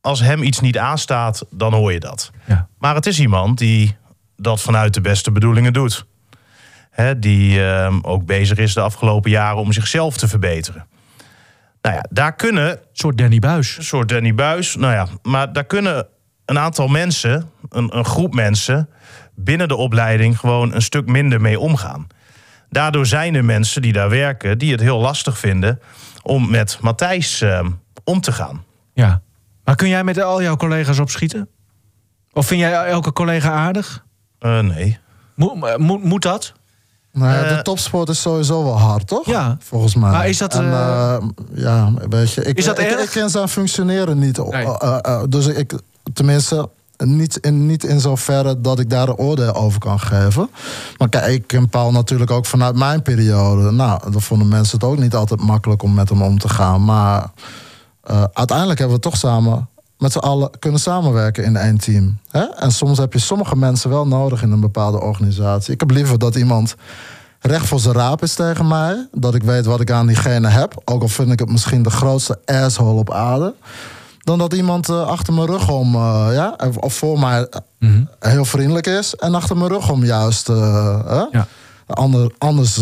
als 0.00 0.20
hem 0.20 0.42
iets 0.42 0.60
niet 0.60 0.78
aanstaat, 0.78 1.44
dan 1.50 1.72
hoor 1.74 1.92
je 1.92 2.00
dat. 2.00 2.30
ja. 2.44 2.68
Maar 2.78 2.94
het 2.94 3.06
is 3.06 3.20
iemand 3.20 3.58
die 3.58 3.96
dat 4.36 4.60
vanuit 4.60 4.94
de 4.94 5.00
beste 5.00 5.30
bedoelingen 5.32 5.72
doet. 5.72 6.06
Hè, 6.90 7.18
die 7.18 7.64
eh, 7.66 7.94
ook 8.02 8.24
bezig 8.26 8.58
is 8.58 8.74
de 8.74 8.80
afgelopen 8.80 9.30
jaren 9.30 9.58
om 9.60 9.72
zichzelf 9.72 10.16
te 10.16 10.28
verbeteren. 10.28 10.86
Nou 11.82 11.94
ja, 11.94 12.04
daar 12.10 12.34
kunnen 12.34 12.70
Een 12.70 12.78
soort 12.92 13.18
Danny 13.18 13.38
Buis. 13.38 13.76
een 13.76 13.84
soort 13.84 14.08
Danny 14.08 14.34
Buis. 14.34 14.76
Nou 14.76 14.92
ja, 14.92 15.06
maar 15.22 15.52
daar 15.52 15.64
kunnen 15.64 16.06
een 16.44 16.58
aantal 16.58 16.88
mensen, 16.88 17.50
een, 17.68 17.96
een 17.96 18.04
groep 18.04 18.34
mensen, 18.34 18.88
binnen 19.34 19.68
de 19.68 19.76
opleiding 19.76 20.38
gewoon 20.38 20.74
een 20.74 20.82
stuk 20.82 21.06
minder 21.06 21.40
mee 21.40 21.58
omgaan. 21.58 22.06
Daardoor 22.68 23.06
zijn 23.06 23.34
er 23.34 23.44
mensen 23.44 23.82
die 23.82 23.92
daar 23.92 24.08
werken, 24.08 24.58
die 24.58 24.72
het 24.72 24.80
heel 24.80 24.98
lastig 24.98 25.38
vinden 25.38 25.80
om 26.22 26.50
met 26.50 26.78
Matthijs 26.80 27.40
eh, 27.40 27.66
om 28.04 28.20
te 28.20 28.32
gaan. 28.32 28.64
Ja. 28.94 29.22
Maar 29.64 29.76
kun 29.76 29.88
jij 29.88 30.04
met 30.04 30.18
al 30.18 30.42
jouw 30.42 30.56
collega's 30.56 30.98
opschieten? 30.98 31.48
Of 32.32 32.46
vind 32.46 32.60
jij 32.60 32.72
elke 32.72 33.12
collega 33.12 33.50
aardig? 33.50 34.04
Eh, 34.38 34.60
nee. 34.60 34.98
Moet, 35.34 35.78
moet, 35.78 36.04
moet 36.04 36.22
dat? 36.22 36.52
Nou 37.12 37.32
ja, 37.32 37.42
Eh, 37.42 37.56
de 37.56 37.62
topsport 37.62 38.08
is 38.08 38.20
sowieso 38.20 38.64
wel 38.64 38.78
hard, 38.78 39.06
toch? 39.06 39.26
Ja. 39.26 39.56
Volgens 39.60 39.94
mij. 39.94 40.10
Maar 40.10 40.28
is 40.28 40.38
dat, 40.38 40.54
En, 40.54 40.64
eh, 40.64 41.14
eh, 41.14 41.22
ja, 41.54 41.92
weet 42.08 42.32
je, 42.32 42.44
ik, 42.44 42.58
is 42.58 42.64
dat 42.64 42.78
ik, 42.78 42.86
erg? 42.86 43.02
ik 43.02 43.10
ken 43.10 43.30
zijn 43.30 43.48
functioneren 43.48 44.18
niet. 44.18 44.50
Nee. 44.50 44.66
Dus 45.28 45.46
ik, 45.46 45.72
tenminste, 46.12 46.68
niet 46.96 47.36
in, 47.36 47.66
niet 47.66 47.84
in 47.84 48.00
zoverre 48.00 48.60
dat 48.60 48.78
ik 48.78 48.90
daar 48.90 49.08
een 49.08 49.16
oordeel 49.16 49.54
over 49.54 49.80
kan 49.80 50.00
geven. 50.00 50.50
Maar 50.98 51.08
kijk, 51.08 51.26
ik 51.26 51.46
ken 51.46 51.68
Paul 51.68 51.92
natuurlijk 51.92 52.30
ook 52.30 52.46
vanuit 52.46 52.76
mijn 52.76 53.02
periode. 53.02 53.70
Nou, 53.70 54.10
dan 54.10 54.22
vonden 54.22 54.48
mensen 54.48 54.78
het 54.78 54.88
ook 54.88 54.98
niet 54.98 55.14
altijd 55.14 55.40
makkelijk 55.40 55.82
om 55.82 55.94
met 55.94 56.08
hem 56.08 56.22
om 56.22 56.38
te 56.38 56.48
gaan. 56.48 56.84
Maar 56.84 57.30
uiteindelijk 58.32 58.78
hebben 58.78 58.96
we 58.96 59.02
toch 59.02 59.16
samen 59.16 59.68
met 60.02 60.12
z'n 60.12 60.18
allen 60.18 60.50
kunnen 60.58 60.80
samenwerken 60.80 61.44
in 61.44 61.56
één 61.56 61.78
team. 61.78 62.18
Hè? 62.30 62.40
En 62.42 62.72
soms 62.72 62.98
heb 62.98 63.12
je 63.12 63.18
sommige 63.18 63.56
mensen 63.56 63.90
wel 63.90 64.06
nodig 64.06 64.42
in 64.42 64.50
een 64.52 64.60
bepaalde 64.60 65.00
organisatie. 65.00 65.72
Ik 65.74 65.80
heb 65.80 65.90
liever 65.90 66.18
dat 66.18 66.34
iemand 66.36 66.74
recht 67.40 67.66
voor 67.66 67.78
zijn 67.80 67.94
raap 67.94 68.22
is 68.22 68.34
tegen 68.34 68.68
mij. 68.68 69.08
Dat 69.12 69.34
ik 69.34 69.42
weet 69.42 69.66
wat 69.66 69.80
ik 69.80 69.90
aan 69.90 70.06
diegene 70.06 70.48
heb. 70.48 70.82
Ook 70.84 71.02
al 71.02 71.08
vind 71.08 71.32
ik 71.32 71.38
het 71.38 71.50
misschien 71.50 71.82
de 71.82 71.90
grootste 71.90 72.38
asshole 72.44 72.98
op 72.98 73.12
aarde. 73.12 73.54
Dan 74.18 74.38
dat 74.38 74.52
iemand 74.52 74.88
eh, 74.88 75.06
achter 75.06 75.32
mijn 75.34 75.46
rug 75.46 75.68
om, 75.70 75.94
eh, 75.94 76.26
ja, 76.32 76.56
of- 76.80 76.94
voor 76.94 77.18
mij 77.18 77.48
eh, 77.48 77.90
heel 78.20 78.44
vriendelijk 78.44 78.86
is. 78.86 79.14
En 79.14 79.34
achter 79.34 79.56
mijn 79.56 79.70
rug 79.70 79.90
om 79.90 80.04
juist 80.04 80.46
hè, 80.46 81.24
Ja. 81.30 81.46
ander, 81.86 82.32
anders 82.38 82.76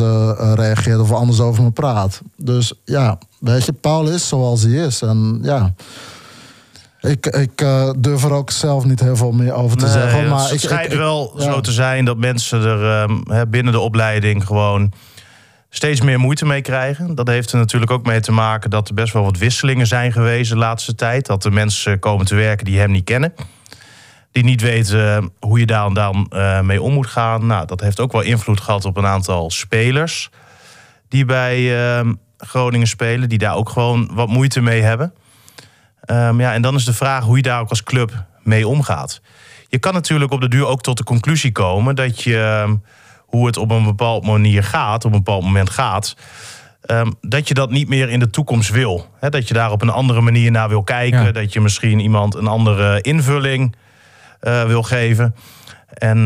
reageert 0.54 1.00
of 1.00 1.12
anders 1.12 1.40
over 1.40 1.62
me 1.62 1.70
praat. 1.70 2.20
Dus 2.37 2.72
ja, 2.85 3.18
weet 3.38 3.64
je, 3.64 3.72
Paul 3.72 4.09
is 4.09 4.28
zoals 4.28 4.62
hij 4.62 4.72
is. 4.72 5.02
En 5.02 5.38
ja, 5.42 5.72
ik, 7.00 7.26
ik 7.26 7.60
eh, 7.60 7.90
durf 7.98 8.24
er 8.24 8.32
ook 8.32 8.50
zelf 8.50 8.84
niet 8.84 9.00
heel 9.00 9.16
veel 9.16 9.32
meer 9.32 9.52
over 9.52 9.76
te 9.76 9.84
Nee, 9.84 9.92
zeggen. 9.92 10.18
het 10.20 10.28
Maar 10.28 10.52
ik, 10.52 10.60
schijnt 10.60 10.84
ik- 10.86 10.92
ik- 10.92 10.98
wel 10.98 11.32
ja. 11.36 11.42
zo 11.42 11.60
te 11.60 11.72
zijn 11.72 12.04
dat 12.04 12.16
mensen 12.16 12.62
er 12.64 13.08
ehm, 13.08 13.48
binnen 13.50 13.72
de 13.72 13.80
opleiding 13.80 14.46
gewoon 14.46 14.92
steeds 15.70 16.00
meer 16.00 16.18
moeite 16.18 16.46
mee 16.46 16.62
krijgen. 16.62 17.14
Dat 17.14 17.26
heeft 17.28 17.52
er 17.52 17.58
natuurlijk 17.58 17.90
ook 17.90 18.06
mee 18.06 18.20
te 18.20 18.32
maken 18.32 18.70
dat 18.70 18.88
er 18.88 18.94
best 18.94 19.12
wel 19.12 19.22
wat 19.22 19.38
wisselingen 19.38 19.86
zijn 19.86 20.12
geweest 20.12 20.50
de 20.50 20.56
laatste 20.56 20.94
tijd. 20.94 21.26
Dat 21.26 21.44
er 21.44 21.52
mensen 21.52 21.98
komen 21.98 22.26
te 22.26 22.34
werken 22.34 22.64
die 22.64 22.78
hem 22.78 22.90
niet 22.90 23.04
kennen. 23.04 23.34
Die 24.32 24.44
niet 24.44 24.60
weten 24.60 25.16
eh, 25.16 25.22
hoe 25.40 25.58
je 25.58 25.66
daar 25.66 25.92
dan 25.94 26.26
eh, 26.30 26.60
mee 26.60 26.82
om 26.82 26.92
moet 26.92 27.06
gaan. 27.06 27.46
Nou, 27.46 27.66
dat 27.66 27.80
heeft 27.80 28.00
ook 28.00 28.12
wel 28.12 28.20
invloed 28.20 28.60
gehad 28.60 28.84
op 28.84 28.96
een 28.96 29.06
aantal 29.06 29.50
spelers 29.50 30.30
die 31.08 31.24
bij 31.24 31.86
ehm, 31.96 32.12
Groningen 32.38 32.86
spelen, 32.86 33.28
die 33.28 33.38
daar 33.38 33.54
ook 33.54 33.68
gewoon 33.68 34.10
wat 34.12 34.28
moeite 34.28 34.60
mee 34.60 34.80
hebben. 34.82 35.12
Ehm, 36.00 36.40
ja, 36.40 36.52
en 36.52 36.62
dan 36.62 36.74
is 36.74 36.84
de 36.84 36.92
vraag 36.92 37.24
hoe 37.24 37.36
je 37.36 37.42
daar 37.42 37.60
ook 37.60 37.70
als 37.70 37.82
club 37.82 38.24
mee 38.42 38.68
omgaat. 38.68 39.20
Je 39.68 39.78
kan 39.78 39.94
natuurlijk 39.94 40.32
op 40.32 40.40
de 40.40 40.48
duur 40.48 40.66
ook 40.66 40.82
tot 40.82 40.96
de 40.96 41.04
conclusie 41.04 41.52
komen 41.52 41.94
dat 41.94 42.22
je 42.22 42.38
ehm, 42.38 42.76
hoe 43.18 43.46
het 43.46 43.56
op 43.56 43.70
een 43.70 43.84
bepaald 43.84 44.24
manier 44.24 44.62
gaat, 44.62 45.04
op 45.04 45.12
een 45.12 45.22
bepaald 45.22 45.42
moment 45.42 45.70
gaat, 45.70 46.16
ehm, 46.82 47.10
dat 47.20 47.48
je 47.48 47.54
dat 47.54 47.70
niet 47.70 47.88
meer 47.88 48.08
in 48.08 48.18
de 48.18 48.30
toekomst 48.30 48.70
wil. 48.70 49.06
Dat 49.20 49.48
je 49.48 49.54
daar 49.54 49.70
op 49.70 49.82
een 49.82 49.90
andere 49.90 50.20
manier 50.20 50.50
naar 50.50 50.68
wil 50.68 50.82
kijken. 50.82 51.24
Ja. 51.24 51.32
Dat 51.32 51.52
je 51.52 51.60
misschien 51.60 52.00
iemand 52.00 52.34
een 52.34 52.46
andere 52.46 53.00
invulling 53.00 53.76
eh, 54.40 54.64
wil 54.64 54.82
geven. 54.82 55.34
En 55.88 56.24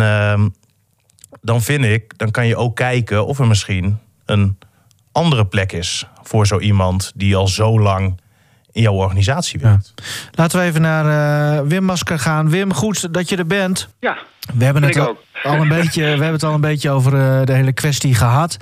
dan 1.41 1.63
vind 1.63 1.85
ik, 1.85 2.19
dan 2.19 2.31
kan 2.31 2.47
je 2.47 2.57
ook 2.57 2.77
kijken 2.77 3.27
of 3.27 3.39
er 3.39 3.47
misschien 3.47 3.99
een 4.25 4.59
andere 5.13 5.47
plek 5.47 5.73
is 5.73 6.07
voor 6.23 6.47
zo 6.47 6.59
iemand 6.59 7.13
die 7.15 7.37
al 7.37 7.49
zo 7.49 7.81
lang 7.81 8.21
in 8.75 8.83
jouw 8.83 8.95
organisatie 8.95 9.61
werkt. 9.61 9.95
Laten 10.33 10.59
we 10.59 10.65
even 10.65 10.81
naar 10.81 11.07
eh, 11.59 11.67
Wim 11.67 11.83
Masker 11.83 12.19
gaan. 12.19 12.51
Wim, 12.51 12.73
goed 12.73 13.15
dat 13.15 13.29
je 13.29 13.37
er 13.37 13.47
bent. 13.47 13.89
Ja, 14.01 14.19
We 14.55 14.65
hebben, 14.65 14.83
Ben 14.83 14.91
het 14.91 14.99
ik 14.99 15.07
al, 15.07 15.09
ook. 15.09 15.19
al 15.43 15.61
een 15.61 15.69
beetje, 15.69 16.03
we 16.03 16.09
hebben 16.09 16.33
het 16.33 16.43
al 16.43 16.55
een 16.55 16.61
beetje 16.61 16.91
over 16.91 17.15
eh, 17.15 17.45
de 17.45 17.53
hele 17.53 17.73
kwestie 17.73 18.15
gehad. 18.15 18.57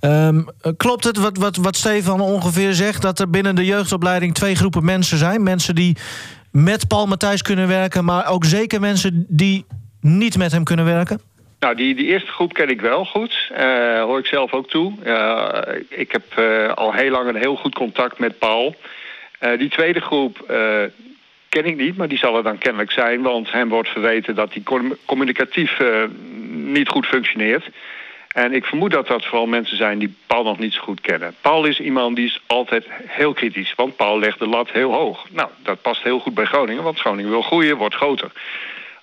Ehm, 0.00 0.42
eh, 0.60 0.72
klopt 0.76 1.04
het 1.04 1.16
wat, 1.16 1.36
wat, 1.36 1.56
wat 1.56 1.76
Stefan 1.76 2.20
ongeveer 2.20 2.72
zegt... 2.72 3.02
dat 3.02 3.18
er 3.18 3.30
binnen 3.30 3.54
de 3.54 3.64
jeugdopleiding 3.64 4.34
twee 4.34 4.54
groepen 4.54 4.84
mensen 4.84 5.18
zijn? 5.18 5.42
Mensen 5.42 5.74
die 5.74 5.96
met 6.50 6.88
Paul 6.88 7.06
Matthijs 7.06 7.42
kunnen 7.42 7.68
werken... 7.68 8.04
maar 8.04 8.26
ook 8.26 8.44
zeker 8.44 8.80
mensen 8.80 9.26
die 9.28 9.64
niet 10.00 10.36
met 10.36 10.52
hem 10.52 10.64
kunnen 10.64 10.84
werken? 10.84 11.20
nou 11.62 11.74
die, 11.74 11.94
die 11.94 12.06
eerste 12.06 12.30
groep 12.30 12.52
ken 12.52 12.68
ik 12.68 12.80
wel 12.80 13.04
goed. 13.04 13.50
Eh, 13.54 14.02
hoor 14.02 14.18
ik 14.18 14.26
zelf 14.26 14.52
ook 14.52 14.68
toe. 14.68 14.92
Ik 15.88 16.12
heb 16.12 16.22
eh, 16.36 16.72
al 16.74 16.92
heel 16.92 17.10
lang 17.10 17.28
een 17.28 17.40
heel 17.40 17.56
goed 17.56 17.74
contact 17.74 18.18
met 18.18 18.38
Paul. 18.38 18.76
Eh, 19.42 19.58
die 19.58 19.68
tweede 19.68 20.00
groep 20.00 20.40
eh, 20.40 20.82
ken 21.48 21.64
ik 21.64 21.76
niet, 21.76 21.96
maar 21.96 22.08
die 22.08 22.18
zal 22.18 22.36
er 22.36 22.42
dan 22.42 22.58
kennelijk 22.58 22.90
zijn. 22.90 23.22
Want 23.22 23.52
hem 23.52 23.68
wordt 23.68 23.88
verweten 23.88 24.34
dat 24.34 24.52
hij 24.52 24.62
com- 24.62 24.96
communicatief 25.04 25.80
eh, 25.80 26.02
niet 26.50 26.88
goed 26.88 27.06
functioneert. 27.06 27.68
En 28.28 28.52
ik 28.52 28.64
vermoed 28.64 28.90
dat 28.90 29.06
dat 29.06 29.24
vooral 29.24 29.46
mensen 29.46 29.76
zijn 29.76 29.98
die 29.98 30.14
Paul 30.26 30.44
nog 30.44 30.58
niet 30.58 30.72
zo 30.72 30.80
goed 30.80 31.00
kennen. 31.00 31.34
Paul 31.40 31.64
is 31.64 31.80
iemand 31.80 32.16
die 32.16 32.26
is 32.26 32.42
altijd 32.46 32.86
heel 33.06 33.32
kritisch, 33.32 33.74
want 33.76 33.96
Paul 33.96 34.18
legt 34.18 34.38
de 34.38 34.46
lat 34.46 34.70
heel 34.70 34.92
hoog. 34.92 35.26
Nou, 35.30 35.48
dat 35.62 35.82
past 35.82 36.02
heel 36.02 36.18
goed 36.18 36.34
bij 36.34 36.44
Groningen, 36.44 36.82
want 36.82 37.00
Groningen 37.00 37.30
wil 37.30 37.42
groeien, 37.42 37.76
wordt 37.76 37.94
groter. 37.94 38.30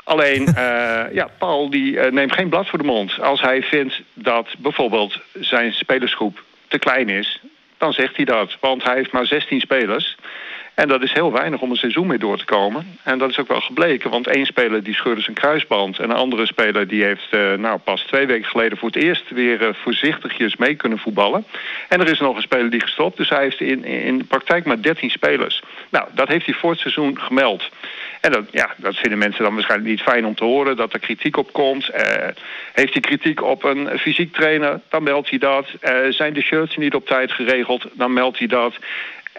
Alleen, 0.04 0.48
ja, 1.20 1.30
Paul 1.38 1.70
die 1.70 2.00
neemt 2.00 2.34
geen 2.34 2.50
blad 2.50 2.68
voor 2.68 2.80
de 2.80 2.86
mond. 2.86 3.20
Als 3.22 3.42
hij 3.42 3.64
vindt 3.64 4.02
dat 4.14 4.48
bijvoorbeeld 4.58 5.20
zijn 5.40 5.74
spelersgroep 5.74 6.44
te 6.68 6.80
klein 6.80 7.10
is, 7.10 7.42
dan 7.80 7.94
zegt 7.94 8.16
hij 8.16 8.26
dat. 8.26 8.58
Want 8.60 8.84
hij 8.84 8.96
heeft 8.96 9.12
maar 9.12 9.26
16 9.26 9.60
spelers. 9.60 10.16
En 10.80 10.88
dat 10.88 11.02
is 11.02 11.14
heel 11.14 11.32
weinig 11.32 11.62
om 11.62 11.70
een 11.70 11.76
seizoen 11.76 12.08
mee 12.08 12.18
door 12.18 12.38
te 12.38 12.46
komen. 12.46 13.00
En 13.04 13.18
dat 13.18 13.30
is 13.30 13.40
ook 13.40 13.48
wel 13.48 13.62
gebleken, 13.62 14.10
want 14.10 14.28
één 14.28 14.46
speler 14.46 14.84
die 14.84 14.94
scheurde 14.94 15.22
zijn 15.22 15.36
kruisband... 15.36 16.00
en 16.00 16.10
een 16.10 16.16
andere 16.16 16.46
speler 16.46 16.88
die 16.88 17.04
heeft 17.04 17.28
eh, 17.30 17.54
nou, 17.54 17.78
pas 17.78 18.02
twee 18.02 18.26
weken 18.26 18.50
geleden 18.50 18.78
voor 18.78 18.88
het 18.88 19.04
eerst... 19.04 19.30
weer 19.30 19.68
eh, 19.68 19.74
voorzichtigjes 19.74 20.56
mee 20.56 20.76
kunnen 20.76 21.00
voetballen. 21.00 21.46
En 21.90 22.00
er 22.00 22.10
is 22.10 22.20
nog 22.20 22.36
een 22.36 22.42
speler 22.42 22.70
die 22.70 22.82
gestopt, 22.82 23.18
dus 23.18 23.30
hij 23.30 23.44
heeft 23.44 23.62
in, 23.62 23.84
in 23.84 24.18
de 24.18 24.24
praktijk 24.24 24.66
maar 24.66 24.82
13 24.82 25.10
spelers. 25.10 25.62
Nou, 25.90 26.08
dat 26.14 26.28
heeft 26.28 26.46
hij 26.46 26.56
voor 26.56 26.72
het 26.72 26.80
seizoen 26.80 27.20
gemeld. 27.20 27.70
En 28.20 28.32
dat, 28.32 28.44
ja, 28.52 28.74
dat 28.78 28.96
vinden 28.96 29.20
mensen 29.20 29.44
dan 29.44 29.54
waarschijnlijk 29.54 29.90
niet 29.90 30.02
fijn 30.02 30.26
om 30.26 30.36
te 30.36 30.44
horen, 30.44 30.76
dat 30.76 30.94
er 30.94 31.00
kritiek 31.00 31.38
op 31.38 31.54
komt. 31.54 31.90
Eh, 31.90 32.28
heeft 32.74 32.94
hij 32.94 33.02
kritiek 33.02 33.44
op 33.44 33.64
een 33.64 34.00
fysiek 34.00 34.34
trainer, 34.34 34.80
dan 34.90 35.04
meldt 35.04 35.30
hij 35.30 35.40
dat. 35.40 35.68
Eh, 35.80 35.94
zijn 36.10 36.34
de 36.34 36.42
shirts 36.42 36.78
niet 36.78 36.96
op 36.96 37.08
tijd 37.08 37.32
geregeld, 37.32 37.86
dan 37.94 38.14
meldt 38.14 38.40
hij 38.40 38.48
dat. 38.48 38.76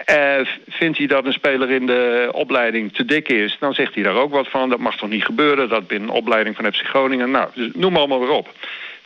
Eh, 0.04 0.40
vindt 0.68 0.98
hij 0.98 1.06
dat 1.06 1.24
een 1.24 1.32
speler 1.32 1.70
in 1.70 1.86
de 1.86 2.28
opleiding 2.32 2.94
te 2.94 3.04
dik 3.04 3.28
is, 3.28 3.56
dan 3.60 3.74
zegt 3.74 3.94
hij 3.94 4.02
daar 4.02 4.14
ook 4.14 4.32
wat 4.32 4.48
van. 4.48 4.68
Dat 4.68 4.78
mag 4.78 4.96
toch 4.96 5.08
niet 5.08 5.24
gebeuren, 5.24 5.68
dat 5.68 5.86
binnen 5.86 6.08
een 6.08 6.14
opleiding 6.14 6.56
van 6.56 6.72
FC 6.72 6.82
Groningen. 6.86 7.30
Nou, 7.30 7.48
dus 7.54 7.70
noem 7.74 7.96
allemaal 7.96 8.20
weer 8.20 8.30
op. 8.30 8.48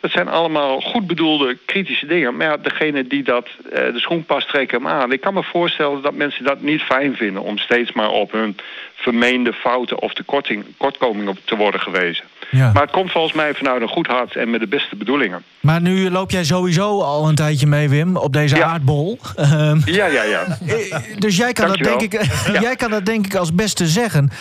Dat 0.05 0.13
zijn 0.13 0.27
allemaal 0.27 0.81
goed 0.81 1.07
bedoelde 1.07 1.57
kritische 1.65 2.05
dingen. 2.05 2.35
Maar 2.35 2.47
ja, 2.47 2.57
degene 2.57 3.07
die 3.07 3.23
dat 3.23 3.47
uh, 3.65 3.71
de 3.71 3.99
schoen 3.99 4.25
past, 4.25 4.47
trekken 4.47 4.77
hem 4.77 4.87
aan. 4.87 5.11
Ik 5.11 5.21
kan 5.21 5.33
me 5.33 5.43
voorstellen 5.43 6.01
dat 6.01 6.13
mensen 6.13 6.43
dat 6.43 6.61
niet 6.61 6.81
fijn 6.81 7.15
vinden... 7.15 7.41
om 7.41 7.57
steeds 7.57 7.91
maar 7.91 8.09
op 8.09 8.31
hun 8.31 8.57
vermeende 8.95 9.53
fouten 9.53 10.01
of 10.01 10.13
tekortkomingen 10.13 11.37
te 11.45 11.55
worden 11.55 11.79
gewezen. 11.79 12.25
Ja. 12.49 12.71
Maar 12.71 12.81
het 12.81 12.91
komt 12.91 13.11
volgens 13.11 13.33
mij 13.33 13.53
vanuit 13.53 13.81
een 13.81 13.87
goed 13.87 14.07
hart 14.07 14.35
en 14.35 14.49
met 14.49 14.59
de 14.59 14.67
beste 14.67 14.95
bedoelingen. 14.95 15.43
Maar 15.59 15.81
nu 15.81 16.09
loop 16.09 16.31
jij 16.31 16.43
sowieso 16.43 17.01
al 17.01 17.27
een 17.27 17.35
tijdje 17.35 17.67
mee, 17.67 17.89
Wim, 17.89 18.17
op 18.17 18.33
deze 18.33 18.63
aardbol. 18.63 19.19
Ehm, 19.35 19.79
ja, 19.85 20.05
ja, 20.05 20.23
ja. 20.23 20.43
Eh, 20.65 20.97
dus 21.17 21.37
jij 21.37 21.53
kan, 21.53 21.67
dat 21.67 21.77
denk, 21.77 22.01
ik, 22.01 22.21
jij 22.67 22.75
kan 22.75 22.89
dat 22.89 23.05
denk 23.05 23.25
ik 23.25 23.35
als 23.35 23.53
beste 23.53 23.85
zeggen. 23.85 24.31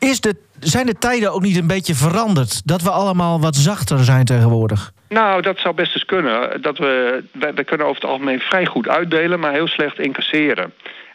Is 0.00 0.20
de, 0.20 0.36
zijn 0.60 0.86
de 0.86 0.98
tijden 0.98 1.32
ook 1.32 1.42
niet 1.42 1.56
een 1.56 1.66
beetje 1.66 1.94
veranderd? 1.94 2.66
Dat 2.66 2.82
we 2.82 2.90
allemaal 2.90 3.40
wat 3.40 3.56
zachter 3.56 4.04
zijn 4.04 4.24
tegenwoordig? 4.24 4.92
Nou, 5.08 5.42
dat 5.42 5.58
zou 5.58 5.74
best 5.74 5.94
eens 5.94 6.04
kunnen. 6.04 6.62
Dat 6.62 6.78
we, 6.78 7.22
we, 7.32 7.64
kunnen 7.64 7.86
over 7.86 8.00
het 8.00 8.10
algemeen 8.10 8.40
vrij 8.40 8.66
goed 8.66 8.88
uitdelen, 8.88 9.40
maar 9.40 9.52
heel 9.52 9.68
slecht 9.68 9.98
incasseren. 9.98 10.64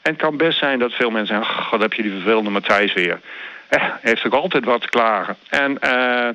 En 0.02 0.12
het 0.12 0.22
kan 0.22 0.38
best 0.38 0.58
zijn 0.58 0.80
dat 0.80 0.94
veel 0.94 1.10
mensen 1.10 1.36
zeggen... 1.36 1.64
god, 1.64 1.82
heb 1.82 1.94
je 1.94 2.02
die 2.02 2.12
vervelende 2.12 2.50
Matthijs 2.50 2.94
weer. 2.94 3.20
Eh, 3.68 3.84
heeft 4.02 4.26
ook 4.26 4.34
altijd 4.34 4.66
wat 4.66 4.82
te 4.82 4.90
klagen. 4.90 5.36
En... 5.50 5.78
Uh, 5.84 6.30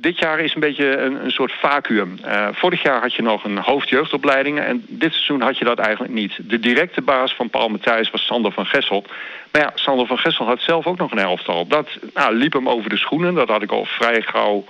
dit 0.00 0.18
jaar 0.18 0.40
is 0.40 0.54
een 0.54 0.60
beetje 0.60 0.96
een, 0.96 1.24
een 1.24 1.30
soort 1.30 1.52
vacuüm. 1.52 2.18
Uh, 2.24 2.48
vorig 2.52 2.82
jaar 2.82 3.00
had 3.00 3.14
je 3.14 3.22
nog 3.22 3.44
een 3.44 3.58
hoofdjeugdopleidingen 3.58 4.66
en 4.66 4.84
dit 4.88 5.12
seizoen 5.12 5.40
had 5.40 5.58
je 5.58 5.64
dat 5.64 5.78
eigenlijk 5.78 6.14
niet. 6.14 6.38
De 6.42 6.58
directe 6.58 7.02
baas 7.02 7.34
van 7.34 7.50
Paul 7.50 7.68
Matthijs 7.68 8.10
was 8.10 8.26
Sander 8.26 8.52
van 8.52 8.66
Gessel. 8.66 9.04
Maar 9.52 9.62
ja, 9.62 9.70
Sander 9.74 10.06
van 10.06 10.18
Gessel 10.18 10.46
had 10.46 10.60
zelf 10.60 10.86
ook 10.86 10.98
nog 10.98 11.10
een 11.10 11.18
elftal. 11.18 11.66
Dat 11.66 11.88
nou, 12.14 12.34
liep 12.34 12.52
hem 12.52 12.68
over 12.68 12.90
de 12.90 12.96
schoenen. 12.96 13.34
Dat 13.34 13.48
had 13.48 13.62
ik 13.62 13.72
al 13.72 13.84
vrij 13.84 14.22
gauw 14.22 14.64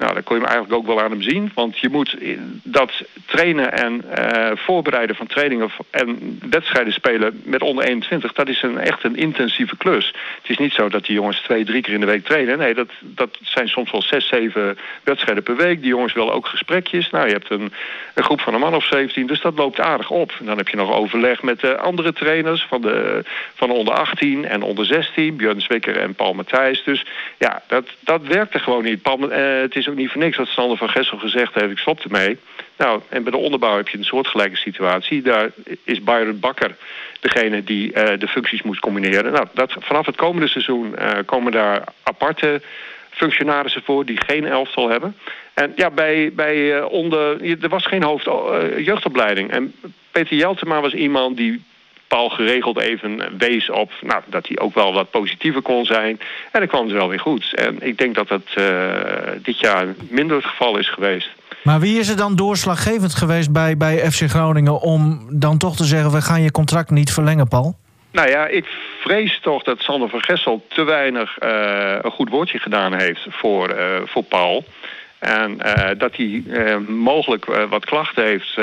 nou, 0.00 0.14
dat 0.14 0.24
kon 0.24 0.36
je 0.36 0.42
hem 0.42 0.50
eigenlijk 0.50 0.80
ook 0.80 0.86
wel 0.86 1.04
aan 1.04 1.10
hem 1.10 1.22
zien. 1.22 1.50
Want 1.54 1.78
je 1.78 1.88
moet 1.88 2.16
dat 2.62 2.92
trainen 3.26 3.72
en 3.72 4.04
uh, 4.18 4.50
voorbereiden 4.54 5.16
van 5.16 5.26
trainingen 5.26 5.70
en 5.90 6.38
wedstrijden 6.50 6.92
spelen 6.92 7.40
met 7.44 7.62
onder 7.62 7.84
21, 7.84 8.32
dat 8.32 8.48
is 8.48 8.62
een, 8.62 8.78
echt 8.78 9.04
een 9.04 9.16
intensieve 9.16 9.76
klus. 9.76 10.06
Het 10.40 10.50
is 10.50 10.58
niet 10.58 10.72
zo 10.72 10.88
dat 10.88 11.04
die 11.04 11.14
jongens 11.14 11.40
twee, 11.40 11.64
drie 11.64 11.82
keer 11.82 11.94
in 11.94 12.00
de 12.00 12.06
week 12.06 12.24
trainen. 12.24 12.58
Nee, 12.58 12.74
dat, 12.74 12.88
dat 13.00 13.38
zijn 13.42 13.68
soms 13.68 13.90
wel 13.90 14.02
zes, 14.02 14.28
zeven 14.28 14.78
wedstrijden 15.02 15.42
per 15.42 15.56
week. 15.56 15.80
Die 15.80 15.88
jongens 15.88 16.12
willen 16.12 16.32
ook 16.32 16.46
gesprekjes. 16.46 17.10
Nou, 17.10 17.26
je 17.26 17.32
hebt 17.32 17.50
een, 17.50 17.72
een 18.14 18.24
groep 18.24 18.40
van 18.40 18.54
een 18.54 18.60
man 18.60 18.74
of 18.74 18.84
17, 18.84 19.26
dus 19.26 19.40
dat 19.40 19.56
loopt 19.56 19.80
aardig 19.80 20.10
op. 20.10 20.32
En 20.38 20.46
dan 20.46 20.56
heb 20.56 20.68
je 20.68 20.76
nog 20.76 20.92
overleg 20.92 21.42
met 21.42 21.60
de 21.60 21.78
andere 21.78 22.12
trainers 22.12 22.66
van 22.68 22.80
de, 22.80 23.24
van 23.54 23.70
onder 23.70 23.94
18 23.94 24.44
en 24.44 24.62
onder 24.62 24.86
16, 24.86 25.36
Björn 25.36 25.60
Zwikker 25.60 25.96
en 25.96 26.14
Paul 26.14 26.34
Matthijs. 26.34 26.84
Dus 26.84 27.04
ja, 27.38 27.62
dat, 27.66 27.84
dat 28.00 28.22
werkte 28.22 28.58
gewoon 28.58 28.84
niet. 28.84 29.02
Paul, 29.02 29.32
uh, 29.32 29.60
het 29.60 29.76
is 29.76 29.88
niet 29.96 30.10
voor 30.10 30.20
niks 30.20 30.36
dat 30.36 30.46
Sander 30.46 30.76
van 30.76 30.88
Gessel 30.88 31.18
gezegd 31.18 31.54
heeft... 31.54 31.70
ik 31.70 31.78
stop 31.78 32.00
ermee. 32.00 32.38
Nou, 32.76 33.00
en 33.08 33.22
bij 33.22 33.32
de 33.32 33.38
onderbouw 33.38 33.76
heb 33.76 33.88
je 33.88 33.98
een 33.98 34.04
soortgelijke 34.04 34.56
situatie. 34.56 35.22
Daar 35.22 35.50
is 35.84 36.02
Byron 36.02 36.40
Bakker 36.40 36.76
degene 37.20 37.64
die 37.64 37.86
uh, 37.86 38.18
de 38.18 38.28
functies 38.28 38.62
moet 38.62 38.78
combineren. 38.78 39.32
Nou, 39.32 39.46
dat, 39.54 39.76
vanaf 39.78 40.06
het 40.06 40.16
komende 40.16 40.48
seizoen 40.48 40.94
uh, 40.98 41.10
komen 41.26 41.52
daar 41.52 41.84
aparte 42.02 42.62
functionarissen 43.10 43.82
voor... 43.82 44.04
die 44.04 44.20
geen 44.26 44.46
elftal 44.46 44.88
hebben. 44.88 45.16
En 45.54 45.72
ja, 45.76 45.90
bij, 45.90 46.32
bij 46.32 46.76
uh, 46.76 46.84
onder... 46.90 47.42
Er 47.62 47.68
was 47.68 47.86
geen 47.86 48.02
hoofd 48.02 48.24
jeugdopleiding. 48.76 49.50
En 49.50 49.74
Peter 50.10 50.36
Jeltema 50.36 50.80
was 50.80 50.94
iemand 50.94 51.36
die 51.36 51.62
Paul 52.10 52.28
geregeld 52.28 52.78
even 52.78 53.38
wees 53.38 53.70
op 53.70 53.92
nou, 54.02 54.22
dat 54.26 54.46
hij 54.46 54.58
ook 54.58 54.74
wel 54.74 54.92
wat 54.92 55.10
positiever 55.10 55.62
kon 55.62 55.84
zijn. 55.84 56.20
En 56.52 56.60
dan 56.60 56.68
kwam 56.68 56.84
het 56.84 56.92
wel 56.92 57.08
weer 57.08 57.20
goed. 57.20 57.54
En 57.54 57.76
ik 57.80 57.98
denk 57.98 58.14
dat 58.14 58.28
dat 58.28 58.42
uh, 58.58 58.64
dit 59.42 59.58
jaar 59.58 59.86
minder 60.08 60.36
het 60.36 60.46
geval 60.46 60.78
is 60.78 60.90
geweest. 60.90 61.30
Maar 61.62 61.80
wie 61.80 61.98
is 61.98 62.08
er 62.08 62.16
dan 62.16 62.36
doorslaggevend 62.36 63.14
geweest 63.14 63.52
bij, 63.52 63.76
bij 63.76 64.10
FC 64.10 64.22
Groningen... 64.28 64.80
om 64.80 65.26
dan 65.30 65.58
toch 65.58 65.76
te 65.76 65.84
zeggen, 65.84 66.10
we 66.10 66.22
gaan 66.22 66.42
je 66.42 66.50
contract 66.50 66.90
niet 66.90 67.12
verlengen, 67.12 67.48
Paul? 67.48 67.76
Nou 68.10 68.28
ja, 68.28 68.46
ik 68.46 68.66
vrees 69.00 69.40
toch 69.42 69.62
dat 69.62 69.80
Sander 69.80 70.08
van 70.08 70.22
Gessel 70.22 70.64
te 70.68 70.84
weinig 70.84 71.36
uh, 71.42 71.94
een 72.02 72.10
goed 72.10 72.28
woordje 72.28 72.58
gedaan 72.58 72.94
heeft 72.94 73.26
voor, 73.28 73.70
uh, 73.70 73.84
voor 74.04 74.22
Paul. 74.22 74.64
En 75.18 75.58
uh, 75.66 75.88
dat 75.98 76.16
hij 76.16 76.42
mogelijk 76.88 77.44
wat 77.68 77.84
klachten 77.84 78.24
heeft 78.24 78.58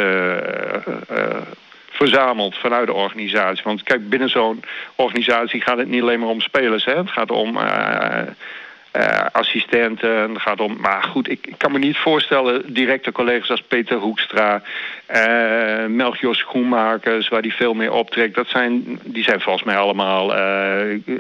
verzameld 1.98 2.58
vanuit 2.58 2.88
de 2.88 2.94
organisatie. 2.94 3.64
Want 3.64 3.84
kijk, 3.84 4.10
binnen 4.10 4.30
zo'n 4.30 4.64
organisatie 4.96 5.62
gaat 5.62 5.78
het 5.78 5.88
niet 5.88 6.02
alleen 6.02 6.20
maar 6.20 6.30
om 6.30 6.42
spelers. 6.42 6.86
Hè? 6.86 6.96
Het 6.96 7.12
gaat 7.12 7.32
om 7.32 7.58
uh, 7.58 8.22
uh, 8.98 9.26
assistenten. 9.32 10.30
Het 10.34 10.42
gaat 10.42 10.60
om, 10.60 10.78
maar 10.80 11.04
goed, 11.04 11.30
ik, 11.30 11.48
ik, 11.48 11.58
kan 11.58 11.72
me 11.72 11.80
niet 11.80 11.98
voorstellen... 11.98 12.74
directe 12.74 13.12
collega's 13.12 13.50
als 13.50 13.62
Peter 13.62 13.98
Hoekstra... 13.98 14.62
Uh, 15.16 15.86
Melchior 15.86 16.36
Schoenmakers, 16.36 17.28
waar 17.28 17.42
die 17.42 17.54
veel 17.54 17.74
meer 17.74 17.92
optrekt. 17.92 18.36
Dat 18.36 18.48
zijn, 18.48 19.00
die 19.04 19.24
zijn 19.24 19.42
volgens 19.42 19.66
mij 19.66 19.78
allemaal 19.78 20.34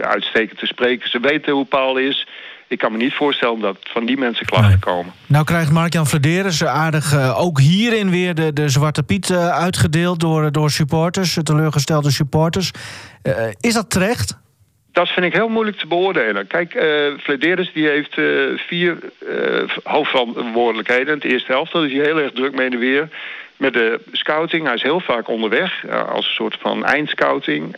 uitstekend 0.02 0.60
te 0.60 0.66
spreken. 0.66 1.10
Ze 1.10 1.20
weten 1.20 1.54
hoe 1.54 1.66
Paul 1.66 1.98
is 1.98 2.28
ik 2.68 2.78
kan 2.78 2.92
me 2.92 2.98
niet 2.98 3.14
voorstellen 3.14 3.60
dat 3.60 3.78
van 3.82 4.06
die 4.06 4.18
mensen 4.18 4.46
klachten 4.46 4.80
komen. 4.80 5.14
Nou 5.26 5.46
krijgt 5.46 5.72
Mark-Jan 5.72 6.08
Vladeres 6.08 6.66
aardig 6.66 7.14
uh, 7.14 7.40
ook 7.40 7.60
hierin 7.60 8.10
weer 8.10 8.36
de, 8.36 8.54
de 8.54 8.70
Zwarte 8.70 9.04
Piet 9.04 9.30
uh, 9.30 9.50
uitgedeeld... 9.50 10.20
door, 10.20 10.52
door 10.52 10.70
supporters, 10.72 11.38
teleurgestelde 11.44 12.12
supporters. 12.12 12.72
Uh, 13.24 13.34
is 13.60 13.74
dat 13.74 13.90
terecht? 13.90 14.38
Dat 14.92 15.10
vind 15.10 15.26
ik 15.26 15.34
heel 15.34 15.50
moeilijk 15.50 15.78
te 15.78 15.88
beoordelen. 15.88 16.48
Kijk, 16.48 16.74
uh, 16.74 17.40
die 17.74 17.88
heeft 17.88 18.14
vier 18.68 18.98
hoofdverantwoordelijkheden. 19.84 21.08
In 21.08 21.14
het 21.14 21.32
eerste 21.32 21.52
helft, 21.52 21.74
daar 21.74 21.86
is 21.86 21.94
hij 21.94 22.04
heel 22.04 22.20
erg 22.20 22.32
druk 22.32 22.56
mee 22.56 22.70
de 22.70 22.78
weer 22.78 23.10
met 23.58 23.74
de 23.74 24.00
scouting. 24.12 24.66
Hij 24.66 24.76
is 24.76 24.82
heel 24.82 25.00
vaak 25.00 25.28
onderweg 25.28 25.88
als 26.10 26.26
een 26.26 26.34
soort 26.34 26.58
van 26.62 26.86
eindscouting. 26.86 27.76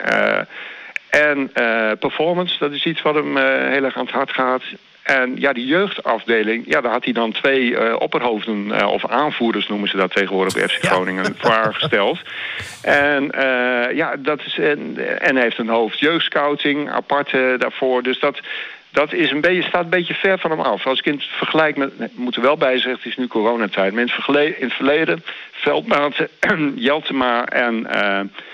En 1.10 1.50
uh, 1.54 1.90
performance, 1.98 2.58
dat 2.58 2.72
is 2.72 2.84
iets 2.84 3.02
wat 3.02 3.14
hem 3.14 3.36
uh, 3.36 3.42
heel 3.44 3.84
erg 3.84 3.96
aan 3.96 4.04
het 4.04 4.14
hart 4.14 4.32
gaat. 4.32 4.62
En 5.02 5.34
ja, 5.38 5.52
die 5.52 5.66
jeugdafdeling, 5.66 6.64
ja, 6.66 6.80
daar 6.80 6.92
had 6.92 7.04
hij 7.04 7.12
dan 7.12 7.32
twee 7.32 7.70
uh, 7.70 7.94
opperhoofden, 7.98 8.66
uh, 8.66 8.86
of 8.86 9.06
aanvoerders 9.06 9.68
noemen 9.68 9.88
ze 9.88 9.96
dat 9.96 10.12
tegenwoordig 10.12 10.54
bij 10.54 10.68
FC 10.68 10.84
Groningen, 10.86 11.24
ja. 11.24 11.30
voor 11.36 11.52
aangesteld. 11.52 12.18
En 12.82 13.24
uh, 13.24 13.96
ja, 13.96 14.16
dat 14.18 14.40
is, 14.44 14.58
en, 14.58 15.36
heeft 15.36 15.58
een 15.58 15.68
hoofd 15.68 15.98
jeugdscouting 15.98 16.90
apart 16.90 17.30
daarvoor. 17.58 18.02
Dus 18.02 18.18
dat, 18.18 18.40
dat 18.90 19.12
is 19.12 19.30
een 19.30 19.40
beetje, 19.40 19.62
staat 19.62 19.84
een 19.84 19.90
beetje 19.90 20.14
ver 20.14 20.38
van 20.38 20.50
hem 20.50 20.60
af. 20.60 20.86
Als 20.86 20.98
ik 20.98 21.06
in 21.06 21.14
het 21.14 21.24
vergelijk 21.24 21.76
met, 21.76 21.98
nee, 21.98 22.08
moet 22.14 22.36
er 22.36 22.42
wel 22.42 22.56
bij 22.56 22.74
zeggen, 22.74 22.92
het 22.92 23.06
is 23.06 23.16
nu 23.16 23.26
coronatijd. 23.26 23.92
Maar 23.92 24.02
in 24.02 24.10
het, 24.16 24.58
in 24.58 24.66
het 24.66 24.74
verleden, 24.74 25.24
Veldmaat, 25.50 26.14
Jeltema 26.74 27.44
en 27.44 27.86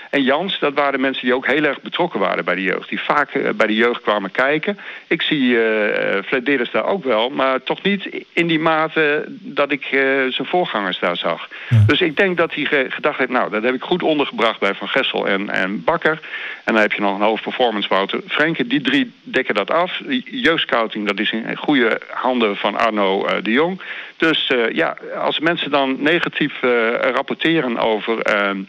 en 0.09 0.23
Jans, 0.23 0.59
dat 0.59 0.73
waren 0.73 1.01
mensen 1.01 1.25
die 1.25 1.35
ook 1.35 1.47
heel 1.47 1.63
erg 1.63 1.81
betrokken 1.81 2.19
waren 2.19 2.45
bij 2.45 2.55
de 2.55 2.61
jeugd. 2.61 2.89
Die 2.89 2.99
vaak 2.99 3.33
uh, 3.33 3.49
bij 3.49 3.67
de 3.67 3.75
jeugd 3.75 4.01
kwamen 4.01 4.31
kijken. 4.31 4.79
Ik 5.07 5.21
zie 5.21 5.41
uh, 5.41 6.23
Flederis 6.25 6.71
daar 6.71 6.85
ook 6.85 7.03
wel, 7.03 7.29
maar 7.29 7.63
toch 7.63 7.81
niet 7.81 8.25
in 8.33 8.47
die 8.47 8.59
mate 8.59 9.25
dat 9.27 9.71
ik 9.71 9.91
uh, 9.91 10.01
zijn 10.31 10.47
voorgangers 10.47 10.99
daar 10.99 11.17
zag. 11.17 11.47
Ja. 11.69 11.83
Dus 11.87 12.01
ik 12.01 12.17
denk 12.17 12.37
dat 12.37 12.53
hij 12.53 12.89
gedacht 12.89 13.17
heeft, 13.17 13.31
nou, 13.31 13.49
dat 13.49 13.63
heb 13.63 13.73
ik 13.73 13.83
goed 13.83 14.03
ondergebracht 14.03 14.59
bij 14.59 14.73
Van 14.73 14.87
Gessel 14.87 15.27
en, 15.27 15.49
en 15.49 15.83
Bakker. 15.83 16.19
En 16.63 16.73
dan 16.73 16.81
heb 16.81 16.93
je 16.93 17.01
nog 17.01 17.15
een 17.15 17.25
hoofdperformance 17.25 17.89
Wouter 17.89 18.21
Frenke. 18.27 18.67
Die 18.67 18.81
drie 18.81 19.11
dekken 19.23 19.55
dat 19.55 19.71
af. 19.71 20.01
Jeugdscouting, 20.23 21.07
dat 21.07 21.19
is 21.19 21.31
in 21.31 21.57
goede 21.57 22.01
handen 22.09 22.57
van 22.57 22.77
Arno 22.77 23.27
de 23.41 23.51
Jong. 23.51 23.81
Dus 24.17 24.51
ja, 24.71 24.97
als 25.17 25.39
mensen 25.39 25.71
dan 25.71 25.95
negatief 25.99 26.61
rapporteren 27.01 27.77
over 27.77 28.21
ehm, 28.21 28.59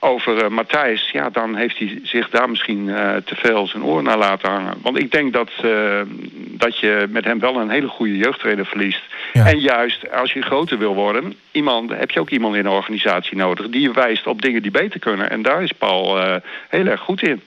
over 0.00 0.42
uh, 0.42 0.48
Matthijs, 0.48 1.10
ja, 1.10 1.30
dan 1.30 1.54
heeft 1.54 1.78
hij 1.78 2.00
zich 2.02 2.30
daar 2.30 2.50
misschien 2.50 2.86
uh, 2.86 3.16
te 3.16 3.34
veel 3.34 3.66
zijn 3.66 3.84
oor 3.84 4.02
naar 4.02 4.18
laten 4.18 4.50
hangen. 4.50 4.74
Want 4.82 4.98
ik 4.98 5.10
denk 5.10 5.32
dat, 5.32 5.50
uh, 5.64 6.00
dat 6.34 6.78
je 6.78 7.06
met 7.10 7.24
hem 7.24 7.40
wel 7.40 7.56
een 7.56 7.70
hele 7.70 7.88
goede 7.88 8.16
jeugdtrainer 8.16 8.66
verliest. 8.66 9.02
Ja. 9.32 9.46
En 9.46 9.58
juist 9.58 10.12
als 10.12 10.32
je 10.32 10.42
groter 10.42 10.78
wil 10.78 10.94
worden, 10.94 11.34
iemand, 11.50 11.90
heb 11.90 12.10
je 12.10 12.20
ook 12.20 12.30
iemand 12.30 12.54
in 12.54 12.66
een 12.66 12.72
organisatie 12.72 13.36
nodig 13.36 13.68
die 13.68 13.80
je 13.80 13.92
wijst 13.92 14.26
op 14.26 14.42
dingen 14.42 14.62
die 14.62 14.70
beter 14.70 15.00
kunnen. 15.00 15.30
En 15.30 15.42
daar 15.42 15.62
is 15.62 15.72
Paul 15.72 16.18
heel 16.68 16.86
erg 16.86 17.00
goed 17.00 17.22
in. 17.22 17.42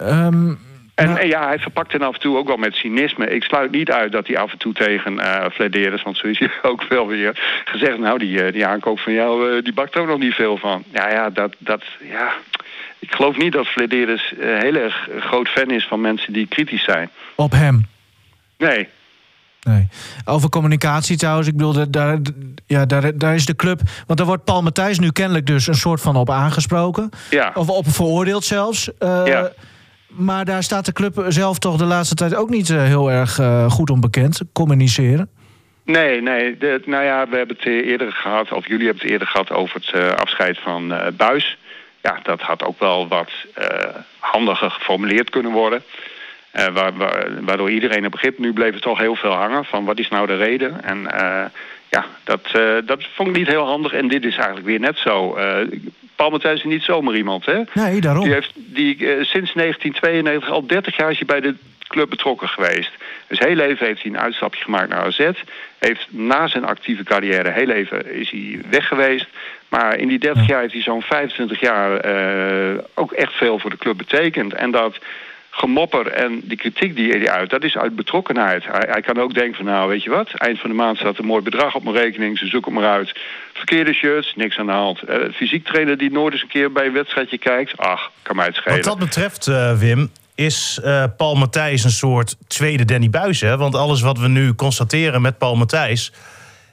Um, 0.00 0.67
en, 0.98 1.16
en, 1.16 1.28
ja, 1.28 1.46
hij 1.46 1.58
verpakt 1.58 1.92
het 1.92 2.02
af 2.02 2.14
en 2.14 2.20
toe 2.20 2.36
ook 2.36 2.46
wel 2.46 2.56
met 2.56 2.74
cynisme. 2.74 3.26
Ik 3.26 3.42
sluit 3.42 3.70
niet 3.70 3.90
uit 3.90 4.12
dat 4.12 4.26
hij 4.26 4.38
af 4.38 4.52
en 4.52 4.58
toe 4.58 4.72
tegen 4.72 5.12
uh, 5.12 5.44
Flederis, 5.52 6.02
want 6.02 6.16
zo 6.16 6.26
is 6.26 6.38
hij 6.38 6.50
ook 6.70 6.82
wel 6.88 7.06
weer 7.06 7.62
gezegd... 7.64 7.98
nou, 7.98 8.18
die, 8.18 8.52
die 8.52 8.66
aankoop 8.66 9.00
van 9.00 9.12
jou, 9.12 9.62
die 9.62 9.72
bakt 9.72 9.94
er 9.94 10.00
ook 10.00 10.06
nog 10.06 10.18
niet 10.18 10.34
veel 10.34 10.56
van. 10.56 10.84
Ja, 10.92 11.10
ja, 11.10 11.30
dat... 11.30 11.54
dat 11.58 11.82
ja. 12.10 12.32
Ik 13.00 13.14
geloof 13.14 13.36
niet 13.36 13.52
dat 13.52 13.66
Flederis 13.66 14.34
heel 14.38 14.74
erg 14.74 15.08
groot 15.18 15.48
fan 15.48 15.70
is 15.70 15.86
van 15.86 16.00
mensen 16.00 16.32
die 16.32 16.46
kritisch 16.46 16.84
zijn. 16.84 17.10
Op 17.34 17.52
hem? 17.52 17.86
Nee. 18.56 18.88
Nee. 19.62 19.88
Over 20.24 20.48
communicatie 20.48 21.16
trouwens, 21.16 21.48
ik 21.48 21.56
bedoel, 21.56 21.90
daar, 21.90 22.18
ja, 22.66 22.86
daar, 22.86 23.18
daar 23.18 23.34
is 23.34 23.46
de 23.46 23.56
club... 23.56 23.80
Want 24.06 24.18
daar 24.18 24.28
wordt 24.28 24.44
Paul 24.44 24.62
Matthijs 24.62 24.98
nu 24.98 25.10
kennelijk 25.10 25.46
dus 25.46 25.66
een 25.66 25.74
soort 25.74 26.00
van 26.00 26.16
op 26.16 26.30
aangesproken. 26.30 27.10
Ja. 27.30 27.50
Of 27.54 27.68
op 27.68 27.88
veroordeeld 27.88 28.44
zelfs. 28.44 28.90
ja. 28.98 29.52
Maar 30.08 30.44
daar 30.44 30.62
staat 30.62 30.86
de 30.86 30.92
club 30.92 31.24
zelf 31.28 31.58
toch 31.58 31.76
de 31.76 31.84
laatste 31.84 32.14
tijd 32.14 32.34
ook 32.34 32.50
niet 32.50 32.68
uh, 32.68 32.82
heel 32.82 33.10
erg 33.10 33.38
uh, 33.38 33.70
goed 33.70 33.90
om 33.90 34.00
bekend. 34.00 34.40
Communiceren. 34.52 35.28
Nee, 35.84 36.22
nee. 36.22 36.56
Nou 36.84 37.04
ja, 37.04 37.28
we 37.28 37.36
hebben 37.36 37.56
het 37.56 37.66
eerder 37.66 38.12
gehad, 38.12 38.52
of 38.52 38.66
jullie 38.66 38.84
hebben 38.84 39.02
het 39.02 39.12
eerder 39.12 39.28
gehad 39.28 39.50
over 39.50 39.80
het 39.84 40.16
afscheid 40.16 40.58
van 40.58 40.94
Buis. 41.16 41.58
Ja, 42.02 42.20
dat 42.22 42.40
had 42.40 42.64
ook 42.64 42.80
wel 42.80 43.08
wat 43.08 43.30
handiger 44.18 44.70
geformuleerd 44.70 45.30
kunnen 45.30 45.52
worden. 45.52 45.82
Waar, 46.52 46.96
waar, 46.96 47.44
waardoor 47.44 47.70
iedereen 47.70 48.04
een 48.04 48.10
begrip. 48.10 48.38
Nu 48.38 48.52
bleef 48.52 48.72
het 48.72 48.82
toch 48.82 48.98
heel 48.98 49.16
veel 49.16 49.32
hangen 49.32 49.64
van 49.64 49.84
wat 49.84 49.98
is 49.98 50.08
nou 50.08 50.26
de 50.26 50.36
reden. 50.36 50.84
En 50.84 51.02
ja, 51.88 52.04
dat, 52.24 52.42
dat 52.84 53.04
vond 53.14 53.28
ik 53.28 53.36
niet 53.36 53.46
heel 53.46 53.66
handig. 53.66 53.92
En 53.92 54.08
dit 54.08 54.24
is 54.24 54.36
eigenlijk 54.36 54.66
weer 54.66 54.80
net 54.80 54.98
zo. 54.98 55.38
Paul 56.18 56.30
Matthijs 56.30 56.58
is 56.58 56.64
niet 56.64 56.82
zomaar 56.82 57.14
iemand, 57.14 57.46
hè? 57.46 57.62
Nee, 57.72 58.00
daarom. 58.00 58.24
Die 58.24 58.32
heeft 58.32 58.52
die, 58.54 58.96
sinds 59.04 59.52
1992 59.52 60.50
al 60.50 60.66
30 60.66 60.96
jaar 60.96 61.10
is 61.10 61.16
hij 61.16 61.26
bij 61.26 61.40
de 61.40 61.54
club 61.88 62.10
betrokken 62.10 62.48
geweest. 62.48 62.90
Dus 63.28 63.38
heel 63.38 63.58
even 63.58 63.86
heeft 63.86 64.02
hij 64.02 64.10
een 64.10 64.18
uitstapje 64.18 64.62
gemaakt 64.62 64.88
naar 64.88 65.04
AZ. 65.04 65.30
Heeft 65.78 66.06
na 66.08 66.46
zijn 66.46 66.64
actieve 66.64 67.02
carrière 67.02 67.50
heel 67.50 67.70
even 67.70 68.14
is 68.14 68.30
hij 68.30 68.60
weg 68.70 68.88
geweest. 68.88 69.26
Maar 69.68 69.98
in 69.98 70.08
die 70.08 70.18
30 70.18 70.46
jaar 70.46 70.60
heeft 70.60 70.72
hij 70.72 70.82
zo'n 70.82 71.02
25 71.02 71.60
jaar 71.60 72.06
uh, 72.06 72.78
ook 72.94 73.12
echt 73.12 73.32
veel 73.32 73.58
voor 73.58 73.70
de 73.70 73.76
club 73.76 73.96
betekend. 73.96 74.54
En 74.54 74.70
dat 74.70 74.98
gemopper 75.50 76.06
en 76.06 76.40
die 76.44 76.56
kritiek 76.56 76.96
die 76.96 77.12
hij 77.12 77.30
uit, 77.30 77.50
dat 77.50 77.64
is 77.64 77.76
uit 77.76 77.96
betrokkenheid. 77.96 78.64
Hij, 78.66 79.00
kan 79.00 79.18
ook 79.18 79.34
denken 79.34 79.54
van 79.54 79.64
nou, 79.64 79.88
weet 79.88 80.02
je 80.02 80.10
wat, 80.10 80.30
eind 80.32 80.60
van 80.60 80.70
de 80.70 80.76
maand 80.76 80.98
staat 80.98 81.18
een 81.18 81.24
mooi 81.24 81.42
bedrag 81.42 81.74
op 81.74 81.84
mijn 81.84 81.96
rekening, 81.96 82.38
ze 82.38 82.46
zoeken 82.46 82.72
maar 82.72 82.88
uit. 82.88 83.12
Verkeerde 83.52 83.92
shirts, 83.92 84.32
niks 84.36 84.58
aan 84.58 84.66
de 84.66 84.72
hand. 84.72 85.00
Uh, 85.08 85.16
fysiek 85.34 85.64
trainer 85.64 85.98
die 85.98 86.10
nooit 86.10 86.32
eens 86.32 86.42
een 86.42 86.48
keer 86.48 86.72
bij 86.72 86.86
een 86.86 86.92
wedstrijdje 86.92 87.38
kijkt, 87.38 87.76
ach, 87.76 88.10
kan 88.22 88.36
mij 88.36 88.46
het 88.46 88.54
schelen. 88.54 88.76
Wat 88.76 88.86
dat 88.86 88.98
betreft, 88.98 89.46
uh, 89.46 89.78
Wim, 89.78 90.10
is 90.34 90.80
uh, 90.84 91.04
Paul 91.16 91.34
Matthijs 91.34 91.84
een 91.84 91.90
soort 91.90 92.36
tweede 92.46 92.84
Danny 92.84 93.10
Buis. 93.10 93.40
Want 93.40 93.74
alles 93.74 94.00
wat 94.00 94.18
we 94.18 94.28
nu 94.28 94.54
constateren 94.54 95.22
met 95.22 95.38
Paul 95.38 95.56
Matthijs... 95.56 96.12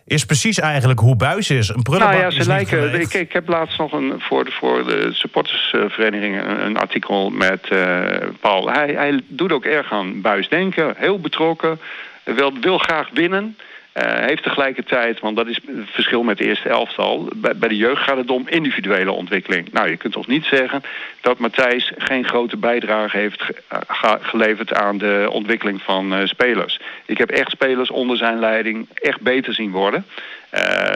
is 0.06 0.26
precies 0.26 0.60
eigenlijk 0.60 0.99
hoe 0.99 1.16
Buis 1.16 1.49
is. 1.49 1.70
Een 1.70 1.82
prullenbak 1.82 2.12
nou 2.12 2.24
ja, 2.24 2.32
ze 2.32 2.39
is 2.39 2.47
lijken. 2.47 3.01
Ik, 3.01 3.14
ik, 3.14 3.34
heb 3.34 3.47
laatst 3.47 3.78
nog 3.78 3.91
een, 3.91 4.14
voor, 4.18 4.45
de, 4.45 4.51
voor 4.51 4.86
de 4.86 5.10
supportersvereniging 5.14 6.41
een, 6.41 6.66
een 6.66 6.78
artikel 6.78 7.30
met 7.30 7.70
uh, 7.72 8.06
Paul. 8.39 8.70
Hij, 8.70 8.93
hij 8.93 9.22
doet 9.28 9.51
ook 9.51 9.66
erg 9.66 9.91
aan 9.91 10.22
Buis 10.22 10.49
denken. 10.49 10.93
Heel 10.97 11.20
betrokken. 11.20 11.80
Wil, 12.24 12.53
wil 12.62 12.78
graag 12.78 13.10
winnen. 13.14 13.58
Uh, 13.98 14.04
heeft 14.04 14.43
tegelijkertijd, 14.43 15.20
want 15.20 15.36
dat 15.36 15.48
is 15.48 15.56
het 15.56 15.89
verschil 15.89 16.24
met 16.24 16.38
de 16.38 16.43
eerste 16.43 16.70
elftal... 16.70 17.30
Bij, 17.36 17.68
de 17.68 17.76
jeugd 17.76 18.02
gaat 18.02 18.18
het 18.18 18.30
om 18.30 18.48
individuele 18.48 19.12
ontwikkeling. 19.12 19.72
Nou, 19.72 19.89
je 19.89 19.98
kunt 19.98 20.14
toch 20.14 20.28
niet 20.28 20.46
zeggen 20.46 20.84
dat 21.22 21.39
Matthijs 21.39 21.91
geen 21.98 22.26
grote 22.26 22.58
bijdrage 22.58 23.18
heeft 23.18 23.43
ge 23.88 24.18
geleverd... 24.22 24.74
aan 24.74 24.98
de 24.98 25.28
ontwikkeling 25.32 25.82
van 25.82 26.14
uh, 26.14 26.26
spelers. 26.26 26.80
Ik 27.06 27.18
heb 27.18 27.30
echt 27.30 27.52
spelers 27.52 27.89
onder 27.89 28.18
zijn 28.18 28.39
leiding 28.39 28.88
echt 28.93 29.22
beter 29.22 29.54
zien 29.54 29.72
worden. 29.72 30.06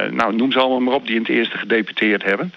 Nou, 0.09 0.35
noem 0.35 0.51
ze 0.51 0.59
allemaal 0.59 0.79
maar 0.79 0.93
op 0.93 1.05
die 1.05 1.15
in 1.15 1.21
het 1.21 1.31
eerste 1.31 1.57
gedeputeerd 1.57 2.23
hebben 2.23 2.53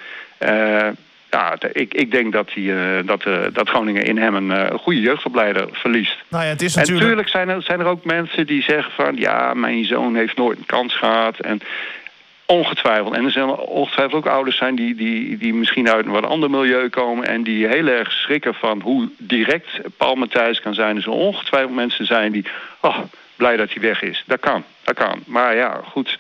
ja, 1.33 1.57
ik, 1.73 1.95
ik 1.95 2.11
denk 2.11 2.33
dat, 2.33 2.51
die, 2.55 2.69
uh, 2.71 2.99
dat, 3.05 3.27
uh, 3.27 3.39
dat 3.53 3.69
Groningen 3.69 4.05
in 4.05 4.19
hem 4.19 4.35
een 4.35 4.51
uh, 4.51 4.79
goede 4.79 5.01
jeugdopleider 5.01 5.69
verliest. 5.73 6.17
Nou 6.29 6.45
ja, 6.45 6.51
het 6.51 6.63
is 6.63 6.75
natuurlijk... 6.75 7.01
En 7.01 7.17
natuurlijk 7.17 7.29
zijn 7.29 7.49
er, 7.49 7.63
zijn 7.63 7.81
er 7.81 7.87
ook 7.87 8.05
mensen 8.05 8.47
die 8.47 8.63
zeggen 8.63 8.93
van... 8.93 9.17
ja, 9.17 9.55
mijn 9.55 9.85
zoon 9.85 10.15
heeft 10.15 10.37
nooit 10.37 10.59
een 10.59 10.67
kans 10.67 10.97
gehad. 10.97 11.39
En 11.41 11.61
ongetwijfeld. 12.47 13.15
En 13.15 13.25
er 13.25 13.31
zijn 13.31 13.49
ongetwijfeld 13.51 14.15
ook 14.15 14.33
ouders 14.33 14.57
zijn 14.57 14.75
die, 14.75 14.95
die, 14.95 15.39
die 15.39 15.55
misschien 15.55 15.91
uit 15.91 16.05
een 16.05 16.13
wat 16.13 16.27
ander 16.27 16.51
milieu 16.51 16.89
komen... 16.89 17.27
en 17.27 17.43
die 17.43 17.67
heel 17.67 17.87
erg 17.87 18.13
schrikken 18.13 18.55
van 18.55 18.81
hoe 18.81 19.09
direct 19.19 19.81
Paul 19.97 20.15
Matthijs 20.15 20.61
kan 20.61 20.75
zijn. 20.75 20.97
Er 20.97 21.03
zullen 21.03 21.19
ongetwijfeld 21.19 21.75
mensen 21.75 22.07
zijn 22.07 22.33
die... 22.33 22.45
oh, 22.81 22.99
blij 23.37 23.57
dat 23.57 23.73
hij 23.73 23.83
weg 23.83 24.03
is. 24.03 24.25
Dat 24.27 24.41
kan, 24.41 24.65
dat 24.85 24.95
kan. 24.95 25.23
Maar 25.27 25.57
ja, 25.57 25.81
goed... 25.85 26.19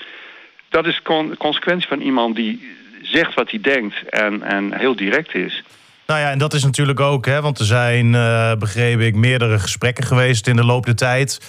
Dat 0.69 0.87
is 0.87 1.03
con 1.03 1.37
consequentie 1.37 1.89
van 1.89 2.01
iemand 2.01 2.37
die 2.37 2.81
zegt 3.03 3.35
wat 3.35 3.51
hij 3.51 3.61
denkt 3.61 4.09
en, 4.09 4.43
en 4.43 4.79
heel 4.79 4.97
direct 4.97 5.35
is. 5.35 5.65
Nou 6.07 6.21
ja, 6.21 6.31
en 6.31 6.39
dat 6.39 6.55
is 6.55 6.65
natuurlijk 6.65 7.01
ook, 7.01 7.27
hè, 7.27 7.41
want 7.41 7.59
er 7.59 7.65
zijn, 7.65 8.13
uh, 8.15 8.55
begreep 8.55 9.01
ik, 9.01 9.15
meerdere 9.15 9.59
gesprekken 9.59 10.05
geweest 10.05 10.47
in 10.47 10.57
de 10.57 10.65
loop 10.65 10.87
der 10.87 10.97
tijd 10.97 11.41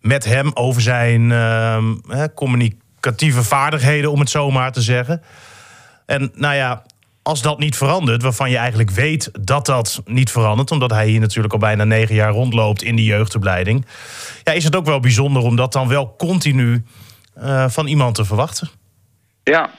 met 0.00 0.24
hem 0.24 0.50
over 0.54 0.82
zijn 0.82 1.30
uh, 1.30 1.78
communicatieve 2.34 3.42
vaardigheden, 3.42 4.10
om 4.10 4.20
het 4.20 4.30
zo 4.30 4.50
maar 4.50 4.72
te 4.72 4.80
zeggen. 4.80 5.22
En 6.06 6.30
nou 6.34 6.54
ja, 6.54 6.82
als 7.22 7.42
dat 7.42 7.58
niet 7.58 7.76
verandert, 7.76 8.22
waarvan 8.22 8.50
je 8.50 8.56
eigenlijk 8.56 8.90
weet 8.90 9.30
dat 9.40 9.66
dat 9.66 10.02
niet 10.04 10.30
verandert, 10.30 10.70
omdat 10.70 10.90
hij 10.90 11.06
hier 11.08 11.20
natuurlijk 11.20 11.52
al 11.52 11.58
bijna 11.58 11.84
negen 11.84 12.14
jaar 12.14 12.32
rondloopt 12.32 12.82
in 12.82 12.96
die 12.96 13.04
jeugdopleiding, 13.04 13.86
ja, 14.44 14.52
is 14.52 14.64
het 14.64 14.76
ook 14.76 14.86
wel 14.86 15.00
bijzonder 15.00 15.42
om 15.42 15.56
dat 15.56 15.72
dan 15.72 15.88
wel 15.88 16.14
continu 16.16 16.84
uh, 17.38 17.68
van 17.68 17.86
iemand 17.86 18.14
te 18.14 18.24
verwachten. 18.24 18.68
Ja, 19.42 19.70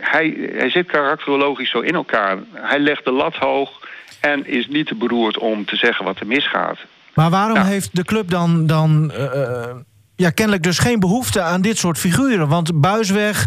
hij, 0.00 0.50
hij 0.52 0.70
zit 0.70 0.86
karakterologisch 0.86 1.70
zo 1.70 1.80
in 1.80 1.94
elkaar. 1.94 2.38
Hij 2.52 2.78
legt 2.78 3.04
de 3.04 3.12
lat 3.12 3.34
hoog 3.34 3.88
en 4.20 4.46
is 4.46 4.68
niet 4.68 4.86
te 4.86 4.94
beroerd 4.94 5.38
om 5.38 5.64
te 5.64 5.76
zeggen 5.76 6.04
wat 6.04 6.20
er 6.20 6.26
misgaat. 6.26 6.78
Maar 7.14 7.30
waarom 7.30 7.56
nou. 7.56 7.68
heeft 7.68 7.96
de 7.96 8.04
club 8.04 8.30
dan, 8.30 8.66
dan 8.66 9.12
uh, 9.14 9.70
ja, 10.16 10.30
kennelijk 10.30 10.62
dus 10.62 10.78
geen 10.78 11.00
behoefte 11.00 11.40
aan 11.40 11.62
dit 11.62 11.78
soort 11.78 11.98
figuren? 11.98 12.48
Want 12.48 12.80
Buis 12.80 13.10
weg, 13.10 13.46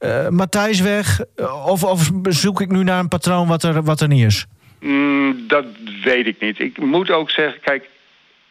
uh, 0.00 0.28
Matthijs 0.28 0.80
weg, 0.80 1.20
of, 1.66 1.84
of 1.84 2.10
zoek 2.22 2.60
ik 2.60 2.70
nu 2.70 2.82
naar 2.82 2.98
een 2.98 3.08
patroon 3.08 3.48
wat 3.48 3.62
er, 3.62 3.82
wat 3.82 4.00
er 4.00 4.08
niet 4.08 4.24
is? 4.24 4.46
Mm, 4.80 5.44
dat 5.48 5.64
weet 6.04 6.26
ik 6.26 6.40
niet. 6.40 6.58
Ik 6.58 6.78
moet 6.78 7.10
ook 7.10 7.30
zeggen, 7.30 7.60
kijk, 7.60 7.88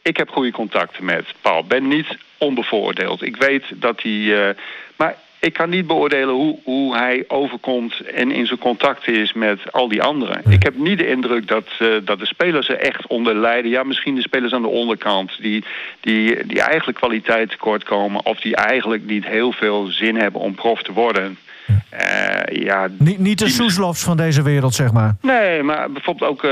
ik 0.02 0.18
heb 0.18 0.30
goede 0.30 0.52
contacten 0.52 1.06
met 1.06 1.26
Paul. 1.42 1.64
Ben 1.64 1.88
niet 1.88 2.18
onbevooroordeeld. 2.38 3.22
Ik 3.22 3.36
weet 3.36 3.64
dat 3.76 4.02
hij. 4.02 4.12
Uh, 4.12 4.50
maar 4.96 5.16
ik 5.42 5.54
kan 5.54 5.70
niet 5.70 5.88
beoordelen 5.88 6.34
hoe, 6.34 6.60
hoe 6.64 6.96
hij 6.96 7.24
overkomt 7.28 8.00
en 8.00 8.32
in 8.32 8.46
zijn 8.46 8.60
contact 8.60 9.08
is 9.08 9.34
met 9.34 9.72
al 9.72 9.88
die 9.88 10.02
anderen. 10.02 10.42
Ik 10.50 10.64
heb 10.64 10.78
niet 10.78 10.98
de 10.98 11.08
indruk 11.08 11.48
dat, 11.48 11.68
uh, 11.80 11.96
dat 12.04 12.20
de 12.20 12.26
spelers 12.26 12.70
er 12.70 12.78
echt 12.78 13.08
onder 13.08 13.36
lijden. 13.36 13.72
Ja, 13.72 13.84
misschien 13.84 14.16
de 14.16 14.22
spelers 14.22 14.54
aan 14.54 14.62
de 14.62 14.68
onderkant 14.68 15.42
die, 15.42 15.64
die, 16.00 16.46
die 16.46 16.62
eigenlijk 16.62 16.98
kwaliteit 16.98 17.50
tekort 17.50 17.84
komen... 17.84 18.26
of 18.26 18.40
die 18.40 18.56
eigenlijk 18.56 19.06
niet 19.06 19.26
heel 19.26 19.52
veel 19.52 19.86
zin 19.86 20.16
hebben 20.16 20.42
om 20.42 20.56
prof 20.56 20.84
te 20.84 20.94
worden... 20.94 21.38
Uh, 21.68 22.64
ja, 22.64 22.88
niet, 22.98 23.20
niet 23.20 23.40
de 23.40 23.50
Soeslops 23.50 24.04
van 24.04 24.18
deze 24.18 24.42
wereld, 24.42 24.74
zeg 24.74 24.92
maar. 24.92 25.16
Nee, 25.22 25.64
maar 25.64 25.92
bijvoorbeeld 25.92 26.32
ook 26.32 26.44
uh, 26.44 26.52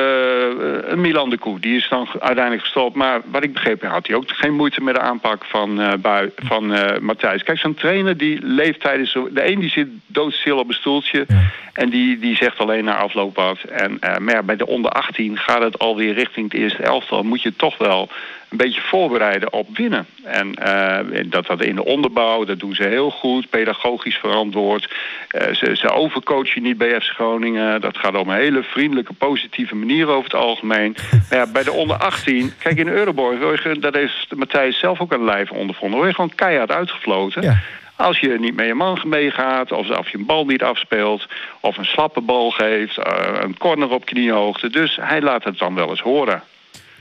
een 0.81 1.01
Milan 1.01 1.29
de 1.29 1.37
Koe. 1.37 1.59
Die 1.59 1.75
is 1.75 1.87
dan 1.89 2.07
uiteindelijk 2.19 2.61
gestopt. 2.61 2.95
Maar 2.95 3.21
wat 3.31 3.43
ik 3.43 3.53
begrepen 3.53 3.89
had 3.89 4.07
hij 4.07 4.15
ook 4.15 4.23
geen 4.27 4.53
moeite 4.53 4.81
met 4.81 4.95
de 4.95 5.01
aanpak 5.01 5.45
van, 5.45 5.81
bui, 6.01 6.31
van 6.35 6.73
Matthijs. 7.01 7.43
Kijk, 7.43 7.57
zo'n 7.57 7.73
trainer 7.73 8.17
die 8.17 8.39
leeft 8.41 8.79
tijdens... 8.79 9.13
De 9.13 9.51
een 9.51 9.59
die 9.59 9.69
zit 9.69 9.87
doodstil 10.07 10.57
op 10.57 10.67
een 10.67 10.73
stoeltje. 10.73 11.25
Ja. 11.27 11.41
En 11.73 11.89
die, 11.89 12.19
die 12.19 12.35
zegt 12.35 12.59
alleen 12.59 12.83
naar 12.83 12.97
afloop 12.97 13.35
wat. 13.35 13.59
En, 13.59 13.97
maar 13.99 14.33
ja, 14.33 14.43
bij 14.43 14.55
de 14.55 14.67
onder 14.67 14.91
18 14.91 15.37
gaat 15.37 15.61
het 15.61 15.79
alweer 15.79 16.13
richting 16.13 16.51
het 16.51 16.61
eerste 16.61 16.83
elftal. 16.83 17.23
Moet 17.23 17.41
je 17.41 17.55
toch 17.55 17.77
wel 17.77 18.09
een 18.49 18.57
beetje 18.57 18.81
voorbereiden 18.81 19.53
op 19.53 19.77
winnen. 19.77 20.05
En 20.23 20.53
uh, 20.63 21.21
dat 21.25 21.45
dat 21.45 21.61
in 21.61 21.75
de 21.75 21.85
onderbouw, 21.85 22.45
dat 22.45 22.59
doen 22.59 22.75
ze 22.75 22.83
heel 22.83 23.09
goed, 23.11 23.49
pedagogisch 23.49 24.17
verantwoord. 24.17 24.93
Uh, 25.31 25.53
ze, 25.53 25.75
ze 25.75 25.89
overcoachen 25.89 26.61
niet 26.61 26.77
bij 26.77 27.01
FC 27.01 27.09
Groningen. 27.09 27.81
Dat 27.81 27.97
gaat 27.97 28.15
op 28.15 28.27
een 28.27 28.33
hele 28.33 28.63
vriendelijke, 28.63 29.13
positieve 29.13 29.75
manier 29.75 30.07
over 30.07 30.23
het 30.23 30.33
algemeen. 30.33 30.95
Maar 31.29 31.39
ja, 31.39 31.51
bij 31.51 31.63
de 31.63 31.71
onder 31.71 31.97
18, 31.97 32.53
kijk 32.59 32.77
in 32.77 32.87
Euroborg, 32.87 33.61
dat 33.79 33.93
heeft 33.93 34.35
Matthijs 34.35 34.79
zelf 34.79 35.01
ook 35.01 35.13
aan 35.13 35.23
lijf 35.23 35.51
ondervonden. 35.51 35.97
Word 35.97 36.09
je 36.09 36.15
gewoon 36.15 36.35
keihard 36.35 36.71
uitgefloten. 36.71 37.41
Ja. 37.41 37.59
Als 37.95 38.19
je 38.19 38.39
niet 38.39 38.55
met 38.55 38.65
je 38.65 38.73
man 38.73 39.01
meegaat, 39.05 39.71
of 39.71 39.89
als 39.89 40.09
je 40.09 40.17
een 40.17 40.25
bal 40.25 40.45
niet 40.45 40.63
afspeelt... 40.63 41.27
of 41.59 41.77
een 41.77 41.85
slappe 41.85 42.21
bal 42.21 42.51
geeft, 42.51 42.97
uh, 42.97 43.03
een 43.41 43.57
corner 43.57 43.89
op 43.89 44.05
kniehoogte. 44.05 44.69
Dus 44.69 44.97
hij 45.01 45.21
laat 45.21 45.43
het 45.43 45.57
dan 45.57 45.75
wel 45.75 45.89
eens 45.89 46.01
horen. 46.01 46.43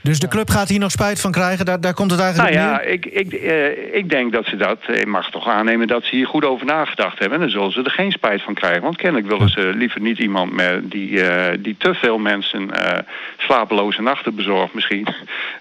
Dus 0.01 0.19
de 0.19 0.27
club 0.27 0.49
gaat 0.49 0.69
hier 0.69 0.79
nog 0.79 0.91
spijt 0.91 1.21
van 1.21 1.31
krijgen? 1.31 1.65
Daar, 1.65 1.81
daar 1.81 1.93
komt 1.93 2.11
het 2.11 2.19
eigenlijk 2.19 2.55
nou 2.55 2.67
ja, 2.67 2.81
ik, 2.81 3.05
ik, 3.05 3.33
uh, 3.33 3.95
ik 3.95 4.09
denk 4.09 4.31
dat 4.31 4.45
ze 4.45 4.55
dat... 4.55 4.77
Ik 4.87 5.05
mag 5.05 5.31
toch 5.31 5.47
aannemen 5.47 5.87
dat 5.87 6.03
ze 6.03 6.15
hier 6.15 6.27
goed 6.27 6.45
over 6.45 6.65
nagedacht 6.65 7.19
hebben. 7.19 7.37
En 7.37 7.43
dan 7.43 7.53
zullen 7.53 7.71
ze 7.71 7.83
er 7.83 7.91
geen 7.91 8.11
spijt 8.11 8.41
van 8.41 8.53
krijgen. 8.53 8.81
Want 8.81 8.95
kennelijk 8.95 9.27
willen 9.27 9.49
ze 9.49 9.71
liever 9.75 10.01
niet 10.01 10.17
iemand 10.17 10.51
met 10.51 10.91
die, 10.91 11.09
uh, 11.09 11.45
die 11.59 11.75
te 11.77 11.93
veel 11.93 12.17
mensen 12.17 12.61
uh, 12.61 12.97
slapeloze 13.37 14.01
nachten 14.01 14.35
bezorgt 14.35 14.73
misschien. 14.73 15.07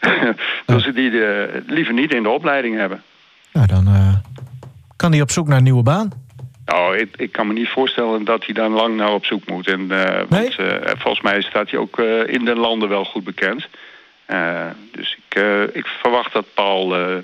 dat 0.66 0.82
ze 0.82 0.92
die 0.92 1.10
liever 1.66 1.94
niet 1.94 2.14
in 2.14 2.22
de 2.22 2.28
opleiding 2.28 2.76
hebben. 2.76 3.02
Nou, 3.52 3.66
dan 3.66 3.88
kan 4.96 5.12
hij 5.12 5.20
op 5.20 5.30
zoek 5.30 5.48
naar 5.48 5.56
een 5.56 5.62
nieuwe 5.62 5.82
baan. 5.82 6.12
Nou, 6.64 6.96
ik, 6.96 7.16
ik, 7.16 7.32
kan 7.32 7.46
me 7.46 7.52
niet 7.52 7.68
voorstellen 7.68 8.24
dat 8.24 8.44
hij 8.44 8.54
dan 8.54 8.72
lang 8.72 8.96
naar 8.96 9.12
op 9.12 9.24
zoek 9.24 9.48
moet. 9.48 9.68
En, 9.68 9.86
nee? 9.86 10.26
want 10.28 10.56
volgens 10.98 11.20
mij 11.20 11.42
staat 11.42 11.70
hij 11.70 11.80
ook 11.80 11.98
in 12.26 12.44
de 12.44 12.54
landen 12.54 12.88
wel 12.88 13.04
goed 13.04 13.24
bekend. 13.24 13.68
Uh, 14.30 14.64
dus 14.92 15.18
ik, 15.28 15.38
uh, 15.38 15.62
ik, 15.62 15.86
verwacht 15.86 16.32
dat 16.32 16.44
Paul 16.54 17.00
uh, 17.00 17.16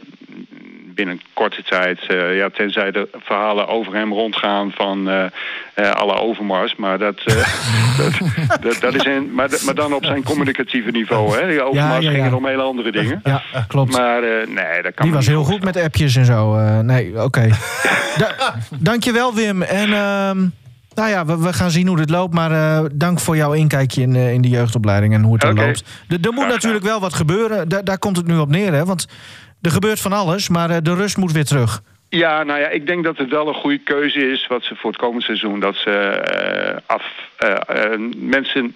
binnen 0.94 1.20
korte 1.32 1.62
tijd, 1.62 2.06
eh, 2.06 2.36
ja, 2.36 2.50
tenzij 2.50 2.90
de 2.90 3.08
verhalen 3.12 3.68
over 3.68 3.94
hem 3.94 4.12
rondgaan 4.12 4.72
van 4.74 5.08
uh, 5.08 5.90
alle 5.90 6.14
Overmars. 6.14 6.76
Maar 6.76 6.98
dat, 6.98 7.22
dat, 7.98 8.12
dat, 8.60 8.80
dat, 8.80 8.94
is 8.94 9.04
een, 9.04 9.34
maar, 9.34 9.48
maar 9.64 9.74
dan 9.74 9.94
op 9.94 10.04
zijn 10.04 10.22
communicatieve 10.22 10.90
niveau. 10.90 11.40
Hè. 11.40 11.48
Die 11.48 11.62
Overmars 11.62 12.04
ja, 12.04 12.10
ja, 12.10 12.16
gingen 12.16 12.34
om 12.34 12.46
hele 12.46 12.62
andere 12.62 12.92
dingen. 12.92 13.20
Ja, 13.24 13.42
klopt. 13.68 13.92
Maar 13.92 14.20
nee, 14.48 14.82
dat 14.82 14.94
kan 14.94 15.06
Die 15.06 15.14
was 15.14 15.26
heel 15.26 15.44
goed 15.44 15.64
met 15.64 15.76
appjes 15.76 16.16
en 16.16 16.24
zo. 16.24 16.56
nee, 16.82 17.10
oké. 17.12 17.22
Okay. 17.22 17.48
da 18.18 18.54
dankjewel 18.78 19.34
Wim. 19.34 19.62
En... 19.62 19.92
Nou 20.94 21.08
ja, 21.08 21.24
we, 21.26 21.38
we, 21.38 21.52
gaan 21.52 21.70
zien 21.70 21.86
hoe 21.86 21.96
dit 21.96 22.10
loopt. 22.10 22.34
Maar 22.34 22.50
uh, 22.50 22.84
dank 22.92 23.20
voor 23.20 23.36
jouw 23.36 23.52
inkijkje 23.52 24.02
in, 24.02 24.14
uh, 24.14 24.32
in 24.32 24.40
de 24.40 24.48
jeugdopleiding 24.48 25.14
en 25.14 25.22
hoe 25.22 25.34
het 25.34 25.42
er 25.42 25.54
loopt. 25.54 25.84
er 26.08 26.32
moet 26.32 26.46
natuurlijk 26.46 26.84
wel 26.84 27.00
wat 27.00 27.14
gebeuren. 27.14 27.68
Da 27.68 27.82
daar 27.82 27.98
komt 27.98 28.16
het 28.16 28.26
nu 28.26 28.36
op 28.36 28.48
neer, 28.48 28.72
hè? 28.72 28.84
Want 28.84 29.08
er 29.62 29.70
gebeurt 29.70 30.00
van 30.00 30.12
alles, 30.12 30.48
maar 30.48 30.70
uh, 30.70 30.76
de 30.82 30.94
rust 30.94 31.16
moet 31.16 31.32
weer 31.32 31.44
terug. 31.44 31.82
Ja, 32.08 32.42
nou 32.42 32.60
ja, 32.60 32.68
ik 32.68 32.86
denk 32.86 33.04
dat 33.04 33.16
het 33.16 33.30
wel 33.30 33.48
een 33.48 33.54
goede 33.54 33.78
keuze 33.78 34.30
is 34.30 34.46
wat 34.46 34.62
ze 34.62 34.74
voor 34.74 34.90
het 34.90 35.00
komend 35.00 35.22
seizoen. 35.22 35.60
Dat 35.60 35.74
ze 35.74 36.82
af, 36.86 37.02
mensen 38.16 38.74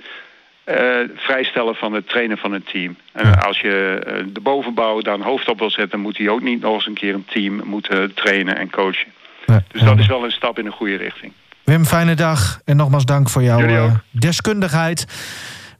vrijstellen 1.15 1.75
van 1.75 1.93
het 1.93 2.09
trainen 2.09 2.39
van 2.39 2.53
een 2.53 2.65
team. 2.65 2.97
En 3.13 3.41
als 3.41 3.61
je 3.61 4.01
de 4.33 4.41
bovenbouw 4.41 5.01
daar 5.01 5.15
een 5.15 5.21
hoofd 5.21 5.49
op 5.49 5.59
wil 5.59 5.71
zetten, 5.71 6.01
moet 6.01 6.19
hij 6.19 6.29
ook 6.29 6.43
niet 6.43 6.61
nog 6.61 6.75
eens 6.75 6.87
een 6.87 6.95
keer 6.95 7.15
een 7.15 7.25
team 7.25 7.61
moeten 7.65 8.15
trainen 8.15 8.57
en 8.57 8.71
coachen. 8.71 9.13
dus 9.73 9.83
dat 9.83 9.99
is 9.99 10.07
wel 10.07 10.25
een 10.25 10.31
stap 10.31 10.59
in 10.59 10.65
de 10.65 10.71
goede 10.71 10.97
richting. 10.97 11.33
Wim, 11.69 11.85
fijne 11.85 12.15
dag. 12.15 12.61
En 12.65 12.77
nogmaals 12.77 13.05
dank 13.05 13.29
voor 13.29 13.43
jouw 13.43 13.61
uh, 13.61 13.95
deskundigheid. 14.11 15.07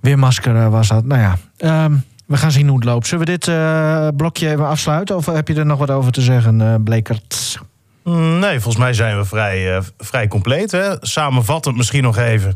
Wim 0.01 0.19
Masker 0.19 0.55
uh, 0.55 0.69
was 0.69 0.89
dat. 0.89 1.05
Nou 1.05 1.21
ja, 1.21 1.85
um, 1.85 2.05
we 2.27 2.37
gaan 2.37 2.53
zien 2.53 2.69
hoe 2.69 2.77
het 2.77 2.85
loopt. 2.85 3.07
Zullen 3.07 3.27
we 3.27 3.31
dit 3.31 3.47
uh, 3.47 4.09
blokje 4.17 4.51
even 4.51 4.67
afsluiten? 4.67 5.17
Of 5.17 5.27
heb 5.27 5.49
je 5.49 5.55
er 5.55 5.67
nog 5.67 5.79
wat 5.79 5.91
over 5.91 6.13
te 6.13 6.21
zeggen, 6.21 6.83
Blekert? 6.85 7.61
Mm, 8.05 8.39
nee, 8.39 8.61
volgens 8.61 8.83
mij 8.83 8.93
zijn 8.93 9.19
we 9.19 9.25
vrij, 9.25 9.83
vrij 9.99 10.29
compleet. 10.29 10.71
Hè? 10.71 10.95
Samenvattend 11.01 11.77
misschien 11.77 12.03
nog 12.03 12.17
even. 12.17 12.55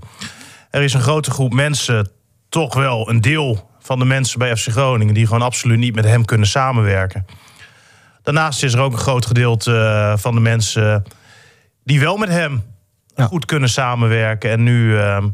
Er 0.70 0.82
is 0.82 0.94
een 0.94 1.00
grote 1.00 1.30
groep 1.30 1.52
mensen, 1.52 2.08
toch 2.48 2.74
wel 2.74 3.08
een 3.08 3.20
deel 3.20 3.70
van 3.80 3.98
de 3.98 4.04
mensen 4.04 4.38
bij 4.38 4.56
FC 4.56 4.68
Groningen... 4.68 5.14
die 5.14 5.26
gewoon 5.26 5.42
absoluut 5.42 5.78
niet 5.78 5.94
met 5.94 6.04
hem 6.04 6.24
kunnen 6.24 6.46
samenwerken. 6.46 7.26
Daarnaast 8.22 8.62
is 8.62 8.72
er 8.72 8.80
ook 8.80 8.92
een 8.92 8.98
groot 8.98 9.26
gedeelte 9.26 10.14
van 10.18 10.34
de 10.34 10.40
mensen... 10.40 11.04
die 11.84 12.00
wel 12.00 12.16
met 12.16 12.28
hem 12.28 12.62
goed 13.14 13.44
kunnen 13.44 13.68
samenwerken. 13.68 14.50
En 14.50 14.62
nu, 14.62 14.98
ehm, 14.98 15.28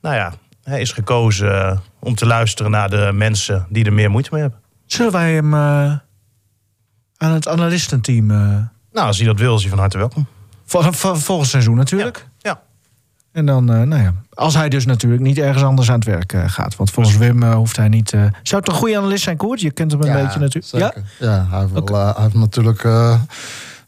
nou 0.00 0.14
ja, 0.14 0.32
hij 0.62 0.80
is 0.80 0.92
gekozen 0.92 1.70
eh, 1.70 1.78
om 1.98 2.14
te 2.14 2.26
luisteren 2.26 2.70
naar 2.70 2.90
de 2.90 3.10
mensen 3.14 3.66
die 3.68 3.84
er 3.84 3.92
meer 3.92 4.10
moeite 4.10 4.28
mee 4.32 4.40
hebben. 4.40 4.60
Zullen 4.86 5.12
wij 5.12 5.34
hem 5.34 5.54
uh, 5.54 5.60
aan 7.16 7.32
het 7.32 7.48
analistenteam... 7.48 8.30
Uh... 8.30 8.38
Nou, 8.92 9.06
als 9.06 9.16
hij 9.16 9.26
dat 9.26 9.38
wil, 9.38 9.54
is 9.54 9.60
hij 9.60 9.70
van 9.70 9.78
harte 9.78 9.98
welkom. 9.98 10.26
Vol, 10.64 10.82
vol, 10.82 11.14
volgend 11.14 11.48
seizoen 11.48 11.76
natuurlijk. 11.76 12.28
Ja. 12.38 12.60
En 13.32 13.46
dan, 13.46 13.64
nou 13.64 13.96
ja, 13.96 14.14
als 14.34 14.54
hij 14.54 14.68
dus 14.68 14.86
natuurlijk 14.86 15.22
niet 15.22 15.38
ergens 15.38 15.62
anders 15.62 15.90
aan 15.90 15.98
het 15.98 16.04
werk 16.04 16.34
gaat. 16.46 16.76
Want 16.76 16.90
volgens 16.90 17.16
Wim 17.16 17.42
hoeft 17.42 17.76
hij 17.76 17.88
niet... 17.88 18.08
zou 18.42 18.60
het 18.60 18.68
een 18.68 18.74
goede 18.74 18.96
analist 18.96 19.22
zijn, 19.22 19.36
Koert? 19.36 19.60
Je 19.60 19.70
kent 19.70 19.92
hem 19.92 20.02
een 20.02 20.22
beetje 20.24 20.38
natuurlijk. 20.38 20.94
Ja, 20.94 21.02
ja 21.18 21.46
hij, 21.50 21.60
heeft 21.60 21.90
wel, 21.90 22.14
hij 22.14 22.22
heeft 22.22 22.34
natuurlijk 22.34 22.82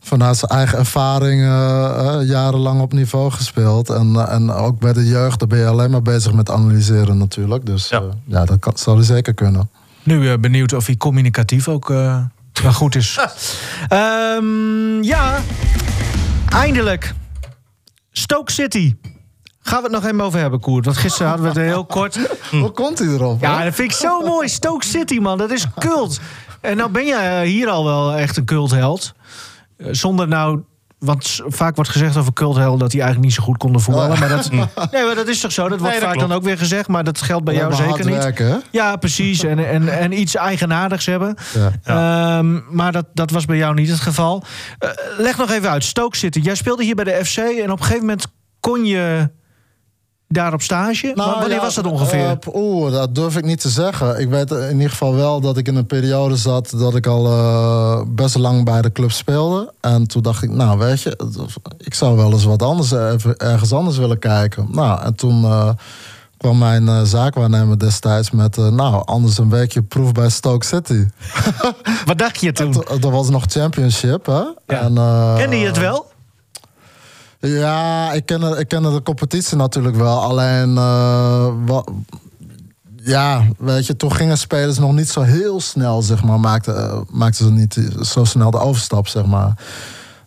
vanuit 0.09 0.37
zijn 0.37 0.51
eigen 0.51 0.79
ervaring 0.79 1.43
uh, 1.43 2.19
jarenlang 2.23 2.81
op 2.81 2.93
niveau 2.93 3.31
gespeeld. 3.31 3.91
En, 3.91 4.13
uh, 4.15 4.33
en 4.33 4.51
ook 4.51 4.79
bij 4.79 4.93
de 4.93 5.07
jeugd, 5.07 5.39
daar 5.39 5.49
ben 5.49 5.59
je 5.59 5.67
alleen 5.67 5.91
maar 5.91 6.03
bezig 6.03 6.33
met 6.33 6.51
analyseren 6.51 7.19
natuurlijk. 7.19 7.67
Dus 7.67 7.89
ja, 7.89 8.03
ja 8.25 8.45
dat 8.45 8.59
kan, 8.59 8.73
zou 8.77 8.97
hij 8.97 9.07
zeker 9.07 9.35
kunnen. 9.35 9.71
Nu 10.03 10.39
benieuwd 10.39 10.73
of 10.73 10.87
hij 10.87 10.97
communicatief 10.97 11.69
ook 11.69 11.89
wel 12.63 12.73
goed 12.73 12.95
is. 12.95 13.19
um, 13.93 15.03
ja, 15.15 15.39
eindelijk. 16.49 17.15
Stoke 18.13 18.53
City. 18.53 18.97
Gaan 19.61 19.79
we 19.83 19.85
het 19.85 19.93
nog 19.93 20.05
even 20.05 20.21
over 20.21 20.41
hebben, 20.41 20.61
Koert? 20.61 20.85
Want 20.85 20.97
gisteren 20.97 21.29
hadden 21.29 21.53
we 21.53 21.61
het 21.61 21.69
heel 21.69 21.85
kort. 21.85 22.19
Hoe 22.51 22.71
komt 22.71 22.99
hij 22.99 23.09
erop? 23.09 23.41
Ja, 23.41 23.65
dat 23.65 23.75
vind 23.75 23.91
ik 23.91 23.97
zo 23.97 24.21
mooi. 24.21 24.49
Stoke 24.49 24.85
City, 24.85 25.19
man. 25.19 25.39
Dat 25.39 25.51
is 25.51 25.67
cult. 25.79 26.21
En 26.61 26.77
nou 26.77 26.91
ben 26.91 27.07
je 27.07 27.43
hier 27.45 27.69
al 27.69 27.85
wel 27.85 28.15
echt 28.15 28.37
een 28.37 28.45
cultheld. 28.45 29.15
Eh, 29.79 29.87
zonder 29.91 30.29
nou 30.29 30.62
want 30.99 31.41
vaak 31.47 31.74
wordt 31.74 31.91
gezegd 31.91 32.16
over 32.16 32.33
culthel 32.33 32.79
dat 32.79 32.93
hij 32.93 33.01
eigenlijk 33.01 33.31
niet 33.31 33.39
zo 33.39 33.45
goed 33.45 33.57
konden 33.57 33.81
voetballen. 33.81 34.12
Oh. 34.12 34.20
Maar 34.20 34.29
dat, 34.29 34.51
nee, 34.93 35.05
maar 35.05 35.14
dat 35.14 35.29
is 35.29 35.41
toch 35.41 35.53
zo? 35.53 35.68
Dat 35.68 35.81
wordt 35.81 35.97
vaak 35.97 36.18
dan 36.18 36.33
ook 36.33 36.43
weer 36.43 36.59
gezegd. 36.59 36.89
Maar 36.89 37.05
dat 37.05 37.20
geldt 37.20 37.45
bij 37.45 37.55
jou 37.55 37.74
zeker 37.74 38.07
niet. 38.07 38.16
Werken, 38.16 38.62
ja, 38.70 38.97
precies. 38.97 39.43
En, 39.45 39.68
en, 39.68 39.99
en 39.99 40.20
iets 40.20 40.35
eigenaardigs 40.35 41.07
hebben. 41.07 41.37
Ja. 41.85 42.39
Um, 42.39 42.64
maar 42.70 42.93
dat, 42.93 43.07
dat 43.14 43.31
was 43.31 43.45
bij 43.45 43.57
jou 43.57 43.74
niet 43.74 43.89
het 43.89 44.01
geval. 44.01 44.43
Uh, 44.85 44.91
leg 45.18 45.37
nog 45.39 45.51
even 45.51 45.70
uit. 45.70 45.85
Stoke 45.85 46.16
City. 46.16 46.41
Jij 46.41 46.55
speelde 46.55 46.85
hier 46.85 46.95
bij 46.95 47.05
de 47.05 47.24
FC. 47.24 47.37
En 47.37 47.70
op 47.70 47.79
een 47.79 47.85
gegeven 47.85 48.07
moment 48.07 48.26
kon 48.61 48.85
je 48.85 49.31
daar 50.29 50.53
op 50.53 50.62
stage? 50.62 51.12
Nou, 51.14 51.31
Wanneer 51.31 51.57
ja, 51.57 51.62
was 51.62 51.74
dat 51.74 51.87
ongeveer? 51.87 52.39
Uh, 52.49 52.55
Oeh, 52.55 52.93
dat 52.93 53.14
durf 53.14 53.37
ik 53.37 53.45
niet 53.45 53.61
te 53.61 53.68
zeggen. 53.68 54.20
Ik 54.20 54.29
weet 54.29 54.51
in 54.51 54.72
ieder 54.72 54.91
geval 54.91 55.14
wel 55.14 55.41
dat 55.41 55.57
ik 55.57 55.68
in 55.68 55.76
een 55.76 55.87
periode 55.87 56.37
zat 56.37 56.72
dat 56.76 56.95
ik 56.95 57.07
al 57.07 57.26
uh, 57.26 58.01
best 58.07 58.37
lang 58.37 58.64
bij 58.64 58.83
de 58.83 58.93
club 58.93 59.11
speelde. 59.11 59.72
En 59.81 60.07
toen 60.07 60.22
dacht 60.22 60.43
ik, 60.43 60.51
nou 60.51 60.79
weet 60.79 61.01
je, 61.03 61.18
ik 61.79 61.95
zou 61.95 62.16
wel 62.16 62.33
eens 62.33 62.45
wat 62.45 62.62
anders, 62.62 62.91
even 62.91 63.37
ergens 63.37 63.72
anders 63.72 63.97
willen 63.99 64.18
kijken. 64.18 64.68
Nou, 64.70 65.03
en 65.03 65.14
toen 65.14 65.43
uh, 65.43 65.70
kwam 66.37 66.59
mijn 66.59 67.07
zaakwaarnemer 67.07 67.79
destijds 67.79 68.31
met, 68.31 68.57
nou, 68.57 69.03
anders 69.05 69.39
een 69.39 69.51
weekje 69.51 69.83
proef 69.83 70.12
bij 70.12 70.29
Stoke 70.29 70.66
City. 70.66 71.07
wat 72.05 72.18
dacht 72.18 72.41
je 72.41 72.53
toen? 72.53 72.72
Dat 73.01 73.11
was 73.11 73.29
nog 73.29 73.45
championship, 73.47 74.26
hè? 74.26 74.33
Ja. 74.33 74.55
En, 74.66 74.95
Kende 75.37 75.59
je 75.59 75.66
het 75.66 75.79
wel? 75.79 76.08
Ja, 77.41 78.12
ik 78.12 78.26
ken, 78.26 78.59
ik 78.59 78.68
ken 78.68 78.82
de 78.82 79.03
competitie 79.03 79.57
natuurlijk 79.57 79.97
wel. 79.97 80.22
Alleen, 80.22 80.74
uh, 80.74 81.49
ja, 82.97 83.47
weet 83.59 83.86
je, 83.86 83.97
toen 83.97 84.12
gingen 84.12 84.39
spelers 84.39 84.78
nog 84.78 84.93
niet 84.93 85.09
zo 85.09 85.20
heel 85.20 85.61
snel, 85.61 86.03
zeg 86.03 86.24
maar. 86.24 86.41
Maakten, 86.41 86.74
uh, 86.74 87.01
maakten 87.11 87.45
ze 87.45 87.51
niet 87.51 87.80
zo 88.01 88.24
snel 88.24 88.51
de 88.51 88.59
overstap, 88.59 89.09
zeg 89.09 89.26
maar. 89.26 89.59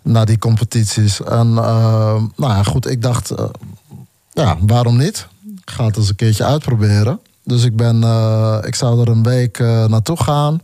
Naar 0.01 0.26
die 0.26 0.38
competities. 0.38 1.24
En, 1.24 1.47
uh, 1.47 2.22
nou 2.36 2.53
ja, 2.53 2.64
goed, 2.64 2.89
ik 2.89 3.01
dacht, 3.01 3.34
ja, 4.32 4.57
waarom 4.59 4.97
niet? 4.97 5.28
Ik 5.55 5.70
ga 5.70 5.86
het 5.86 5.97
eens 5.97 6.09
een 6.09 6.16
keertje 6.16 6.45
uitproberen. 6.45 7.20
Dus 7.43 7.64
ik 7.64 7.76
ben, 7.76 7.95
ik 8.64 8.76
zou 8.76 9.01
er 9.01 9.07
een 9.07 9.24
week 9.24 9.59
naartoe 9.59 10.18
gaan 10.18 10.62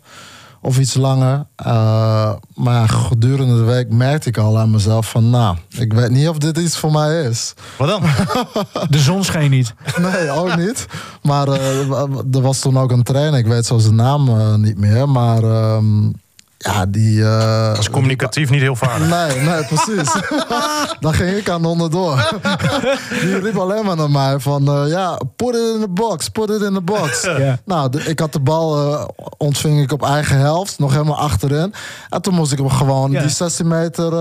of 0.67 0.79
iets 0.79 0.93
langer. 0.93 1.45
Uh, 1.65 2.33
maar 2.55 2.89
gedurende 2.89 3.55
de 3.55 3.63
week 3.63 3.89
merkte 3.89 4.29
ik 4.29 4.37
al 4.37 4.59
aan 4.59 4.71
mezelf 4.71 5.09
van... 5.09 5.29
nou, 5.29 5.57
ik 5.69 5.93
weet 5.93 6.09
niet 6.09 6.29
of 6.29 6.37
dit 6.37 6.57
iets 6.57 6.77
voor 6.77 6.91
mij 6.91 7.23
is. 7.23 7.53
Wat 7.77 7.87
dan? 7.87 8.01
de 8.89 8.99
zon 8.99 9.23
scheen 9.23 9.49
niet. 9.49 9.73
Nee, 9.97 10.31
ook 10.31 10.55
niet. 10.55 10.85
Maar 11.21 11.47
uh, 11.47 12.07
er 12.31 12.41
was 12.41 12.59
toen 12.59 12.77
ook 12.77 12.91
een 12.91 13.03
trainer, 13.03 13.39
ik 13.39 13.47
weet 13.47 13.65
zo 13.65 13.77
zijn 13.77 13.95
naam 13.95 14.29
uh, 14.29 14.55
niet 14.55 14.77
meer... 14.77 15.09
maar 15.09 15.43
ehm, 15.43 16.09
ja, 16.57 16.85
die... 16.85 17.19
Uh, 17.19 17.67
dat 17.67 17.77
is 17.77 17.89
communicatief 17.89 18.49
niet 18.49 18.61
heel 18.61 18.75
vaardig. 18.75 19.07
Nee, 19.07 19.41
nee, 19.41 19.65
precies. 19.65 20.13
Dan 20.99 21.13
ging 21.13 21.37
ik 21.37 21.49
aan 21.49 21.65
onderdoor. 21.65 22.39
die 23.21 23.39
riep 23.39 23.57
alleen 23.57 23.85
maar 23.85 23.95
naar 23.95 24.09
mij 24.09 24.39
van... 24.39 24.81
Uh, 24.81 24.89
ja, 24.89 25.19
put 25.35 25.55
it 25.55 25.73
in 25.75 25.81
the 25.81 25.87
box, 25.89 26.29
put 26.29 26.49
it 26.49 26.61
in 26.61 26.73
the 26.73 26.81
box. 26.81 27.23
Ja. 27.23 27.59
Nou, 27.65 27.89
de, 27.89 27.99
ik 27.99 28.19
had 28.19 28.33
de 28.33 28.39
bal, 28.39 28.91
uh, 28.91 29.03
ontving 29.37 29.81
ik 29.81 29.91
op 29.91 30.03
eigen 30.03 30.37
helft. 30.37 30.79
Nog 30.79 30.91
helemaal 30.91 31.17
achterin. 31.17 31.73
En 32.09 32.21
toen 32.21 32.33
moest 32.33 32.51
ik 32.51 32.57
hem 32.57 32.69
gewoon 32.69 33.11
ja. 33.11 33.21
die 33.21 33.29
16 33.29 33.67
meter 33.67 34.11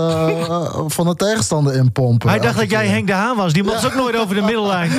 van 0.87 1.05
de 1.05 1.15
tegenstander 1.15 1.75
inpompen. 1.75 2.29
Hij 2.29 2.39
dacht 2.39 2.57
dat 2.57 2.69
jij 2.69 2.87
Henk 2.87 3.07
de 3.07 3.13
Haan 3.13 3.37
was. 3.37 3.53
Die 3.53 3.63
mocht 3.63 3.85
ook 3.85 3.95
nooit 3.95 4.17
over 4.17 4.35
de 4.35 4.41
middellijn. 4.41 4.91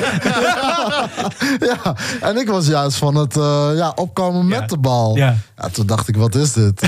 ja, 1.69 1.95
en 2.21 2.37
ik 2.37 2.49
was 2.49 2.67
juist 2.67 2.97
van 2.97 3.15
het 3.15 3.33
ja, 3.75 3.91
opkomen 3.95 4.47
met 4.47 4.69
de 4.69 4.77
bal. 4.77 5.15
Ja. 5.15 5.35
toen 5.71 5.85
dacht 5.85 6.07
ik, 6.07 6.15
wat 6.15 6.35
is 6.35 6.53
dit? 6.53 6.81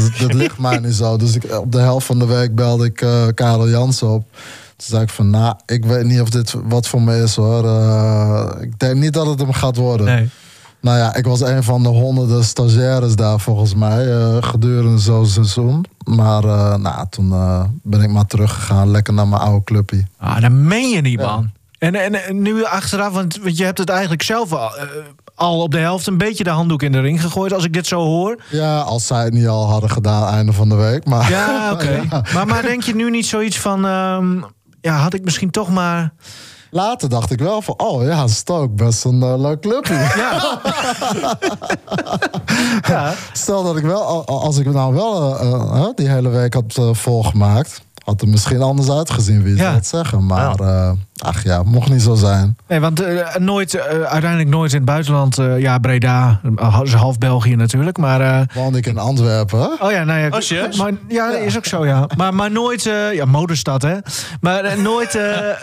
Dat, 0.00 0.18
dat, 0.18 0.32
ligt 0.32 0.58
mij 0.58 0.78
niet 0.78 0.94
zo. 0.94 1.16
Dus 1.16 1.34
ik, 1.34 1.58
op 1.58 1.72
de 1.72 1.78
helft 1.78 2.06
van 2.06 2.18
de 2.18 2.26
week 2.26 2.54
belde 2.54 2.84
ik 2.84 3.02
uh, 3.02 3.26
Karel 3.34 3.68
Jansen 3.68 4.08
op. 4.08 4.24
Toen 4.76 4.88
zei 4.90 5.02
ik 5.02 5.08
van, 5.08 5.30
nou, 5.30 5.54
ik 5.66 5.84
weet 5.84 6.04
niet 6.04 6.20
of 6.20 6.30
dit 6.30 6.54
wat 6.64 6.88
voor 6.88 7.02
me 7.02 7.22
is 7.22 7.36
hoor. 7.36 7.64
Uh, 7.64 8.50
ik 8.60 8.78
denk 8.78 8.94
niet 8.94 9.12
dat 9.12 9.26
het 9.26 9.40
hem 9.40 9.52
gaat 9.52 9.76
worden. 9.76 10.06
Nee. 10.06 10.30
Nou 10.80 10.98
ja, 10.98 11.14
ik 11.14 11.24
was 11.24 11.40
een 11.40 11.62
van 11.62 11.82
de 11.82 11.88
honderden 11.88 12.44
stagiaires 12.44 13.16
daar 13.16 13.40
volgens 13.40 13.74
mij 13.74 14.06
uh, 14.06 14.36
gedurende 14.40 14.98
zo'n 14.98 15.26
seizoen. 15.26 15.84
Maar 16.04 16.44
uh, 16.44 16.76
nou, 16.76 17.06
toen 17.10 17.28
ben 17.82 18.02
ik 18.02 18.10
maar 18.10 18.26
teruggegaan, 18.26 18.90
lekker 18.90 19.14
naar 19.14 19.28
mijn 19.28 19.42
oude 19.42 19.64
clubje. 19.64 20.04
Ah, 20.18 20.40
dat 20.40 20.50
meen 20.50 20.88
je 20.88 21.00
niet, 21.00 21.20
man. 21.20 21.50
En, 21.78 21.94
en, 21.94 22.14
en, 22.14 22.42
nu 22.42 22.64
achteraf, 22.64 23.12
want, 23.12 23.38
want 23.42 23.56
je 23.56 23.64
hebt 23.64 23.78
het 23.78 23.88
eigenlijk 23.88 24.22
zelf 24.22 24.52
al, 24.52 24.70
al 25.42 25.60
op 25.62 25.70
de 25.70 25.78
helft 25.78 26.06
een 26.06 26.18
beetje 26.18 26.44
de 26.44 26.50
handdoek 26.50 26.82
in 26.82 26.92
de 26.92 27.00
ring 27.00 27.20
gegooid, 27.20 27.52
als 27.52 27.64
ik 27.64 27.72
dit 27.72 27.86
zo 27.86 27.98
hoor. 27.98 28.42
Ja, 28.50 28.80
als 28.80 29.06
zij 29.06 29.24
het 29.24 29.32
niet 29.32 29.46
al 29.46 29.68
hadden 29.68 29.90
gedaan 29.90 30.32
einde 30.34 30.52
van 30.52 30.68
de 30.68 30.74
week. 30.74 31.04
Maar, 31.04 31.30
ja, 31.30 31.72
oké. 31.72 32.02
Maar, 32.34 32.46
maar 32.46 32.62
denk 32.62 32.82
je 32.82 32.94
nu 32.94 33.10
niet 33.10 33.26
zoiets 33.26 33.58
van... 33.58 33.84
Um, 33.84 34.44
ja, 34.80 34.96
had 34.96 35.14
ik 35.14 35.24
misschien 35.24 35.50
toch 35.50 35.68
maar 35.68 36.12
Later 36.70 37.08
dacht 37.08 37.30
ik 37.30 37.38
wel 37.38 37.62
van, 37.62 37.74
oh 37.76 38.04
ja, 38.04 38.26
Stoke, 38.26 38.68
best 38.74 39.04
een 39.04 39.20
uh, 39.20 39.34
leuk 39.36 39.60
clubje. 39.60 39.94
Ja. 39.94 40.60
ja. 42.94 43.14
Stel 43.32 43.62
dat 43.62 43.76
ik 43.76 43.84
wel, 43.84 44.02
al- 44.02 44.42
als 44.42 44.58
ik 44.58 44.72
nou 44.72 44.94
wel 44.94 45.38
eh, 45.38 45.52
eh, 45.52 45.86
die 45.94 46.08
hele 46.08 46.28
week 46.28 46.54
had 46.54 46.80
volgemaakt... 46.92 47.82
had 48.04 48.20
het 48.20 48.30
misschien 48.30 48.62
anders 48.62 48.90
uitgezien, 48.90 49.42
wie 49.42 49.56
Ja. 49.56 49.62
zou 49.62 49.74
het 49.74 49.86
zeggen. 49.86 50.26
Maar, 50.26 50.54
eh, 50.60 50.90
ach 51.18 51.42
ja, 51.44 51.62
mocht 51.62 51.88
niet 51.90 52.02
zo 52.02 52.14
zijn. 52.14 52.56
Nee, 52.68 52.80
want 52.80 53.00
eh, 53.00 53.36
nooit, 53.36 53.74
eh, 53.74 53.82
uiteindelijk 54.02 54.48
nooit 54.50 54.70
in 54.70 54.76
het 54.76 54.86
buitenland. 54.86 55.38
eh, 55.38 55.60
ja, 55.60 55.78
Breda, 55.78 56.40
half 56.90 57.18
België 57.18 57.56
natuurlijk. 57.56 57.98
Maar, 57.98 58.20
eh, 58.20 58.40
Woonde 58.54 58.78
ik 58.78 58.86
in 58.86 58.98
Antwerpen, 58.98 59.70
oh 59.80 59.90
ja, 59.90 60.04
nou 60.04 60.18
ja. 60.20 60.26
Oh, 60.26 60.78
maar, 60.78 60.92
ja, 61.08 61.30
dat 61.30 61.40
is 61.40 61.56
ook 61.56 61.64
zo, 61.64 61.86
ja. 61.86 62.06
Maar, 62.16 62.34
maar 62.34 62.50
nooit, 62.50 62.86
eh, 62.86 63.12
ja, 63.12 63.24
modestad, 63.24 63.82
hè. 63.82 63.96
Maar 64.40 64.78
nooit 64.80 65.14
eh, 65.14 65.50
eh, 65.50 65.56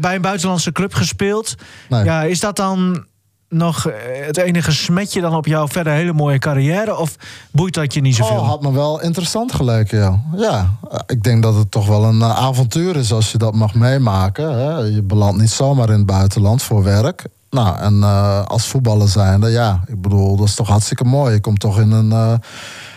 bij 0.00 0.14
een 0.14 0.20
buitenlandse 0.22 0.72
club 0.72 0.94
gespeeld. 0.94 1.54
Nee. 1.88 2.04
Ja, 2.04 2.22
is 2.22 2.40
dat 2.40 2.56
dan 2.56 3.04
nog 3.50 3.86
eh, 3.86 3.94
het 4.26 4.36
enige 4.36 4.72
smetje 4.72 5.20
dan 5.20 5.34
op 5.34 5.46
jouw 5.46 5.68
verder 5.68 5.92
hele 5.92 6.12
mooie 6.12 6.38
carrière? 6.38 6.96
Of 6.96 7.16
boeit 7.50 7.74
dat 7.74 7.94
je 7.94 8.00
niet 8.00 8.16
zoveel? 8.16 8.36
Oh, 8.36 8.48
had 8.48 8.62
me 8.62 8.72
wel 8.72 9.00
interessant 9.02 9.54
geleken, 9.54 9.98
ja. 9.98 10.20
Ja, 10.36 10.70
eh, 10.90 10.98
ik 11.06 11.22
denk 11.22 11.42
dat 11.42 11.54
het 11.54 11.70
toch 11.70 11.86
wel 11.86 12.04
een 12.04 12.20
eh, 12.20 12.36
avontuur 12.38 12.96
is 12.96 13.12
als 13.12 13.32
je 13.32 13.38
dat 13.38 13.54
mag 13.54 13.74
meemaken. 13.74 14.58
Hè. 14.58 14.78
Je 14.78 15.02
belandt 15.02 15.40
niet 15.40 15.50
zomaar 15.50 15.88
in 15.88 15.96
het 15.96 16.06
buitenland 16.06 16.62
voor 16.62 16.82
werk. 16.82 17.24
Nou, 17.50 17.78
en 17.78 18.02
als 18.46 18.66
voetballer 18.66 19.08
zijnde, 19.08 19.48
ja, 19.48 19.80
ik 19.86 20.00
bedoel, 20.00 20.36
dat 20.36 20.46
is 20.46 20.54
toch 20.54 20.68
hartstikke 20.68 21.04
mooi. 21.04 21.32
Je 21.32 21.40
komt 21.40 21.60
toch 21.60 21.78
in 21.80 21.90
een 21.90 22.40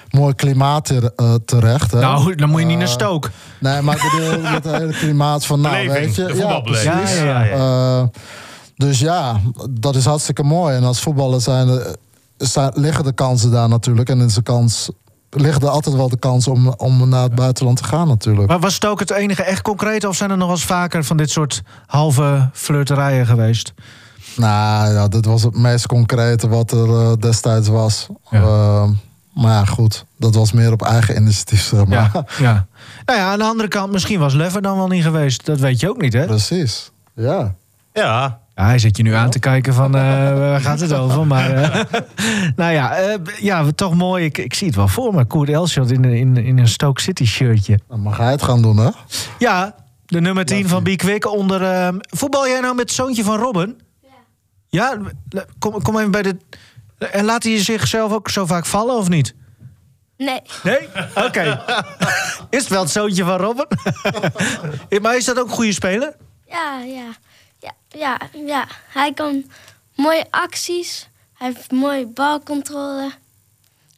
mooi 0.10 0.34
klimaat 0.36 0.86
tere- 0.86 1.39
terecht. 1.45 1.91
Hè. 1.91 1.99
nou, 1.99 2.36
dan 2.36 2.49
moet 2.49 2.60
je 2.60 2.66
niet 2.66 2.78
naar 2.78 2.88
Stoke. 2.88 3.30
Nee, 3.60 3.82
maar 3.82 3.95
ik 3.95 4.12
bedoel, 4.12 4.41
met 4.51 4.64
het 4.64 4.74
hele 4.78 4.93
klimaat 4.93 5.45
van, 5.45 5.62
nou, 5.62 5.74
Beleving, 5.88 6.06
weet 6.06 6.16
je. 6.16 6.26
de 6.26 6.36
Ja, 6.39 6.60
precies. 6.60 7.18
Ja, 7.18 7.43
ja, 7.43 7.43
ja. 7.43 8.10
Eh, 8.78 8.88
dus 8.88 8.99
ja, 8.99 9.39
dat 9.69 9.95
is 9.95 10.05
hartstikke 10.05 10.43
mooi. 10.43 10.76
En 10.76 10.84
als 10.84 10.99
voetballer 11.01 11.41
zijn, 11.41 11.67
er- 11.67 11.95
zijn, 12.38 12.71
liggen 12.76 13.03
de 13.03 13.13
kansen 13.13 13.51
daar 13.51 13.69
natuurlijk. 13.69 14.09
En 14.09 14.19
is 14.21 14.34
de 14.34 14.41
kans, 14.41 14.89
ligt 15.30 15.63
er 15.63 15.69
altijd 15.69 15.95
wel 15.95 16.09
de 16.09 16.17
kans 16.19 16.47
om, 16.47 16.67
om 16.78 17.09
naar 17.09 17.24
het 17.24 17.36
buitenland 17.36 17.78
te 17.78 17.84
gaan 17.84 18.07
natuurlijk. 18.07 18.47
Maar 18.47 18.59
was 18.59 18.74
Stoke 18.74 19.01
het 19.01 19.11
enige 19.11 19.43
echt 19.43 19.61
concrete? 19.61 20.07
Of 20.07 20.15
zijn 20.15 20.30
er 20.32 20.38
nog 20.38 20.47
wel 20.47 20.55
eens 20.55 20.65
vaker 20.65 21.03
van 21.03 21.17
dit 21.17 21.30
soort 21.30 21.61
halve 21.86 22.49
flirterijen 22.53 23.26
geweest? 23.26 23.74
Nou 24.36 24.93
ja, 24.93 25.07
dit 25.07 25.26
was 25.26 25.43
het 25.43 25.57
meest 25.57 25.88
concrete 25.88 26.47
wat 26.47 26.71
er 26.71 26.89
eh, 26.89 27.11
destijds 27.19 27.67
was. 27.67 28.07
Ja. 28.30 28.41
Eh, 28.41 28.89
maar 29.34 29.51
ja, 29.51 29.65
goed. 29.65 30.05
Dat 30.17 30.36
was 30.36 30.51
meer 30.51 30.71
op 30.71 30.82
eigen 30.82 31.15
initiatief, 31.15 31.61
zeg 31.63 31.86
maar. 31.86 32.11
Ja, 32.13 32.26
ja. 32.39 32.65
Nou 33.05 33.19
ja, 33.19 33.32
aan 33.32 33.38
de 33.38 33.45
andere 33.45 33.69
kant, 33.69 33.91
misschien 33.91 34.19
was 34.19 34.34
Lever 34.34 34.61
dan 34.61 34.78
wel 34.78 34.88
niet 34.88 35.03
geweest. 35.03 35.45
Dat 35.45 35.59
weet 35.59 35.80
je 35.80 35.89
ook 35.89 36.01
niet, 36.01 36.13
hè? 36.13 36.26
Precies. 36.26 36.91
Ja. 37.13 37.55
Ja, 37.93 38.39
Ja, 38.56 38.66
hij 38.66 38.80
zit 38.80 38.97
je 38.97 39.04
nu 39.04 39.14
aan 39.14 39.30
te 39.30 39.39
kijken 39.39 39.74
van, 39.74 39.95
eh, 39.95 40.01
waar 40.38 40.62
gaat 40.62 40.80
het 40.80 40.93
over? 40.93 41.28
Maar, 41.28 41.51
eh, 41.51 41.84
nou 42.56 42.74
ja, 42.74 42.95
eh, 42.95 43.16
ja, 43.41 43.72
toch 43.76 43.93
mooi. 43.93 44.26
Ik, 44.26 44.38
ik 44.38 44.54
zie 44.54 44.68
het 44.68 44.76
wel 44.76 44.88
voor 44.88 45.14
me. 45.14 45.26
Koert 45.26 45.49
Elshot 45.49 45.91
in, 45.91 46.04
in, 46.04 46.38
in 46.38 46.58
een 46.58 46.68
Stoke 46.68 47.01
City 47.01 47.26
shirtje. 47.26 47.80
Dan 47.88 47.99
mag 47.99 48.18
hij 48.18 48.32
het 48.32 48.43
gaan 48.43 48.62
doen, 48.62 48.78
hè? 48.78 48.89
Ja, 49.38 49.76
de 50.06 50.22
nummer 50.22 50.45
10 50.45 50.68
van 50.68 50.84
Be 50.84 50.95
Quick 50.95 51.32
onder... 51.32 51.64
eh, 51.64 51.88
voetbal 52.10 52.47
jij 52.47 52.60
nou 52.60 52.76
met 52.76 52.86
het 52.86 52.91
zoontje 52.91 53.24
van 53.24 53.38
Robin? 53.39 53.82
Ja. 54.01 54.10
Ja, 54.70 54.97
kom, 55.60 55.82
kom 55.82 55.97
even 55.97 56.12
bij 56.12 56.22
de... 56.22 56.38
En 57.12 57.26
laat 57.26 57.43
hij 57.43 57.58
zichzelf 57.64 58.12
ook 58.12 58.30
zo 58.30 58.45
vaak 58.45 58.66
vallen, 58.66 58.95
of 58.95 59.10
niet? 59.10 59.36
Nee. 60.18 60.41
Nee? 60.64 60.88
Oké. 61.16 61.64
Is 62.49 62.60
het 62.60 62.68
wel 62.68 62.82
het 62.82 62.91
zoontje 62.91 63.24
van 63.24 63.38
Robin? 63.38 63.68
maar 65.01 65.16
is 65.18 65.26
dat 65.26 65.39
ook 65.39 65.45
een 65.47 65.54
goede 65.54 65.74
speler? 65.74 66.16
Ja, 66.47 66.80
ja. 66.80 67.06
Ja, 67.94 68.20
ja. 68.46 68.68
Hij 68.89 69.14
kan 69.14 69.44
mooie 69.96 70.26
acties. 70.30 71.10
Hij 71.34 71.48
heeft 71.48 71.72
mooie 71.72 72.08
balcontrole. 72.08 73.12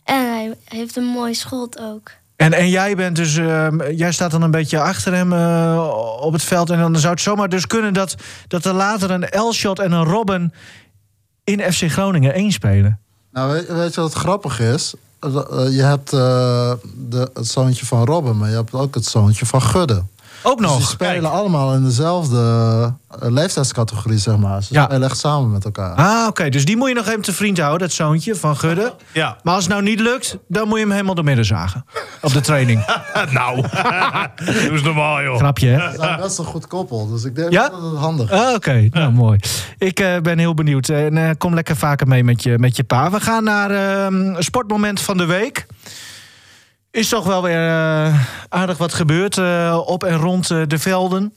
En 0.03 0.15
hij 0.15 0.57
heeft 0.63 0.95
een 0.95 1.05
mooi 1.05 1.33
schot 1.33 1.79
ook. 1.79 2.11
En, 2.35 2.53
en 2.53 2.69
jij 2.69 2.95
bent 2.95 3.15
dus, 3.15 3.37
ehm, 3.37 3.91
jij 3.91 4.11
staat 4.11 4.31
dan 4.31 4.41
een 4.41 4.51
beetje 4.51 4.79
achter 4.79 5.13
hem 5.13 5.33
eh, 5.33 6.17
op 6.21 6.33
het 6.33 6.43
veld. 6.43 6.69
En 6.69 6.77
dan 6.77 6.95
zou 6.95 7.13
het 7.13 7.21
zomaar 7.21 7.49
dus 7.49 7.67
kunnen 7.67 7.93
dat, 7.93 8.15
dat 8.47 8.65
er 8.65 8.73
later 8.73 9.11
een 9.11 9.27
L-shot 9.41 9.79
en 9.79 9.91
een 9.91 10.03
Robin 10.03 10.53
in 11.43 11.73
FC 11.73 11.91
Groningen 11.91 12.33
1 12.33 12.51
spelen. 12.51 12.99
Nou, 13.31 13.51
weet, 13.51 13.67
weet 13.67 13.95
je 13.95 14.01
wat 14.01 14.13
grappig 14.13 14.59
is? 14.59 14.93
Eh, 15.19 15.35
eh, 15.35 15.75
Je 15.75 15.81
hebt 15.81 16.13
eh, 16.13 16.73
de, 16.95 17.29
het 17.33 17.47
zoontje 17.47 17.85
van 17.85 18.05
Robben, 18.05 18.37
maar 18.37 18.49
je 18.49 18.55
hebt 18.55 18.73
ook 18.73 18.95
het 18.95 19.05
zoontje 19.05 19.45
van 19.45 19.61
Gudde. 19.61 20.03
Ook 20.47 20.57
Dus 20.57 20.67
die 20.67 20.77
nog. 20.77 20.89
spelen 20.89 21.31
allemaal 21.31 21.73
in 21.73 21.83
dezelfde 21.83 22.37
eh, 23.19 23.29
leeftijdscategorie, 23.31 24.17
zeg 24.17 24.37
maar. 24.37 24.63
Ze 24.63 24.73
Ja. 24.73 24.83
spelen 24.83 25.03
echt 25.03 25.17
samen 25.17 25.51
met 25.51 25.65
elkaar. 25.65 25.95
Ah, 25.95 26.27
oké. 26.27 26.49
Dus 26.49 26.65
die 26.65 26.77
moet 26.77 26.87
je 26.89 26.95
nog 26.95 27.07
even 27.07 27.21
te 27.21 27.33
vriend 27.33 27.57
houden, 27.59 27.79
dat 27.87 27.91
zoontje 27.95 28.35
van 28.35 28.57
Gudde. 28.57 28.93
ja. 29.11 29.37
Maar 29.43 29.53
als 29.53 29.63
het 29.63 29.73
nou 29.73 29.85
niet 29.85 29.99
lukt, 29.99 30.37
dan 30.47 30.67
moet 30.67 30.77
je 30.77 30.83
hem 30.83 30.91
helemaal 30.91 31.15
door 31.15 31.23
midden 31.23 31.45
zagen. 31.45 31.85
Op 32.21 32.33
de 32.33 32.41
training. 32.41 32.85
nou, 33.33 33.61
doe 34.45 34.69
eens 34.71 34.81
normaal, 34.83 35.21
joh. 35.23 35.37
Grapje, 35.37 35.67
hè? 35.67 35.91
Ze 35.91 35.97
zijn 35.99 36.19
best 36.21 36.37
een 36.37 36.45
goed 36.45 36.67
koppel, 36.67 37.07
dus 37.09 37.23
ik 37.23 37.35
denk 37.35 37.51
Ja? 37.51 37.69
dat 37.69 37.81
het 37.81 37.97
handig 37.99 38.31
is. 38.31 38.39
Ah, 38.39 38.53
Oké, 38.53 38.87
nou 38.91 39.11
mooi. 39.11 39.39
Ik 39.77 39.99
eh, 39.99 40.19
ben 40.21 40.37
heel 40.39 40.53
benieuwd. 40.53 40.89
En 40.89 41.17
eh, 41.17 41.29
kom 41.37 41.53
lekker 41.53 41.75
vaker 41.75 42.07
mee 42.07 42.23
met 42.23 42.43
je, 42.43 42.59
met 42.59 42.75
je 42.75 42.83
pa. 42.83 43.11
We 43.11 43.19
gaan 43.19 43.43
naar 43.43 43.69
ehm, 43.71 44.35
sportmoment 44.41 45.01
van 45.01 45.17
de 45.17 45.25
week. 45.25 45.65
Is 46.95 47.09
toch 47.09 47.25
wel 47.25 47.41
weer 47.41 47.67
eh, 47.67 48.19
aardig 48.49 48.77
wat 48.77 48.93
gebeurd 48.93 49.37
eh, 49.37 49.79
op 49.85 50.03
en 50.03 50.17
rond 50.17 50.51
eh, 50.51 50.61
de 50.67 50.79
velden. 50.79 51.33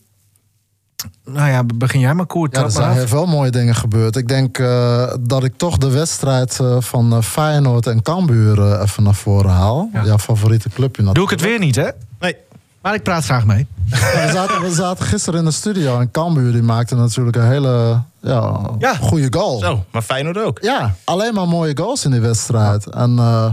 Nou 1.24 1.48
ja, 1.50 1.64
begin 1.74 2.00
jij 2.00 2.14
maar, 2.14 2.26
Koert. 2.26 2.56
Ja, 2.56 2.62
er 2.62 2.70
zijn 2.70 2.92
heel 2.92 3.06
veel 3.06 3.26
mooie 3.26 3.50
dingen 3.50 3.74
gebeurd. 3.74 4.16
Ik 4.16 4.28
denk 4.28 4.58
eh, 4.58 5.12
dat 5.20 5.44
ik 5.44 5.52
toch 5.56 5.78
de 5.78 5.90
wedstrijd 5.90 6.60
eh, 6.60 6.76
van 6.80 7.22
Feyenoord 7.24 7.86
en 7.86 8.02
Cambuur 8.02 8.80
even 8.82 9.02
naar 9.02 9.14
voren 9.14 9.50
haal. 9.50 9.90
Ja. 9.92 10.04
Ja. 10.04 10.18
favoriete 10.18 10.68
clubje 10.68 11.02
natuurlijk. 11.02 11.14
Doe 11.14 11.24
ik 11.24 11.30
het 11.30 11.40
weer 11.40 11.58
niet, 11.58 11.76
hè? 11.76 11.88
Nee. 12.20 12.36
Maar 12.82 12.94
ik 12.94 13.02
praat 13.02 13.24
graag 13.24 13.44
mee. 13.46 13.66
Ja, 13.84 13.96
we, 14.26 14.30
zaten, 14.32 14.60
we 14.62 14.70
zaten 14.72 15.04
gisteren 15.04 15.38
in 15.38 15.44
de 15.44 15.50
studio 15.50 16.00
en 16.00 16.10
Cambuur 16.10 16.52
die 16.52 16.62
maakte 16.62 16.94
natuurlijk 16.94 17.36
een 17.36 17.48
hele 17.48 18.00
ja, 18.22 18.60
Ja. 18.78 18.94
goede 18.94 19.26
goal. 19.30 19.58
Zo, 19.58 19.84
maar 19.90 20.02
Feyenoord 20.02 20.38
ook. 20.38 20.58
Ja, 20.62 20.94
alleen 21.04 21.34
maar 21.34 21.48
mooie 21.48 21.76
goals 21.76 22.04
in 22.04 22.10
die 22.10 22.20
wedstrijd. 22.20 22.86
En 22.90 23.18
eh, 23.18 23.50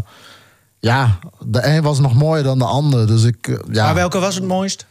ja, 0.85 1.19
de 1.45 1.65
een 1.67 1.81
was 1.81 1.99
nog 1.99 2.13
mooier 2.13 2.43
dan 2.43 2.57
de 2.57 2.65
ander. 2.65 3.07
Dus 3.07 3.23
ik, 3.23 3.47
eh, 3.47 3.55
ja, 3.71 3.83
Maar 3.85 3.95
welke 3.95 4.19
was 4.19 4.35
het 4.35 4.43
mooist? 4.43 4.85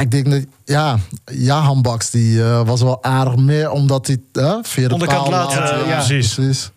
ik 0.00 0.10
denk 0.10 0.30
dat, 0.30 0.44
ja, 0.64 0.98
Jahan 1.24 1.82
Baks 1.82 2.10
die 2.10 2.42
eh, 2.44 2.66
was 2.66 2.82
wel 2.82 3.02
aardig 3.04 3.36
meer 3.36 3.70
omdat 3.70 4.06
hij 4.06 4.18
eh, 4.32 4.54
via 4.62 4.88
de 4.88 4.94
Onderkant 4.94 5.22
paal 5.22 5.30
laat, 5.30 5.52
eh, 5.52 5.56
ja, 5.56 5.86
ja. 5.88 6.04
precies. 6.04 6.70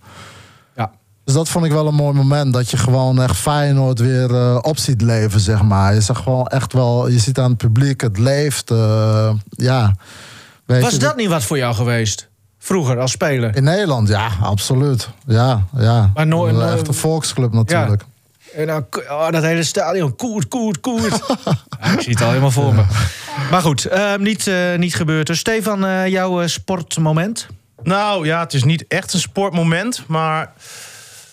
Ja. 0.76 0.92
Dus 1.24 1.34
dat 1.34 1.50
vond 1.50 1.66
ik 1.66 1.72
wel 1.72 1.88
een 1.88 1.96
mooi 1.96 2.14
moment. 2.16 2.54
Dat 2.54 2.70
je 2.70 2.78
gewoon 2.78 3.22
echt 3.22 3.36
Feyenoord 3.38 4.00
weer 4.00 4.62
op 4.62 4.78
ziet 4.78 5.02
leven, 5.02 5.40
zeg 5.40 5.62
maar. 5.62 5.94
Je 5.94 6.02
zag 6.02 6.24
gewoon 6.24 6.48
echt 6.48 6.74
wel, 6.74 7.08
je 7.08 7.20
ziet 7.20 7.40
aan 7.40 7.50
het 7.50 7.58
publiek, 7.58 8.02
het 8.02 8.18
leeft. 8.18 8.72
eh, 8.72 9.34
ja. 9.50 9.96
Weet 10.66 10.82
Was 10.82 10.92
je, 10.92 10.98
dat 11.00 11.16
niet 11.16 11.30
wat 11.30 11.44
voor 11.44 11.58
jou 11.58 11.76
geweest? 11.76 12.30
Vroeger, 12.60 13.00
als 13.00 13.12
speler? 13.12 13.56
In 13.56 13.64
Nederland, 13.64 14.08
ja, 14.08 14.30
absoluut. 14.42 15.10
Ja, 15.26 15.64
ja. 15.78 16.12
Maar 16.14 16.28
nooit- 16.28 16.60
Echt 16.60 16.88
een 16.88 16.94
volksclub 16.94 17.54
natuurlijk. 17.54 18.06
En 18.58 18.68
dan, 18.68 18.86
oh, 19.10 19.30
dat 19.30 19.44
hele 19.44 19.64
stadion, 19.64 20.16
koert, 20.16 20.48
koert, 20.48 20.80
koert. 20.80 21.20
Ja, 21.82 21.94
ik 21.94 22.02
zie 22.02 22.14
het 22.14 22.22
al 22.22 22.28
helemaal 22.28 22.52
voor 22.52 22.74
me. 22.74 22.84
Maar 23.52 23.62
goed, 23.62 23.86
eh, 23.86 24.16
niet, 24.16 24.48
eh, 24.48 24.76
niet 24.78 24.96
gebeurd. 24.96 25.28
Dus 25.28 25.40
Stefan, 25.40 25.86
eh, 25.86 26.08
jouw 26.08 26.42
eh, 26.42 26.48
sportmoment? 26.48 27.48
Nou 27.84 28.26
ja, 28.26 28.40
het 28.40 28.54
is 28.54 28.64
niet 28.64 28.86
echt 28.88 29.14
een 29.14 29.20
sportmoment, 29.20 30.04
maar 30.08 30.54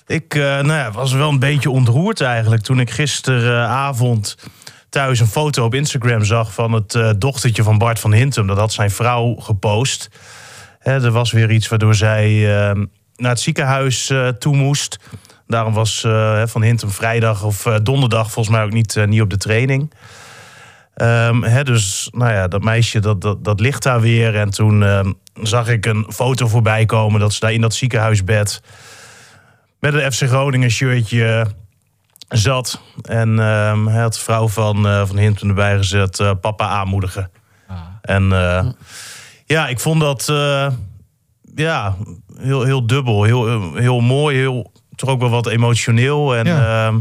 ik 0.06 0.34
eh, 0.34 0.42
nou 0.42 0.72
ja, 0.72 0.90
was 0.90 1.12
wel 1.12 1.28
een 1.28 1.38
beetje 1.38 1.70
ontroerd 1.70 2.20
eigenlijk 2.20 2.62
toen 2.62 2.80
ik 2.80 2.90
gisteravond 2.90 4.36
thuis 4.88 5.20
een 5.20 5.26
foto 5.26 5.64
op 5.64 5.74
Instagram 5.74 6.24
zag 6.24 6.52
van 6.52 6.72
het 6.72 7.14
dochtertje 7.18 7.62
van 7.62 7.78
Bart 7.78 7.98
van 7.98 8.12
Hintem. 8.12 8.46
Dat 8.46 8.58
had 8.58 8.72
zijn 8.72 8.90
vrouw 8.90 9.34
gepost. 9.34 10.08
Hè, 10.84 11.04
er 11.04 11.10
was 11.10 11.32
weer 11.32 11.50
iets 11.50 11.68
waardoor 11.68 11.94
zij 11.94 12.26
eh, 12.26 12.76
naar 13.16 13.30
het 13.30 13.40
ziekenhuis 13.40 14.10
eh, 14.10 14.28
toe 14.28 14.56
moest. 14.56 14.98
Daarom 15.46 15.72
was 15.72 16.04
eh, 16.04 16.42
Van 16.46 16.62
Hintem 16.62 16.90
vrijdag 16.90 17.42
of 17.42 17.66
eh, 17.66 17.76
donderdag 17.82 18.30
volgens 18.30 18.56
mij 18.56 18.64
ook 18.64 18.72
niet, 18.72 18.96
eh, 18.96 19.06
niet 19.06 19.20
op 19.20 19.30
de 19.30 19.36
training. 19.36 19.92
Ehm, 20.94 21.42
hè, 21.42 21.64
dus 21.64 22.08
nou 22.12 22.32
ja, 22.32 22.48
dat 22.48 22.62
meisje 22.62 23.00
dat, 23.00 23.20
dat, 23.20 23.44
dat 23.44 23.60
ligt 23.60 23.82
daar 23.82 24.00
weer. 24.00 24.36
En 24.36 24.50
toen 24.50 24.82
ehm, 24.82 25.12
zag 25.42 25.68
ik 25.68 25.86
een 25.86 26.06
foto 26.08 26.48
voorbij 26.48 26.84
komen 26.84 27.20
dat 27.20 27.32
ze 27.32 27.40
daar 27.40 27.52
in 27.52 27.60
dat 27.60 27.74
ziekenhuisbed 27.74 28.62
met 29.80 29.94
een 29.94 30.12
FC 30.12 30.22
Groningen 30.22 30.70
shirtje 30.70 31.46
zat. 32.28 32.80
En 33.02 33.38
ehm, 33.38 33.86
hij 33.86 34.02
had 34.02 34.14
de 34.14 34.20
vrouw 34.20 34.48
van, 34.48 34.86
eh 34.86 35.06
van 35.06 35.16
Hinton 35.16 35.48
erbij 35.48 35.76
gezet, 35.76 36.40
papa 36.40 36.68
aanmoedigen. 36.68 37.30
En 38.02 38.32
eh, 38.32 38.66
ja, 39.46 39.68
ik 39.68 39.80
vond 39.80 40.00
dat 40.00 40.32
ja, 41.54 41.96
heel, 42.36 42.62
heel 42.62 42.86
dubbel, 42.86 43.22
heel, 43.22 43.74
heel 43.74 44.00
mooi, 44.00 44.36
heel, 44.36 44.72
toch 44.96 45.10
ook 45.10 45.20
wel 45.20 45.30
wat 45.30 45.46
emotioneel. 45.46 46.36
En 46.36 46.46
Ja. 46.46 46.86
ehm, 46.86 46.98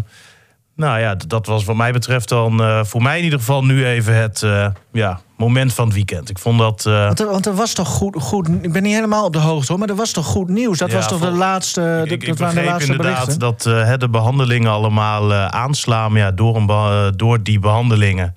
nou 0.75 0.99
ja, 0.99 1.15
dat 1.27 1.45
was 1.45 1.63
wat 1.63 1.75
mij 1.75 1.91
betreft 1.91 2.29
dan 2.29 2.61
eh, 2.63 2.83
voor 2.83 3.01
mij 3.01 3.17
in 3.17 3.23
ieder 3.23 3.39
geval 3.39 3.63
nu 3.65 3.85
even 3.85 4.15
het 4.15 4.43
eh, 4.43 4.67
ja, 4.91 5.19
moment 5.37 5.73
van 5.73 5.85
het 5.85 5.93
weekend. 5.95 6.29
Ik 6.29 6.39
vond 6.39 6.59
dat... 6.59 6.85
eh, 6.85 7.05
Want 7.05 7.19
er, 7.19 7.27
want 7.29 7.45
er 7.45 7.55
was 7.55 7.73
toch 7.73 7.87
goed, 7.87 8.15
goed... 8.21 8.47
Ik 8.61 8.71
ben 8.71 8.83
niet 8.83 8.93
helemaal 8.93 9.25
op 9.25 9.33
de 9.33 9.39
hoogte, 9.39 9.71
hoor. 9.71 9.79
Maar 9.79 9.89
er 9.89 9.95
was 9.95 10.11
toch 10.11 10.25
goed 10.25 10.49
nieuws? 10.49 10.77
Dat 10.77 10.89
Ja, 10.89 10.95
was 10.95 11.07
toch 11.07 11.19
de 11.19 11.31
laatste... 11.31 11.81
ik, 12.03 12.09
dat, 12.09 12.21
ik 12.21 12.27
dat 12.27 12.37
waren 12.37 12.55
de 12.55 12.63
laatste 12.69 12.91
inderdaad 12.91 13.19
berichten? 13.25 13.39
dat 13.39 13.63
hè, 13.63 13.97
de 13.97 14.09
behandelingen 14.09 14.71
allemaal 14.71 15.33
aanslaan. 15.33 16.13
Ja, 16.13 16.31
door, 16.31 16.55
een 16.55 17.13
door 17.15 17.43
die 17.43 17.59
behandelingen 17.59 18.35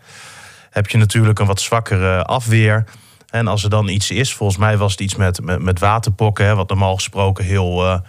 heb 0.71 0.89
je 0.89 0.99
natuurlijk 0.99 1.39
een 1.39 1.47
wat 1.47 1.61
zwakkere 1.61 2.23
afweer. 2.25 2.85
En 3.31 3.47
als 3.49 3.65
er 3.65 3.71
dan 3.71 3.89
iets 3.89 4.11
is, 4.11 4.35
volgens 4.35 4.59
mij 4.59 4.77
was 4.77 4.91
het 4.93 5.01
iets 5.01 5.17
met, 5.17 5.43
met, 5.43 5.63
met 5.63 5.79
waterpokken... 5.79 6.47
Hè, 6.47 6.55
wat 6.55 6.69
normaal 6.69 6.95
gesproken 6.95 7.45
heel 7.45 8.01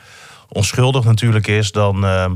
onschuldig 0.47 1.03
natuurlijk 1.03 1.47
is... 1.47 1.71
dan 1.71 2.05
ehm, 2.05 2.33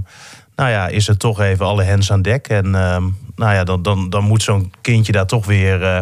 nou 0.61 0.73
ja, 0.73 0.87
is 0.87 1.07
het 1.07 1.19
toch 1.19 1.39
even 1.39 1.65
alle 1.65 1.83
hens 1.83 2.11
aan 2.11 2.21
dek. 2.21 2.47
En 2.47 2.75
ehm, 2.75 3.03
nou 3.35 3.53
ja, 3.53 3.63
dan, 3.63 3.81
dan, 3.81 4.09
dan 4.09 4.23
moet 4.23 4.43
zo'n 4.43 4.73
kindje 4.81 5.11
daar 5.11 5.25
toch 5.25 5.45
weer 5.45 5.83
eh, 5.83 5.99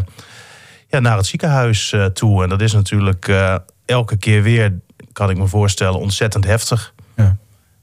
ja, 0.88 1.00
naar 1.00 1.18
het 1.18 1.26
ziekenhuis 1.26 1.92
eh, 1.92 2.06
toe. 2.06 2.44
En 2.44 2.50
dat 2.50 2.62
is 2.62 2.74
natuurlijk 2.74 3.28
eh, 3.28 3.56
elke 3.86 4.18
keer 4.18 4.44
weer, 4.44 4.80
kan 5.14 5.30
ik 5.30 5.38
me 5.38 5.48
voorstellen, 5.48 6.00
ontzettend 6.00 6.46
heftig. 6.46 6.94
Ja. 7.16 7.38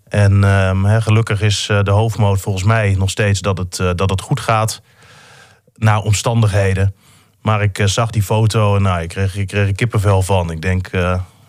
En 0.08 0.44
ehm, 0.44 1.00
gelukkig 1.00 1.40
is 1.40 1.66
de 1.82 1.90
hoofdmoot 1.90 2.40
volgens 2.40 2.64
mij 2.64 2.94
nog 2.98 3.10
steeds 3.10 3.40
dat 3.40 3.58
het, 3.58 3.76
dat 3.76 4.10
het 4.10 4.20
goed 4.20 4.40
gaat. 4.40 4.82
Naar 5.76 6.00
omstandigheden. 6.00 6.94
Maar 7.42 7.62
ik 7.62 7.82
zag 7.84 8.10
die 8.10 8.22
foto 8.22 8.76
en 8.76 8.82
nou, 8.82 9.02
ik, 9.02 9.08
kreeg, 9.08 9.36
ik 9.36 9.46
kreeg 9.46 9.68
er 9.68 9.74
kippenvel 9.74 10.22
van. 10.22 10.50
Ik 10.50 10.62
denk, 10.62 10.90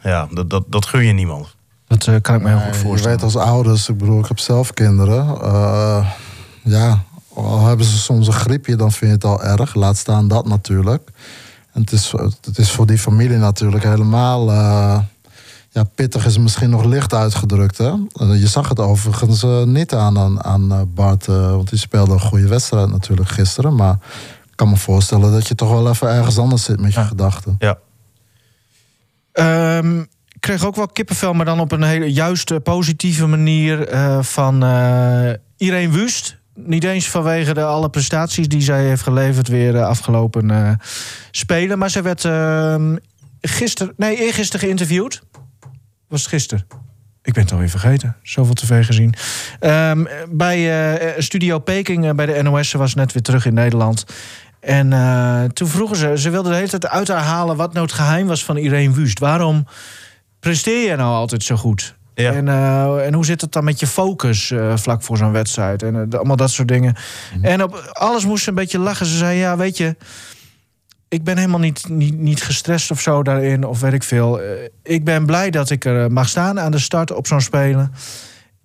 ja, 0.04 0.28
dat, 0.32 0.50
dat, 0.50 0.64
dat 0.68 0.86
gun 0.86 1.06
je 1.06 1.14
niemand. 1.14 1.57
Dat 1.88 2.08
eh, 2.08 2.16
kan 2.22 2.36
ik 2.36 2.42
me 2.42 2.50
heel 2.50 2.60
goed 2.60 2.74
je 2.76 2.80
voorstellen. 2.82 3.16
weet 3.18 3.24
als 3.26 3.36
ouders, 3.36 3.90
ik 3.90 3.98
bedoel, 3.98 4.20
ik 4.20 4.28
heb 4.28 4.40
zelf 4.40 4.74
kinderen. 4.74 5.42
eh, 5.42 6.10
ja, 6.64 7.04
al 7.34 7.66
hebben 7.66 7.86
ze 7.86 7.98
soms 7.98 8.28
een 8.28 8.34
griepje, 8.34 8.76
dan 8.76 8.92
vind 8.92 9.12
je 9.12 9.16
het 9.30 9.40
al 9.40 9.44
erg. 9.44 9.76
Laat 9.76 9.98
staan 9.98 10.28
dat 10.28 10.48
natuurlijk. 10.48 11.10
En 11.74 11.82
het 11.82 11.92
is, 11.92 12.14
het 12.42 12.58
is 12.58 12.72
voor 12.72 12.86
die 12.86 12.98
familie 12.98 13.38
natuurlijk 13.38 13.84
helemaal... 13.84 14.50
eh, 14.52 15.00
ja, 15.70 15.84
pittig 15.96 16.26
is 16.26 16.38
misschien 16.38 16.70
nog 16.70 16.84
licht 16.84 17.14
uitgedrukt. 17.14 17.78
Hè? 17.78 17.92
Je 18.34 18.48
zag 18.48 18.70
het 18.70 18.80
overigens 18.80 19.46
niet 19.66 19.94
aan, 19.94 20.20
aan, 20.20 20.44
aan 20.44 20.94
Bart. 20.94 21.26
want 21.26 21.70
die 21.70 21.80
speelde 21.80 22.14
een 22.14 22.20
goede 22.20 22.48
wedstrijd 22.48 22.90
natuurlijk 22.90 23.30
gisteren. 23.30 23.76
Maar 23.76 23.94
ik 24.46 24.52
kan 24.56 24.70
me 24.70 24.78
voorstellen 24.78 25.32
dat 25.32 25.48
je 25.48 25.56
toch 25.56 25.70
wel 25.72 25.90
even 25.90 26.10
ergens 26.10 26.38
anders 26.38 26.64
zit 26.64 26.80
met 26.80 26.94
je 26.94 27.00
Ja. 27.00 27.06
gedachten. 27.06 27.56
Ja, 27.60 27.78
Ehm, 29.32 30.00
ik 30.00 30.08
kreeg 30.40 30.66
ook 30.66 30.76
wel 30.76 30.88
kippenvel, 30.88 31.34
maar 31.34 31.46
dan 31.46 31.60
op 31.60 31.72
een 31.72 31.84
hele 31.84 32.14
juiste, 32.14 32.60
positieve 32.60 33.28
manier 33.28 33.88
eh, 33.88 34.22
van 34.22 34.64
eh 34.64 35.34
Irene 35.58 35.94
Wust. 35.94 36.38
Niet 36.54 36.84
eens 36.84 37.10
vanwege 37.10 37.54
de 37.54 37.64
alle 37.64 37.90
prestaties 37.90 38.48
die 38.48 38.62
zij 38.62 38.86
heeft 38.86 39.02
geleverd 39.02 39.48
weer 39.48 39.72
de 39.72 39.84
afgelopen 39.84 40.52
eh, 40.52 40.72
spelen. 41.32 41.78
Maar 41.78 41.90
zij 41.90 42.04
werd 42.04 42.26
ehm 42.26 42.96
gisteren, 43.42 43.94
nee, 43.98 44.18
eergisteren 44.18 44.66
geïnterviewd. 44.66 45.22
Was 46.08 46.20
het 46.20 46.30
gisteren? 46.30 46.68
Ik 47.22 47.34
ben 47.34 47.44
het 47.44 47.52
alweer 47.52 47.70
vergeten. 47.70 48.16
Zoveel 48.24 48.54
tv 48.54 48.86
gezien. 48.86 49.14
Ehm, 49.60 50.06
bij 50.30 51.16
Studio 51.18 51.60
Peking 51.60 52.16
bij 52.16 52.26
de 52.26 52.42
NOS. 52.42 52.70
Ze 52.70 52.78
was 52.78 52.96
net 52.96 53.14
weer 53.14 53.22
terug 53.22 53.46
in 53.46 53.54
Nederland. 53.54 54.06
En 54.60 54.90
toen 55.54 55.68
vroegen 55.68 55.98
ze, 55.98 56.18
ze 56.18 56.30
wilde 56.30 56.50
de 56.50 56.56
hele 56.56 56.68
tijd 56.68 56.88
uit 56.88 57.08
haar 57.08 57.24
halen 57.24 57.56
wat 57.56 57.74
nou 57.74 57.86
het 57.86 57.96
geheim 57.96 58.28
was 58.28 58.46
van 58.46 58.58
Irene 58.58 58.94
Wust. 58.94 59.20
Waarom 59.20 59.66
presteer 60.40 60.90
je 60.90 60.96
nou 60.96 61.14
altijd 61.14 61.44
zo 61.44 61.56
goed? 61.56 61.96
Ja. 62.24 62.34
En, 62.34 62.48
eh, 62.48 63.06
en 63.06 63.14
hoe 63.14 63.26
zit 63.26 63.42
het 63.42 63.52
dan 63.52 63.64
met 63.64 63.80
je 63.80 63.88
focus 63.88 64.52
eh, 64.52 64.78
vlak 64.78 65.02
voor 65.02 65.18
zo'n 65.18 65.32
wedstrijd? 65.32 65.84
En 65.84 65.96
eh, 65.96 66.18
allemaal 66.18 66.36
dat 66.36 66.52
soort 66.52 66.68
dingen. 66.68 66.96
En 67.42 67.64
op 67.64 67.92
alles 67.94 68.26
moest 68.26 68.44
ze 68.44 68.50
een 68.50 68.56
beetje 68.56 68.80
lachen. 68.80 69.06
Ze 69.06 69.18
zei, 69.18 69.38
ja, 69.38 69.58
weet 69.58 69.78
je... 69.78 69.96
Ik 71.10 71.24
ben 71.24 71.38
helemaal 71.38 71.60
niet, 71.60 71.90
niet, 71.90 72.18
niet 72.18 72.44
gestrest 72.44 72.92
of 72.92 73.02
zo 73.02 73.24
daarin, 73.24 73.66
of 73.66 73.80
weet 73.80 73.94
ik 73.94 74.04
veel. 74.04 74.40
Ik 74.84 75.04
ben 75.04 75.26
blij 75.26 75.50
dat 75.50 75.70
ik 75.70 75.86
er 75.86 76.12
mag 76.12 76.30
staan 76.30 76.60
aan 76.60 76.72
de 76.72 76.80
start 76.80 77.12
op 77.12 77.28
zo'n 77.28 77.42
spelen. 77.42 77.94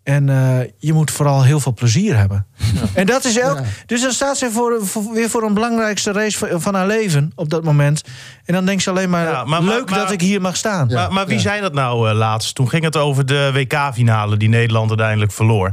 En 0.02 0.28
eh, 0.28 0.68
je 0.78 0.92
moet 0.92 1.10
vooral 1.10 1.42
heel 1.44 1.60
veel 1.60 1.74
plezier 1.74 2.16
hebben. 2.16 2.46
En 2.94 3.06
dat 3.06 3.24
is 3.24 3.38
elk. 3.38 3.58
Ja. 3.58 3.64
Dus 3.86 4.02
dan 4.02 4.12
staat 4.12 4.38
ze 4.38 4.50
voor, 4.50 4.86
voor- 4.86 5.12
weer 5.12 5.30
voor 5.30 5.42
een 5.42 5.54
belangrijkste 5.54 6.12
race 6.12 6.38
van, 6.38 6.60
van 6.60 6.74
haar 6.74 6.86
leven 6.86 7.32
op 7.34 7.50
dat 7.50 7.64
moment. 7.64 8.02
En 8.44 8.54
dan 8.54 8.64
denkt 8.64 8.82
ze 8.82 8.90
alleen 8.90 9.10
maar: 9.10 9.24
Ja, 9.24 9.32
maar- 9.32 9.46
maar- 9.62 9.62
leuk 9.62 9.90
maar- 9.90 9.98
dat 9.98 10.10
ik 10.10 10.20
hier 10.20 10.40
mag 10.40 10.56
staan. 10.56 10.86
Maar, 10.92 11.12
maar 11.12 11.26
wie 11.26 11.38
zei 11.38 11.60
dat 11.60 11.72
nou 11.74 12.08
eh, 12.10 12.14
laatst? 12.16 12.54
Toen 12.54 12.68
ging 12.68 12.84
het 12.84 12.96
over 12.96 13.26
de 13.26 13.50
WK-finale 13.54 14.36
die 14.36 14.48
Nederland 14.48 14.88
uiteindelijk 14.88 15.32
verloor. 15.32 15.72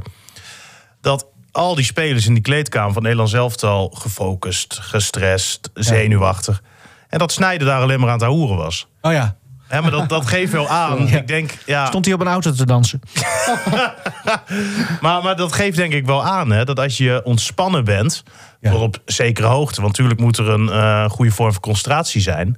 Dat 1.01 1.25
al 1.51 1.75
die 1.75 1.85
spelers 1.85 2.27
in 2.27 2.33
die 2.33 2.43
kleedkamer 2.43 2.93
van 2.93 3.01
Nederland 3.01 3.29
zelf 3.29 3.63
al 3.63 3.89
gefocust, 3.89 4.77
gestrest, 4.81 5.69
zenuwachtig. 5.73 6.61
En 7.09 7.19
dat 7.19 7.31
Snijder 7.31 7.67
daar 7.67 7.81
alleen 7.81 7.99
maar 7.99 8.09
aan 8.09 8.19
het 8.19 8.27
ahoeren 8.27 8.57
was. 8.57 8.87
Oh 9.01 9.11
ja. 9.11 9.37
Hè, 9.69 9.81
maar 9.81 9.91
dat, 9.91 10.09
dat 10.09 10.25
geeft 10.27 10.51
wel 10.51 10.67
aan. 10.69 11.07
Ja. 11.07 11.17
Ik 11.17 11.27
denk, 11.27 11.51
ja, 11.65 11.85
Stond 11.85 12.05
hij 12.05 12.13
op 12.13 12.21
een 12.21 12.27
auto 12.27 12.51
te 12.51 12.65
dansen? 12.65 12.99
maar, 15.01 15.23
maar 15.23 15.35
dat 15.35 15.53
geeft 15.53 15.77
denk 15.77 15.93
ik 15.93 16.05
wel 16.05 16.25
aan 16.25 16.51
hè, 16.51 16.65
dat 16.65 16.79
als 16.79 16.97
je 16.97 17.21
ontspannen 17.23 17.83
bent, 17.85 18.23
Ja. 18.61 18.73
op 18.75 19.01
zekere 19.05 19.47
hoogte, 19.47 19.81
want 19.81 19.91
natuurlijk 19.97 20.19
moet 20.19 20.37
er 20.37 20.49
een 20.49 20.69
eh, 20.69 21.09
goede 21.09 21.31
vorm 21.31 21.51
van 21.51 21.61
concentratie 21.61 22.21
zijn, 22.21 22.57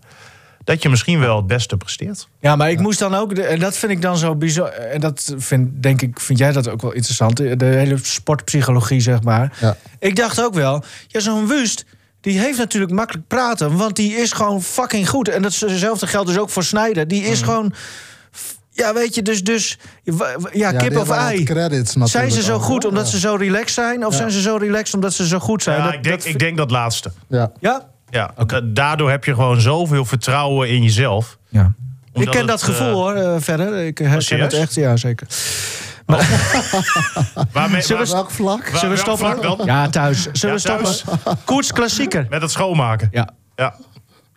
dat 0.63 0.81
je 0.83 0.89
misschien 0.89 1.19
wel 1.19 1.35
het 1.37 1.47
beste 1.47 1.77
presteert. 1.77 2.27
Ja, 2.39 2.55
maar 2.55 2.69
ik 2.69 2.79
moest 2.79 2.99
dan 2.99 3.15
ook, 3.15 3.35
de- 3.35 3.43
en 3.43 3.59
dat 3.59 3.77
vind 3.77 3.91
ik 3.91 4.01
dan 4.01 4.17
zo 4.17 4.35
bizar. 4.35 4.67
En 4.69 4.99
dat 4.99 5.33
vind, 5.37 5.83
denk 5.83 6.01
ik, 6.01 6.19
vind 6.19 6.39
jij 6.39 6.51
dat 6.51 6.69
ook 6.69 6.81
wel 6.81 6.91
interessant? 6.91 7.37
De 7.37 7.65
hele 7.65 7.97
sportpsychologie, 8.01 8.99
zeg 8.99 9.21
maar. 9.23 9.57
Ja. 9.61 9.75
Ik 9.99 10.15
dacht 10.15 10.43
ook 10.43 10.53
wel, 10.53 10.83
ja, 11.07 11.19
zo'n 11.19 11.47
Wust, 11.47 11.85
die 12.21 12.39
heeft 12.39 12.57
natuurlijk 12.57 12.91
makkelijk 12.91 13.27
praten, 13.27 13.77
want 13.77 13.95
die 13.95 14.15
is 14.15 14.31
gewoon 14.31 14.61
fucking 14.63 15.09
goed. 15.09 15.29
En 15.29 15.41
datzelfde 15.41 16.07
geldt 16.07 16.27
dus 16.27 16.37
ook 16.37 16.49
voor 16.49 16.63
Snijder. 16.63 17.07
Die 17.07 17.23
is 17.23 17.41
gewoon, 17.41 17.73
f- 18.35 18.57
ja, 18.71 18.93
weet 18.93 19.15
je, 19.15 19.21
dus, 19.21 19.43
dus 19.43 19.77
ja, 20.03 20.37
Ja, 20.51 20.71
kip 20.71 20.97
of 20.97 21.09
ei. 21.09 21.43
Credits 21.43 21.93
Zijn 22.03 22.31
ze 22.31 22.41
zo 22.43 22.53
ook, 22.53 22.61
goed 22.61 22.85
omdat 22.85 23.03
Ja. 23.05 23.11
ze 23.11 23.19
zo 23.19 23.35
relaxed 23.35 23.71
zijn? 23.73 24.05
Of 24.05 24.11
Ja. 24.11 24.17
zijn 24.17 24.31
ze 24.31 24.41
zo 24.41 24.55
relaxed 24.55 24.93
omdat 24.93 25.13
ze 25.13 25.27
zo 25.27 25.39
goed 25.39 25.63
zijn? 25.63 25.77
Ja, 25.77 25.83
Dat- 25.85 25.93
ik, 25.93 26.03
denk, 26.03 26.17
dat 26.21 26.25
ik 26.27 26.39
denk 26.39 26.57
dat 26.57 26.71
laatste. 26.71 27.11
Ja. 27.29 27.51
Ja? 27.59 27.89
Ja, 28.09 28.33
da- 28.47 28.61
daardoor 28.63 29.09
heb 29.09 29.23
je 29.23 29.33
gewoon 29.33 29.61
zoveel 29.61 30.05
vertrouwen 30.05 30.69
in 30.69 30.83
jezelf. 30.83 31.37
Ja. 31.49 31.73
Ik 32.13 32.29
ken 32.29 32.47
dat 32.47 32.63
gevoel 32.63 32.87
eh, 32.87 32.93
hoor, 32.93 33.13
eh, 33.13 33.35
verder. 33.39 33.85
Ik 33.85 33.97
herken 33.97 34.39
het 34.39 34.53
echt, 34.53 34.73
ja 34.73 34.97
zeker. 34.97 35.27
Waarmee, 37.53 37.81
Zullen 37.81 38.03
we- 38.05 38.11
Welk 38.11 38.31
vlak? 38.31 38.69
waar- 38.69 38.79
Zullen 38.79 38.95
we 38.95 39.01
stoppen? 39.01 39.25
vlak 39.41 39.41
dan? 39.57 39.65
Ja, 39.65 39.89
thuis. 39.89 40.27
Zullen 40.31 40.55
we 40.55 40.61
thuis. 40.61 40.97
stoppen? 40.97 41.37
Koets 41.45 41.71
klassieker. 41.73 42.25
Met 42.29 42.41
het 42.41 42.51
schoonmaken. 42.51 43.07
Ja. 43.11 43.29
Ja. 43.55 43.73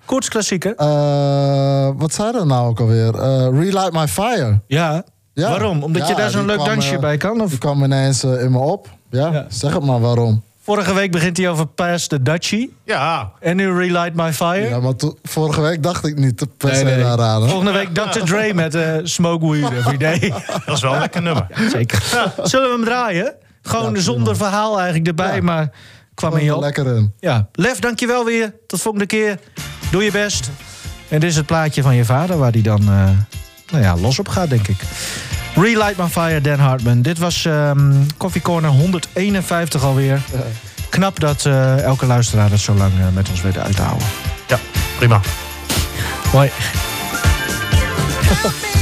Koets 0.04 0.28
klassieker. 0.28 0.74
Eh, 0.76 1.90
wat 1.96 2.12
zei 2.14 2.32
dat 2.32 2.46
nou 2.46 2.68
ook 2.68 2.80
alweer? 2.80 3.14
Eh, 3.14 3.48
Relight 3.60 3.92
My 3.92 4.08
Fire. 4.08 4.60
Ja. 4.66 5.02
Ja. 5.32 5.48
Waarom? 5.48 5.82
Omdat 5.82 6.02
Ja, 6.02 6.08
je 6.08 6.14
daar 6.14 6.30
zo'n 6.30 6.46
leuk 6.46 6.56
kwam, 6.56 6.68
dansje 6.68 6.94
eh, 6.94 7.00
bij 7.00 7.16
kan? 7.16 7.40
Of? 7.40 7.50
Die 7.50 7.58
kwam 7.58 7.84
ineens 7.84 8.24
in 8.24 8.50
me 8.50 8.58
op. 8.58 8.88
Ja, 9.10 9.28
Ja. 9.32 9.44
zeg 9.48 9.72
het 9.74 9.84
maar 9.84 10.00
waarom. 10.00 10.42
Vorige 10.64 10.94
week 10.94 11.10
begint 11.10 11.36
hij 11.36 11.48
over 11.48 11.66
Pass 11.66 12.06
the 12.06 12.22
Dutchie. 12.22 12.76
ja, 12.84 13.32
En 13.40 13.56
nu 13.56 13.72
Relight 13.72 14.14
My 14.14 14.32
Fire. 14.32 14.68
Ja, 14.68 14.80
maar 14.80 14.96
to- 14.96 15.16
vorige 15.22 15.60
week 15.60 15.82
dacht 15.82 16.06
ik 16.06 16.16
niet 16.18 16.46
per 16.56 16.68
Nee, 16.70 16.78
se 16.78 16.84
nee. 16.84 16.98
daaraan. 17.02 17.42
hè. 17.42 17.48
Volgende 17.48 17.72
week 17.72 17.94
Dr. 17.94 18.18
Dre 18.24 18.54
met 18.54 18.74
eh 18.74 18.94
Smoke 19.02 19.50
Weed 19.50 19.70
Every 19.70 19.96
Day. 19.96 20.32
dat 20.66 20.76
is 20.76 20.80
wel 20.82 20.92
een 20.94 20.98
lekker 21.00 21.22
nummer. 21.22 21.46
Zeker. 21.70 22.02
Zullen 22.42 22.68
we 22.68 22.74
hem 22.74 22.84
draaien? 22.84 23.34
Gewoon 23.62 23.96
zonder 23.96 24.36
verhaal 24.36 24.76
eigenlijk 24.78 25.06
erbij, 25.08 25.34
Ja. 25.36 25.42
maar 25.42 25.70
kwam 26.14 26.36
in 26.36 26.44
je 26.44 26.54
op. 26.54 26.60
lekker 26.62 26.86
in. 26.96 27.12
Ja, 27.20 27.48
Lef, 27.52 27.78
dankjewel 27.78 28.24
weer. 28.24 28.54
Tot 28.66 28.80
volgende 28.80 29.06
keer. 29.06 29.38
Doe 29.90 30.04
je 30.04 30.10
best. 30.10 30.50
En 31.08 31.20
dit 31.20 31.30
is 31.30 31.36
het 31.36 31.46
plaatje 31.46 31.82
van 31.82 31.94
je 31.94 32.04
vader 32.04 32.38
waar 32.38 32.52
hij 32.52 32.62
dan 32.62 32.80
eh, 32.80 33.08
nou 33.70 33.82
ja, 33.82 33.96
los 33.96 34.18
op 34.18 34.28
gaat, 34.28 34.50
denk 34.50 34.68
ik. 34.68 34.76
Relight 35.55 35.96
My 35.96 36.09
Fire, 36.09 36.40
Dan 36.40 36.59
Hartman. 36.59 37.02
Dit 37.02 37.18
was 37.18 37.44
ehm 37.44 37.92
Coffee 38.16 38.42
Corner 38.42 38.70
151 38.70 39.84
alweer. 39.84 40.20
Knap 40.88 41.20
dat 41.20 41.44
eh, 41.44 41.82
elke 41.82 42.07
luisteraar 42.07 42.50
dat 42.50 42.59
zo 42.59 42.74
lang 42.74 42.92
eh, 42.98 43.07
met 43.14 43.28
ons 43.28 43.42
weet 43.42 43.59
uit 43.59 43.76
te 43.76 43.82
houden. 43.82 44.07
Ja, 44.46 44.59
prima. 44.98 45.20
Hoi. 46.32 46.50